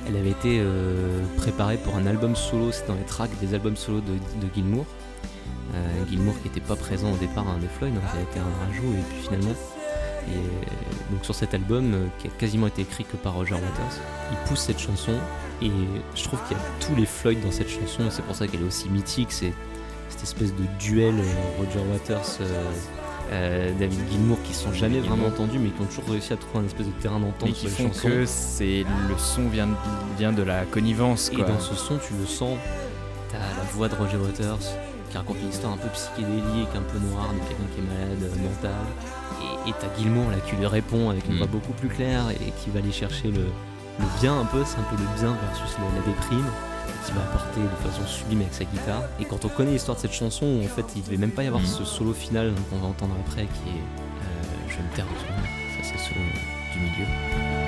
elle 0.09 0.17
avait 0.17 0.31
été 0.31 0.59
euh, 0.61 1.23
préparée 1.37 1.77
pour 1.79 1.95
un 1.97 2.07
album 2.07 2.37
solo, 2.37 2.73
c'est 2.73 2.87
dans 2.87 2.95
les 2.95 3.05
tracks 3.05 3.31
des 3.41 3.55
albums 3.55 3.77
solo 3.77 4.01
de, 4.01 4.15
de 4.15 4.55
Gilmour. 4.55 4.87
Euh, 5.75 6.07
Gilmour 6.09 6.35
qui 6.43 6.49
n'était 6.49 6.61
pas 6.61 6.77
présent 6.77 7.13
au 7.13 7.17
départ 7.17 7.47
hein, 7.47 7.59
des 7.61 7.69
Floyd, 7.69 7.95
donc 7.95 8.05
ça 8.13 8.19
a 8.19 8.23
été 8.23 8.39
un 8.39 8.67
rajout 8.67 8.93
et 8.93 9.03
puis 9.11 9.23
finalement. 9.25 9.55
Et 10.29 11.13
donc 11.13 11.25
sur 11.25 11.35
cet 11.35 11.55
album 11.55 11.95
euh, 11.95 12.07
qui 12.19 12.27
a 12.27 12.31
quasiment 12.31 12.67
été 12.67 12.83
écrit 12.83 13.05
que 13.05 13.17
par 13.17 13.35
Roger 13.35 13.55
Waters, 13.55 14.01
il 14.33 14.37
pousse 14.49 14.61
cette 14.61 14.79
chanson 14.81 15.13
et 15.63 15.71
je 16.15 16.25
trouve 16.25 16.41
qu'il 16.47 16.57
y 16.57 16.61
a 16.61 16.63
tous 16.87 16.95
les 16.97 17.07
Floyd 17.07 17.41
dans 17.43 17.51
cette 17.53 17.69
chanson 17.71 18.05
et 18.07 18.11
c'est 18.11 18.23
pour 18.23 18.35
ça 18.35 18.47
qu'elle 18.47 18.61
est 18.63 18.67
aussi 18.67 18.89
mythique. 18.91 19.33
C'est 19.33 19.53
cette 20.09 20.23
espèce 20.23 20.55
de 20.55 20.65
duel 20.79 21.15
euh, 21.19 21.59
Roger 21.59 21.81
Waters. 21.93 22.39
euh, 22.41 22.73
euh, 23.33 23.73
David 23.79 23.99
Gilmour 24.11 24.39
qui 24.45 24.55
se 24.55 24.63
sont 24.65 24.73
jamais 24.73 25.01
vraiment 25.01 25.27
entendus 25.27 25.59
mais 25.59 25.71
qui 25.71 25.83
ont 25.83 25.87
toujours 25.87 26.11
réussi 26.11 26.33
à 26.33 26.37
trouver 26.37 26.61
un 26.65 26.67
espèce 26.67 26.87
de 26.87 26.93
terrain 26.93 27.19
d'entente 27.19 27.55
sur 27.57 27.69
les 27.69 27.75
font 27.75 27.89
chansons. 27.89 28.09
que 28.09 28.25
c'est 28.25 28.85
le 29.09 29.19
son 29.19 29.49
vient, 29.49 29.69
vient 30.17 30.33
de 30.33 30.43
la 30.43 30.65
connivence. 30.65 31.31
Et 31.33 31.37
dans 31.43 31.59
ce 31.59 31.75
son, 31.75 31.99
tu 31.99 32.15
le 32.21 32.27
sens 32.27 32.57
T'as 33.33 33.39
la 33.39 33.65
voix 33.73 33.89
de 33.89 33.97
Roger 33.97 34.17
Waters 34.19 34.59
qui 35.17 35.23
raconte 35.33 35.41
une 35.43 35.49
histoire 35.49 35.73
un 35.73 35.77
peu 35.79 35.89
psychédélique, 35.89 36.69
un 36.77 36.83
peu 36.93 36.99
noire 36.99 37.29
de 37.33 37.39
quelqu'un 37.49 37.69
qui 37.75 37.81
est 37.81 37.89
malade 37.89 38.23
euh, 38.23 38.43
mental. 38.45 38.85
Et 39.43 39.71
et 39.71 39.75
t'as 39.81 39.89
Gilmour 39.99 40.31
là 40.31 40.37
qui 40.47 40.55
lui 40.57 40.67
répond 40.67 41.09
avec 41.11 41.27
une 41.27 41.35
Mm. 41.35 41.39
voix 41.39 41.47
beaucoup 41.47 41.73
plus 41.73 41.89
claire 41.89 42.29
et 42.31 42.53
qui 42.63 42.71
va 42.71 42.79
aller 42.81 42.93
chercher 42.93 43.29
le, 43.31 43.45
le 43.99 44.07
bien 44.21 44.39
un 44.39 44.45
peu, 44.45 44.63
c'est 44.65 44.79
un 44.79 44.83
peu 44.85 44.97
le 44.97 45.09
bien 45.21 45.35
versus 45.49 45.75
la, 45.79 45.85
la 46.01 46.07
déprime, 46.07 46.45
qui 47.05 47.13
va 47.13 47.23
apporter 47.23 47.61
de 47.61 47.89
façon 47.89 48.07
sublime 48.07 48.41
avec 48.43 48.53
sa 48.55 48.65
guitare. 48.65 49.03
Et 49.21 49.25
quand 49.25 49.45
on 49.45 49.49
connaît 49.49 49.73
l'histoire 49.73 49.97
de 49.97 50.03
cette 50.03 50.13
chanson, 50.13 50.61
en 50.65 50.69
fait 50.69 50.85
il 50.97 51.03
devait 51.03 51.17
même 51.17 51.31
pas 51.33 51.43
y 51.45 51.47
avoir 51.49 51.63
Mm. 51.63 51.67
ce 51.67 51.85
solo 51.85 52.13
final 52.13 52.53
qu'on 52.71 52.77
va 52.79 52.89
entendre 52.89 53.15
après 53.27 53.43
qui 53.47 53.71
est. 53.71 53.81
euh, 54.23 54.69
je 54.69 54.77
vais 54.77 54.83
me 54.83 54.95
taire 54.95 55.07
de 55.07 55.19
son 55.19 55.33
nom, 55.33 55.49
ça 55.75 55.81
c'est 55.83 55.95
le 55.95 55.99
solo 55.99 56.21
du 56.75 56.79
milieu. 56.81 57.66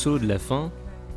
Solo 0.00 0.18
de 0.18 0.26
la 0.26 0.38
fin, 0.38 0.70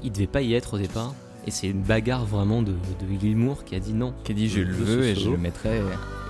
il 0.03 0.11
devait 0.11 0.27
pas 0.27 0.41
y 0.41 0.53
être 0.53 0.75
au 0.75 0.77
départ. 0.77 1.13
Et 1.45 1.51
c'est 1.51 1.67
une 1.67 1.81
bagarre 1.81 2.25
vraiment 2.25 2.61
de, 2.61 2.71
de 2.71 3.19
Gilmour 3.19 3.63
qui 3.65 3.75
a 3.75 3.79
dit 3.79 3.93
non. 3.93 4.13
Qui 4.23 4.31
a 4.31 4.35
dit 4.35 4.47
je 4.49 4.61
le 4.61 4.73
veux 4.73 5.03
et 5.03 5.15
je 5.15 5.29
le 5.29 5.37
mettrai. 5.37 5.81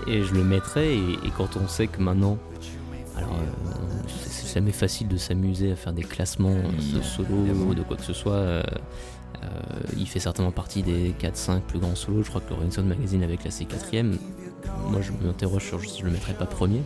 Et 0.07 0.23
je 0.23 0.33
le 0.33 0.43
mettrai. 0.43 0.95
Et, 0.95 1.13
et 1.25 1.31
quand 1.37 1.57
on 1.57 1.67
sait 1.67 1.87
que 1.87 2.01
maintenant. 2.01 2.37
Alors, 3.15 3.33
euh, 3.33 4.07
c'est 4.07 4.51
jamais 4.55 4.71
facile 4.71 5.07
de 5.07 5.17
s'amuser 5.17 5.71
à 5.71 5.75
faire 5.75 5.93
des 5.93 6.01
classements 6.01 6.49
euh, 6.55 6.97
de 6.97 7.01
solo 7.03 7.35
ou 7.67 7.75
de 7.75 7.83
quoi 7.83 7.95
que 7.95 8.03
ce 8.03 8.13
soit. 8.13 8.33
euh, 8.33 8.63
euh, 9.43 9.47
il 9.97 10.07
fait 10.07 10.19
certainement 10.19 10.51
partie 10.51 10.81
des 10.83 11.13
4-5 11.21 11.61
plus 11.61 11.79
grands 11.79 11.95
solos. 11.95 12.23
Je 12.23 12.29
crois 12.29 12.41
que 12.41 12.49
le 12.49 12.55
Rolling 12.55 12.71
Stone 12.71 12.87
Magazine 12.87 13.21
avait 13.23 13.37
classé 13.37 13.65
4 13.65 13.91
Moi, 14.89 15.01
je 15.01 15.11
m'interroge 15.25 15.65
sur 15.67 15.79
si 15.81 15.99
je 16.01 16.05
le 16.05 16.11
mettrais 16.11 16.33
pas 16.33 16.45
premier. 16.45 16.81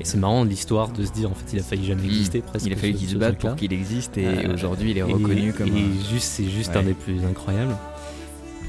Et 0.00 0.04
c'est 0.04 0.16
marrant 0.18 0.44
l'histoire 0.44 0.88
de 0.90 1.04
se 1.04 1.10
dire 1.12 1.30
en 1.30 1.34
fait 1.34 1.52
il 1.54 1.58
a 1.58 1.62
failli 1.62 1.84
jamais 1.86 2.04
exister 2.04 2.40
presque. 2.40 2.66
Il 2.66 2.72
a 2.72 2.76
fallu 2.76 2.94
qu'il 2.94 3.08
se 3.08 3.16
batte 3.16 3.38
pour 3.38 3.56
qu'il 3.56 3.72
existe 3.72 4.16
et 4.16 4.26
Euh, 4.26 4.54
aujourd'hui 4.54 4.92
il 4.92 4.96
est 4.98 5.00
et- 5.00 5.02
reconnu 5.12 5.52
comme. 5.52 5.66
et 5.68 5.70
un- 5.82 6.10
juste, 6.10 6.28
c'est 6.28 6.48
juste 6.48 6.70
Ouais. 6.72 6.78
un 6.78 6.82
des 6.84 6.94
plus 6.94 7.24
incroyables. 7.24 7.76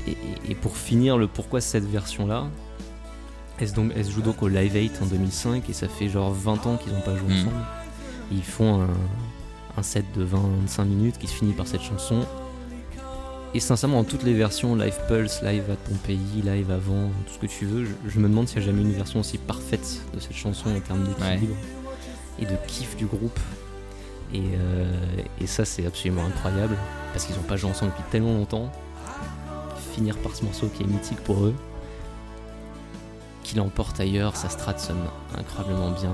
Et, 0.07 0.11
pour 0.55 0.75
finir, 0.75 1.17
le 1.17 1.27
pourquoi 1.27 1.61
cette 1.61 1.85
elle 3.59 3.67
se, 3.67 3.73
donc, 3.73 3.91
elle 3.95 4.05
se 4.05 4.11
joue 4.11 4.21
donc 4.21 4.41
au 4.41 4.47
Live 4.47 4.73
8 4.73 4.93
en 5.03 5.05
2005 5.05 5.69
et 5.69 5.73
ça 5.73 5.87
fait 5.87 6.09
genre 6.09 6.31
20 6.31 6.65
ans 6.65 6.77
qu'ils 6.77 6.93
n'ont 6.93 7.01
pas 7.01 7.15
joué 7.15 7.27
Mhm. 7.27 7.39
ensemble. 7.41 7.65
Ils 8.31 8.43
font 8.43 8.81
un, 8.81 8.87
un 9.77 9.83
set 9.83 10.05
de 10.15 10.23
25 10.23 10.85
minutes 10.85 11.17
qui 11.19 11.27
se 11.27 11.33
finit 11.33 11.53
par 11.53 11.67
cette 11.67 11.81
chanson. 11.81 12.25
Et 13.55 13.59
sincèrement, 13.59 13.99
en 13.99 14.03
toutes 14.03 14.23
les 14.23 14.33
versions, 14.33 14.75
Live 14.75 14.97
Pulse, 15.07 15.41
Live 15.41 15.63
à 15.71 15.75
ton 15.75 15.95
pays, 15.95 16.41
Live 16.43 16.69
avant, 16.69 17.09
tout 17.25 17.33
ce 17.33 17.39
que 17.39 17.47
tu 17.47 17.65
veux, 17.65 17.85
je, 17.85 17.91
je 18.07 18.19
me 18.19 18.29
demande 18.29 18.47
s'il 18.47 18.59
n'y 18.59 18.65
a 18.65 18.67
jamais 18.67 18.83
une 18.83 18.93
version 18.93 19.21
aussi 19.21 19.39
parfaite 19.39 20.01
de 20.13 20.19
cette 20.19 20.35
chanson 20.35 20.69
en 20.69 20.79
termes 20.79 21.03
d'équilibre 21.03 21.55
et 22.37 22.45
de 22.45 22.55
kiff 22.67 22.95
du 22.95 23.07
groupe. 23.07 23.39
Et, 24.33 24.41
euh, 24.53 24.85
et 25.41 25.47
ça, 25.47 25.65
c'est 25.65 25.87
absolument 25.87 26.25
incroyable 26.25 26.77
parce 27.11 27.25
qu'ils 27.25 27.35
n'ont 27.35 27.41
pas 27.43 27.55
joué 27.55 27.71
ensemble 27.71 27.91
depuis 27.91 28.09
tellement 28.11 28.33
longtemps. 28.33 28.71
Finir 29.93 30.17
par 30.19 30.35
ce 30.35 30.45
morceau 30.45 30.67
qui 30.67 30.83
est 30.83 30.87
mythique 30.87 31.19
pour 31.23 31.43
eux, 31.43 31.55
qu'il 33.43 33.59
emporte 33.59 33.99
ailleurs, 33.99 34.35
sa 34.35 34.49
strat 34.49 34.77
sonne 34.77 35.01
incroyablement 35.35 35.89
bien. 35.91 36.13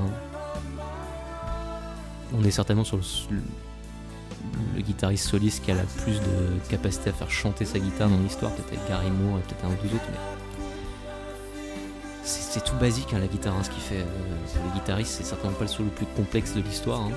On 2.34 2.44
est 2.46 2.52
certainement 2.52 2.86
sur 2.86 2.98
le, 2.98 3.04
le- 4.76 4.82
guitariste 4.82 5.28
soliste 5.28 5.64
qui 5.64 5.72
a 5.72 5.76
la 5.76 5.84
plus 6.04 6.20
de 6.20 6.60
capacité 6.70 7.10
à 7.10 7.14
faire 7.14 7.30
chanter 7.32 7.66
sa 7.66 7.80
guitare 7.80 8.10
dans 8.10 8.18
l'histoire, 8.18 8.52
peut-être 8.54 8.88
Gary 8.88 9.10
Moore 9.12 9.40
et 9.40 9.42
peut-être 9.42 9.66
un 9.66 9.70
ou 9.70 9.88
deux 9.88 9.96
autres, 9.96 10.06
mais 10.12 10.18
c'est 12.24 12.64
tout 12.64 12.76
basique 12.78 13.14
hein, 13.14 13.20
la 13.20 13.28
guitare, 13.28 13.54
hein, 13.60 13.64
ce 13.64 13.70
qu'il 13.70 13.82
fait. 13.82 13.98
Euh, 14.00 14.66
le 14.68 14.74
guitariste, 14.80 15.12
c'est 15.18 15.24
certainement 15.26 15.56
pas 15.56 15.66
le 15.66 15.70
solo 15.70 15.86
le 15.90 15.96
plus 15.96 16.06
complexe 16.16 16.54
de 16.56 16.62
l'histoire. 16.62 17.02
hein. 17.02 17.12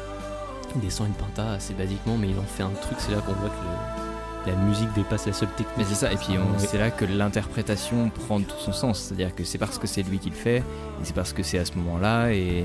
Il 0.75 0.81
descend 0.83 1.07
une 1.09 1.15
pinta 1.15 1.53
assez 1.53 1.73
basiquement, 1.73 2.17
mais 2.19 2.29
il 2.29 2.39
en 2.39 2.43
fait 2.43 2.63
un 2.63 2.69
truc, 2.83 2.99
c'est 2.99 3.13
là 3.13 3.19
qu'on 3.23 3.33
voit 3.33 3.49
que 3.49 3.55
le- 3.55 4.53
la 4.53 4.57
musique 4.65 4.93
dépasse 4.95 5.27
la 5.27 5.33
seule 5.33 5.49
technique. 5.51 5.69
Mais 5.79 5.85
c'est 5.85 5.95
ça, 5.95 6.13
et 6.13 6.17
puis 6.17 6.33
on- 6.39 6.53
Ouais. 6.59 6.59
c'est 6.67 6.77
là 6.79 6.91
que 6.91 7.05
l'interprétation 7.07 8.11
prend 8.11 8.39
tout 8.41 8.59
son 8.59 8.73
sens. 8.73 8.99
C'est-à-dire 9.01 9.35
que 9.35 9.45
c'est 9.45 9.59
parce 9.59 9.79
que 9.79 9.87
c'est 9.87 10.03
lui 10.03 10.19
qui 10.19 10.29
le 10.31 10.37
fait, 10.37 10.59
et 10.59 10.63
c'est 11.05 11.15
parce 11.15 11.33
que 11.33 11.43
c'est 11.43 11.59
à 11.59 11.65
ce 11.65 11.73
moment-là, 11.75 12.31
et, 12.33 12.65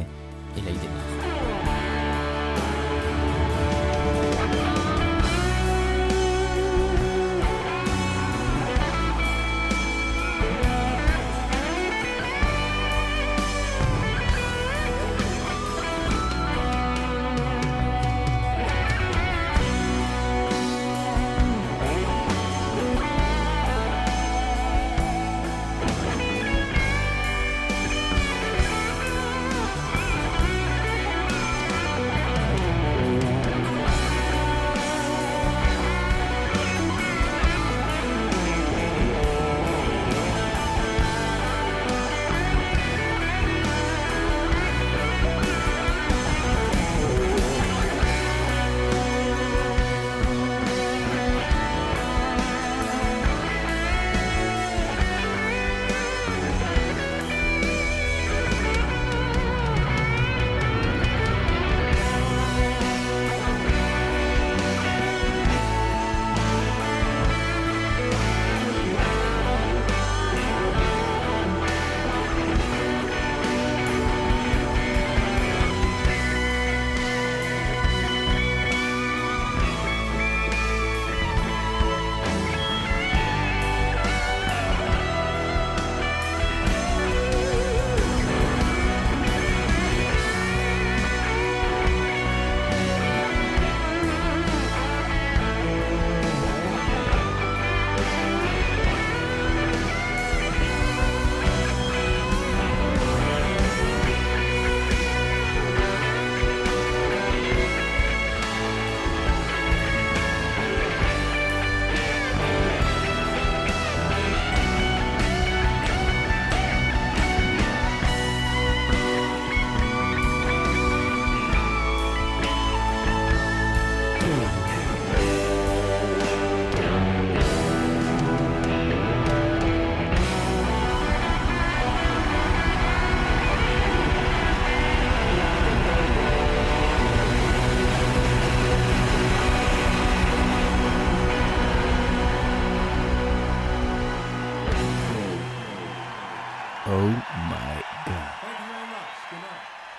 Et 0.56 0.62
là, 0.62 0.68
il 0.70 0.80
démarre. 0.80 1.43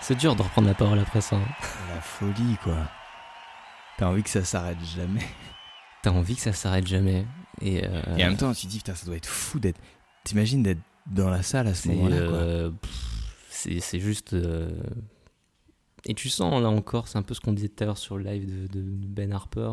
C'est 0.07 0.17
dur 0.19 0.37
de 0.37 0.43
reprendre 0.43 0.69
la 0.69 0.75
parole 0.75 0.99
après 0.99 1.21
ça. 1.23 1.37
hein. 1.37 1.45
La 1.95 2.01
folie, 2.01 2.57
quoi. 2.63 2.77
T'as 3.97 4.07
envie 4.09 4.23
que 4.23 4.29
ça 4.29 4.45
s'arrête 4.45 4.77
jamais. 4.85 5.25
T'as 6.03 6.11
envie 6.11 6.35
que 6.35 6.43
ça 6.43 6.53
s'arrête 6.53 6.87
jamais. 6.87 7.25
Et, 7.63 7.83
euh, 7.87 8.03
Et 8.19 8.25
en 8.25 8.29
même 8.29 8.37
temps, 8.37 8.53
tu 8.53 8.67
te 8.67 8.71
dis, 8.71 8.79
putain, 8.79 8.95
ça 8.95 9.07
doit 9.07 9.17
être 9.17 9.27
fou 9.29 9.59
d'être. 9.61 9.81
T'imagines 10.25 10.63
d'être 10.63 10.81
dans 11.07 11.31
la 11.31 11.43
salle 11.43 11.69
à 11.69 11.75
ce 11.75 11.89
moment-là, 11.89 12.19
quoi. 12.29 12.37
euh, 12.37 12.71
c'est 13.49 13.99
juste. 14.01 14.35
euh, 14.35 14.71
Et 16.05 16.13
tu 16.15 16.29
sens 16.29 16.61
là 16.63 16.69
encore, 16.69 17.09
c'est 17.09 17.17
un 17.17 17.23
peu 17.23 17.33
ce 17.33 17.41
qu'on 17.41 17.53
disait 17.55 17.69
tout 17.71 17.83
à 17.85 17.87
l'heure 17.87 17.99
sur 17.99 18.19
le 18.19 18.25
live 18.25 18.47
de, 18.47 18.67
de 18.67 18.83
Ben 19.07 19.33
Harper. 19.33 19.71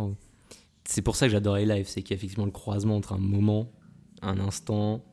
C'est 0.86 1.02
pour 1.02 1.18
ça 1.18 1.26
que 1.26 1.32
j'adore 1.34 1.58
les 1.58 1.66
lives, 1.66 1.88
c'est 1.88 2.04
qu'il 2.04 2.12
y 2.12 2.14
a 2.14 2.18
effectivement 2.18 2.46
le 2.46 2.52
croisement 2.52 2.96
entre 2.96 3.12
un 3.14 3.18
moment, 3.18 3.70
un 4.22 4.40
instant. 4.40 5.04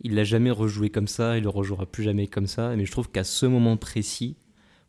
Il 0.00 0.14
l'a 0.14 0.24
jamais 0.24 0.50
rejoué 0.50 0.88
comme 0.90 1.08
ça, 1.08 1.36
il 1.36 1.42
le 1.42 1.48
rejouera 1.50 1.84
plus 1.84 2.04
jamais 2.04 2.26
comme 2.26 2.46
ça. 2.46 2.74
Mais 2.76 2.86
je 2.86 2.90
trouve 2.92 3.10
qu'à 3.10 3.24
ce 3.24 3.44
moment 3.46 3.76
précis, 3.76 4.36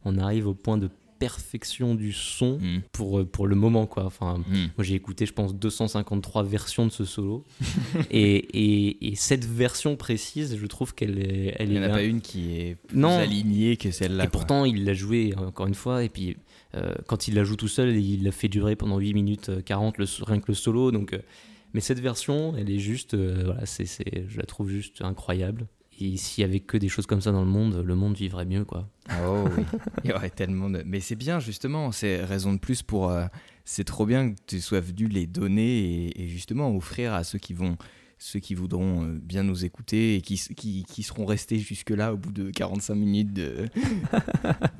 on 0.07 0.17
arrive 0.17 0.47
au 0.47 0.53
point 0.53 0.77
de 0.77 0.89
perfection 1.19 1.95
du 1.95 2.13
son 2.13 2.59
Mm. 2.59 2.81
pour, 2.91 3.19
euh, 3.19 3.25
pour 3.25 3.47
le 3.47 3.55
moment 3.55 3.87
quoi. 3.87 4.05
Enfin, 4.05 4.37
Mm. 4.37 4.43
moi 4.77 4.83
j'ai 4.83 4.93
écouté 4.93 5.25
je 5.25 5.33
pense 5.33 5.55
253 5.55 6.43
versions 6.43 6.85
de 6.85 6.91
ce 6.91 7.05
solo 7.05 7.43
et, 8.11 8.35
et, 8.35 9.07
et 9.07 9.15
cette 9.15 9.43
version 9.45 9.95
précise 9.95 10.55
je 10.61 10.65
trouve 10.67 10.93
qu'elle 10.93 11.17
est 11.19 11.55
elle 11.57 11.69
Il 11.71 11.79
n'y 11.79 11.85
en 11.85 11.89
a 11.89 11.89
pas 11.89 12.03
une 12.03 12.21
qui 12.21 12.55
est 12.57 12.75
plus 12.87 12.97
Non. 12.99 13.17
alignée 13.17 13.77
que 13.77 13.89
celle-là. 13.89 14.25
et 14.25 14.27
quoi. 14.27 14.31
pourtant 14.31 14.63
il 14.65 14.85
l'a 14.85 14.93
joué 14.93 15.33
encore 15.37 15.65
une 15.65 15.73
fois 15.73 16.03
et 16.03 16.09
puis 16.09 16.37
euh, 16.75 16.93
quand 17.07 17.27
il 17.27 17.33
la 17.33 17.43
joue 17.43 17.55
tout 17.55 17.67
seul 17.67 17.95
il 17.97 18.23
l'a 18.23 18.31
fait 18.31 18.47
durer 18.47 18.75
pendant 18.75 18.99
8 18.99 19.13
minutes 19.15 19.49
euh, 19.49 19.61
40 19.61 19.97
le, 19.97 20.05
so- 20.05 20.23
rien 20.23 20.39
que 20.39 20.45
le 20.49 20.53
solo 20.53 20.91
donc 20.91 21.13
euh, 21.13 21.19
mais 21.73 21.81
cette 21.81 21.99
version 21.99 22.53
elle 22.55 22.69
est 22.69 22.77
juste 22.79 23.15
euh, 23.15 23.41
voilà 23.45 23.65
c'est 23.65 23.85
c'est- 23.85 24.25
je 24.27 24.37
la 24.37 24.45
trouve 24.45 24.69
juste 24.69 25.01
incroyable 25.01 25.65
et 25.99 26.17
s'il 26.17 26.41
y 26.41 26.45
avait 26.45 26.59
que 26.59 26.77
des 26.77 26.89
choses 26.89 27.05
comme 27.05 27.21
ça 27.21 27.31
dans 27.31 27.43
le 27.43 27.49
monde 27.49 27.83
le 27.85 27.95
monde 27.95 28.15
vivrait 28.15 28.45
mieux 28.45 28.65
quoi 28.65 28.89
Oh 29.25 29.45
oui, 29.57 29.63
il 30.03 30.09
y 30.11 30.13
aurait 30.13 30.29
tellement 30.29 30.69
de... 30.69 30.83
Mais 30.85 30.99
c'est 30.99 31.15
bien 31.15 31.39
justement, 31.39 31.91
c'est 31.91 32.23
raison 32.23 32.53
de 32.53 32.59
plus 32.59 32.83
pour... 32.83 33.09
euh, 33.09 33.25
c'est 33.65 33.83
trop 33.83 34.05
bien 34.05 34.31
que 34.33 34.39
tu 34.47 34.61
sois 34.61 34.79
venu 34.79 35.07
les 35.07 35.27
donner 35.27 35.79
et, 36.07 36.23
et 36.23 36.27
justement 36.27 36.75
offrir 36.75 37.13
à 37.13 37.23
ceux 37.23 37.39
qui 37.39 37.53
vont 37.53 37.77
ceux 38.19 38.39
qui 38.39 38.55
voudront 38.55 39.03
euh, 39.03 39.19
bien 39.21 39.43
nous 39.43 39.63
écouter 39.65 40.15
et 40.15 40.21
qui, 40.21 40.37
qui, 40.55 40.83
qui 40.85 41.03
seront 41.03 41.25
restés 41.25 41.59
jusque-là 41.59 42.13
au 42.13 42.17
bout 42.17 42.31
de 42.31 42.49
45 42.49 42.95
minutes 42.95 43.33
de, 43.33 43.67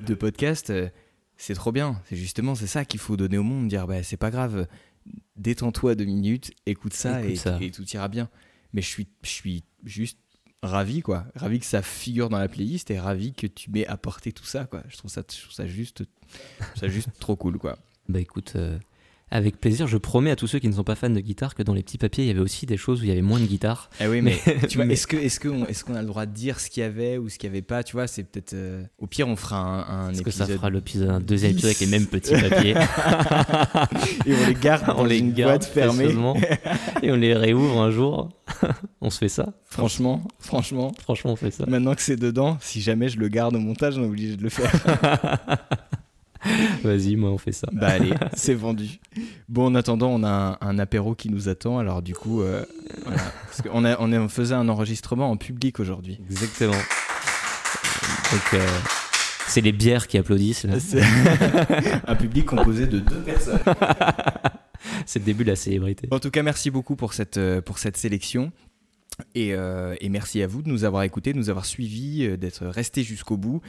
de 0.05 0.13
podcast, 0.15 0.72
euh, 0.72 0.89
c'est 1.36 1.53
trop 1.53 1.72
bien. 1.72 2.01
C'est 2.09 2.15
justement 2.15 2.55
c'est 2.55 2.68
ça 2.68 2.84
qu'il 2.86 2.99
faut 2.99 3.15
donner 3.15 3.38
au 3.38 3.43
monde, 3.43 3.68
dire 3.68 3.86
bah, 3.88 4.01
c'est 4.03 4.18
pas 4.18 4.32
grave, 4.32 4.68
détends-toi 5.36 5.95
deux 5.95 6.05
minutes, 6.05 6.51
écoute 6.65 6.93
ça, 6.93 7.22
Écoute 7.22 7.32
et, 7.32 7.36
ça. 7.36 7.57
et 7.61 7.72
tout 7.72 7.84
ira 7.89 8.07
bien. 8.07 8.30
Mais 8.74 8.82
je 8.82 8.88
suis, 8.88 9.07
je 9.24 9.30
suis 9.30 9.63
juste 9.84 10.20
ravi 10.64 11.01
quoi. 11.01 11.26
Ravi 11.36 11.60
que 11.60 11.66
ça 11.66 11.82
figure 11.82 12.30
dans 12.30 12.39
la 12.39 12.47
playlist 12.47 12.91
et 12.91 12.99
ravi 12.99 13.34
que 13.34 13.47
tu 13.47 13.72
m'aies 13.72 13.88
apporté 13.88 14.32
tout 14.32 14.45
ça 14.45 14.66
quoi. 14.66 14.84
Je 14.88 14.97
trouve 14.97 15.12
ça 15.12 15.22
je 15.30 15.41
trouve 15.41 15.53
ça 15.53 15.68
juste 15.68 16.03
ça 16.76 16.88
juste 16.88 17.10
trop 17.20 17.36
cool 17.36 17.58
quoi. 17.58 17.78
Bah 18.10 18.20
écoute, 18.20 18.53
euh, 18.55 18.80
avec 19.30 19.59
plaisir, 19.59 19.88
je 19.88 19.97
promets 19.97 20.32
à 20.32 20.36
tous 20.38 20.47
ceux 20.47 20.59
qui 20.59 20.67
ne 20.69 20.73
sont 20.73 20.84
pas 20.86 20.95
fans 20.95 21.09
de 21.09 21.19
guitare 21.19 21.53
que 21.53 21.61
dans 21.63 21.73
les 21.73 21.84
petits 21.84 21.97
papiers, 21.97 22.23
il 22.23 22.28
y 22.28 22.32
avait 22.32 22.39
aussi 22.39 22.65
des 22.65 22.78
choses 22.78 23.01
où 23.01 23.03
il 23.03 23.09
y 23.09 23.11
avait 23.11 23.21
moins 23.21 23.39
de 23.41 23.45
guitare. 23.45 23.89
eh 23.99 24.07
oui 24.07 24.21
mais, 24.21 24.38
tu 24.69 24.78
vois 24.78 24.86
mais- 24.86 24.93
est-ce 24.93 25.05
que 25.07 25.17
est-ce 25.17 25.39
que 25.39 25.49
on- 25.49 25.65
est-ce 25.67 25.84
qu'on 25.84 25.95
a 25.95 26.01
le 26.01 26.07
droit 26.07 26.25
de 26.25 26.32
dire 26.34 26.59
ce 26.61 26.69
qu'il 26.69 26.82
y 26.82 26.86
avait 26.86 27.17
ou 27.17 27.28
ce 27.28 27.38
qu'il 27.38 27.47
y 27.49 27.51
avait 27.51 27.61
pas? 27.61 27.84
Tu 27.84 27.93
vois 27.93 28.07
c'est 28.07 28.23
peut-être 28.23 28.53
euh, 28.53 28.84
au 28.99 29.07
pire 29.07 29.28
on 29.28 29.36
fera 29.36 29.57
un, 29.59 30.07
un 30.07 30.11
Est-ce 30.11 30.21
que 30.21 30.32
ça 30.32 30.43
épisode 30.45 30.57
fera 30.59 30.69
l'épisode, 30.69 31.09
un 31.09 31.19
deuxième 31.19 31.51
10. 31.51 31.57
épisode 31.57 31.69
avec 31.71 31.80
les 31.82 31.88
mêmes 31.88 32.05
petits 32.07 32.32
papiers? 32.49 32.75
Et 34.25 34.34
on 34.34 34.47
les 34.47 34.53
garde 34.55 34.86
On 34.89 34.93
dans 34.99 35.05
les 35.05 35.17
une 35.19 35.34
garde 35.34 35.51
boîte 35.51 35.65
fermée 35.65 36.15
et 37.03 37.11
on 37.11 37.15
les 37.15 37.34
réouvre 37.34 37.82
un 37.82 37.91
jour. 37.91 38.30
on 39.01 39.09
se 39.09 39.17
fait 39.17 39.30
ça? 39.30 39.53
Franchement 39.65 40.25
franchement 40.39 40.93
Franchement, 41.01 41.32
on 41.34 41.36
fait 41.36 41.51
ça. 41.51 41.65
maintenant 41.67 41.95
que 41.95 42.01
c'est 42.01 42.15
dedans 42.15 42.57
si 42.61 42.80
jamais 42.82 43.09
je 43.09 43.19
le 43.19 43.28
garde 43.28 43.55
au 43.55 43.59
montage 43.59 43.97
on 43.97 44.03
est 44.03 44.07
obligé 44.07 44.38
de 44.38 44.43
le 44.43 44.49
faire 44.49 44.71
Vas-y, 46.83 47.15
moi, 47.15 47.31
on 47.31 47.37
fait 47.37 47.51
ça. 47.51 47.67
bah 47.71 47.87
allez 47.89 48.13
c'est 48.35 48.53
vendu 48.53 48.99
bon 49.49 49.65
en 49.67 49.75
attendant 49.75 50.09
on 50.09 50.23
a 50.23 50.57
un, 50.61 50.67
un 50.67 50.79
apéro 50.79 51.15
qui 51.15 51.29
nous 51.29 51.49
attend 51.49 51.79
alors 51.79 52.01
du 52.01 52.13
coup 52.13 52.41
euh, 52.41 52.63
voilà 53.05 53.21
parce 53.45 53.61
qu'on 53.61 53.83
a 53.85 53.99
on, 53.99 54.11
on 54.13 54.29
faisait 54.29 54.55
un 54.55 54.69
enregistrement 54.69 55.29
en 55.31 55.37
public 55.37 55.79
aujourd'hui 55.79 56.19
Exactement. 56.29 56.73
Donc, 58.31 58.53
euh, 58.55 58.67
c'est 59.47 59.61
les 59.61 59.71
bières 59.71 60.07
qui 60.07 60.17
applaudissent. 60.17 60.65
là. 60.65 60.79
C'est 60.79 61.01
un 62.07 62.15
public 62.15 62.45
composé 62.45 62.85
de 62.87 62.99
deux 62.99 63.21
personnes. 63.21 63.59
C'est 65.05 65.19
le 65.19 65.25
début 65.25 65.43
de 65.43 65.49
la 65.49 65.55
célébrité. 65.55 66.07
En 66.11 66.19
tout 66.19 66.29
cas, 66.29 66.43
merci 66.43 66.69
beaucoup 66.69 66.95
pour 66.95 67.13
cette, 67.13 67.37
euh, 67.37 67.61
pour 67.61 67.77
cette 67.79 67.97
sélection. 67.97 68.51
Et, 69.34 69.53
euh, 69.53 69.95
et 69.99 70.09
merci 70.09 70.41
à 70.43 70.47
vous 70.47 70.61
de 70.61 70.70
nous 70.70 70.84
avoir 70.84 71.03
écoutés, 71.03 71.34
de 71.34 71.38
nous 71.38 71.49
avoir 71.49 71.65
suivis, 71.65 72.26
euh, 72.26 72.38
d'être 72.38 72.65
restés 72.68 73.03
jusqu'au 73.03 73.38
bout. 73.38 73.61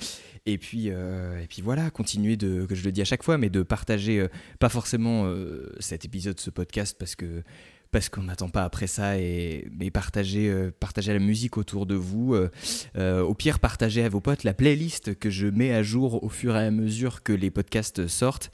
Et 0.47 0.59
puis, 0.59 0.91
euh, 0.91 1.41
et 1.43 1.47
puis 1.47 1.63
voilà, 1.63 1.91
continuer 1.91 2.37
de, 2.37 2.67
que 2.67 2.75
je 2.75 2.85
le 2.85 2.93
dis 2.93 3.01
à 3.01 3.07
chaque 3.07 3.23
fois, 3.23 3.39
mais 3.39 3.49
de 3.51 3.63
partager, 3.63 4.27
pas 4.59 4.69
forcément 4.69 5.33
cet 5.79 6.05
épisode, 6.05 6.39
ce 6.41 6.51
podcast, 6.51 6.97
parce 6.99 7.15
que 7.15 7.43
parce 7.91 8.11
qu'on 8.11 8.25
n'attend 8.25 8.51
pas 8.51 8.65
après 8.65 8.87
ça, 8.87 9.19
et, 9.19 9.67
mais 9.81 9.91
partager, 9.91 10.51
euh, 10.51 10.71
la 11.07 11.19
musique 11.19 11.57
autour 11.57 11.87
de 11.87 11.95
vous. 11.95 12.37
au 12.97 13.35
pire, 13.35 13.59
partagez 13.61 14.05
à 14.05 14.11
vos 14.11 14.21
potes 14.21 14.45
la 14.45 14.53
playlist 14.53 15.19
que 15.19 15.31
je 15.31 15.47
mets 15.47 15.73
à 15.73 15.83
jour 15.83 16.23
au 16.23 16.29
fur 16.29 16.55
et 16.55 16.67
à 16.67 16.71
mesure 16.71 17.23
que 17.23 17.33
les 17.33 17.51
podcasts 17.51 18.07
sortent. 18.07 18.51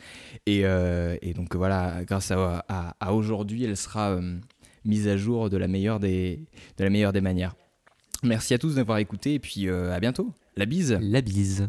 Et, 0.46 0.60
et 0.60 1.34
donc 1.34 1.56
voilà, 1.56 2.04
grâce 2.04 2.30
à, 2.30 2.64
à- 3.00 3.12
aujourd'hui, 3.12 3.64
elle 3.64 3.76
sera 3.76 4.20
mise 4.84 5.08
à 5.08 5.16
jour 5.16 5.50
de 5.50 5.56
la 5.56 5.68
meilleure 5.68 6.00
des, 6.00 6.46
manières. 7.20 7.54
Merci 8.22 8.54
à 8.54 8.58
tous 8.58 8.76
d'avoir 8.76 8.98
écouté 8.98 9.34
et 9.34 9.38
puis 9.38 9.68
euh, 9.68 9.92
à 9.92 10.00
bientôt. 10.00 10.32
La 10.56 10.66
bise 10.66 10.98
La 11.00 11.20
bise. 11.20 11.68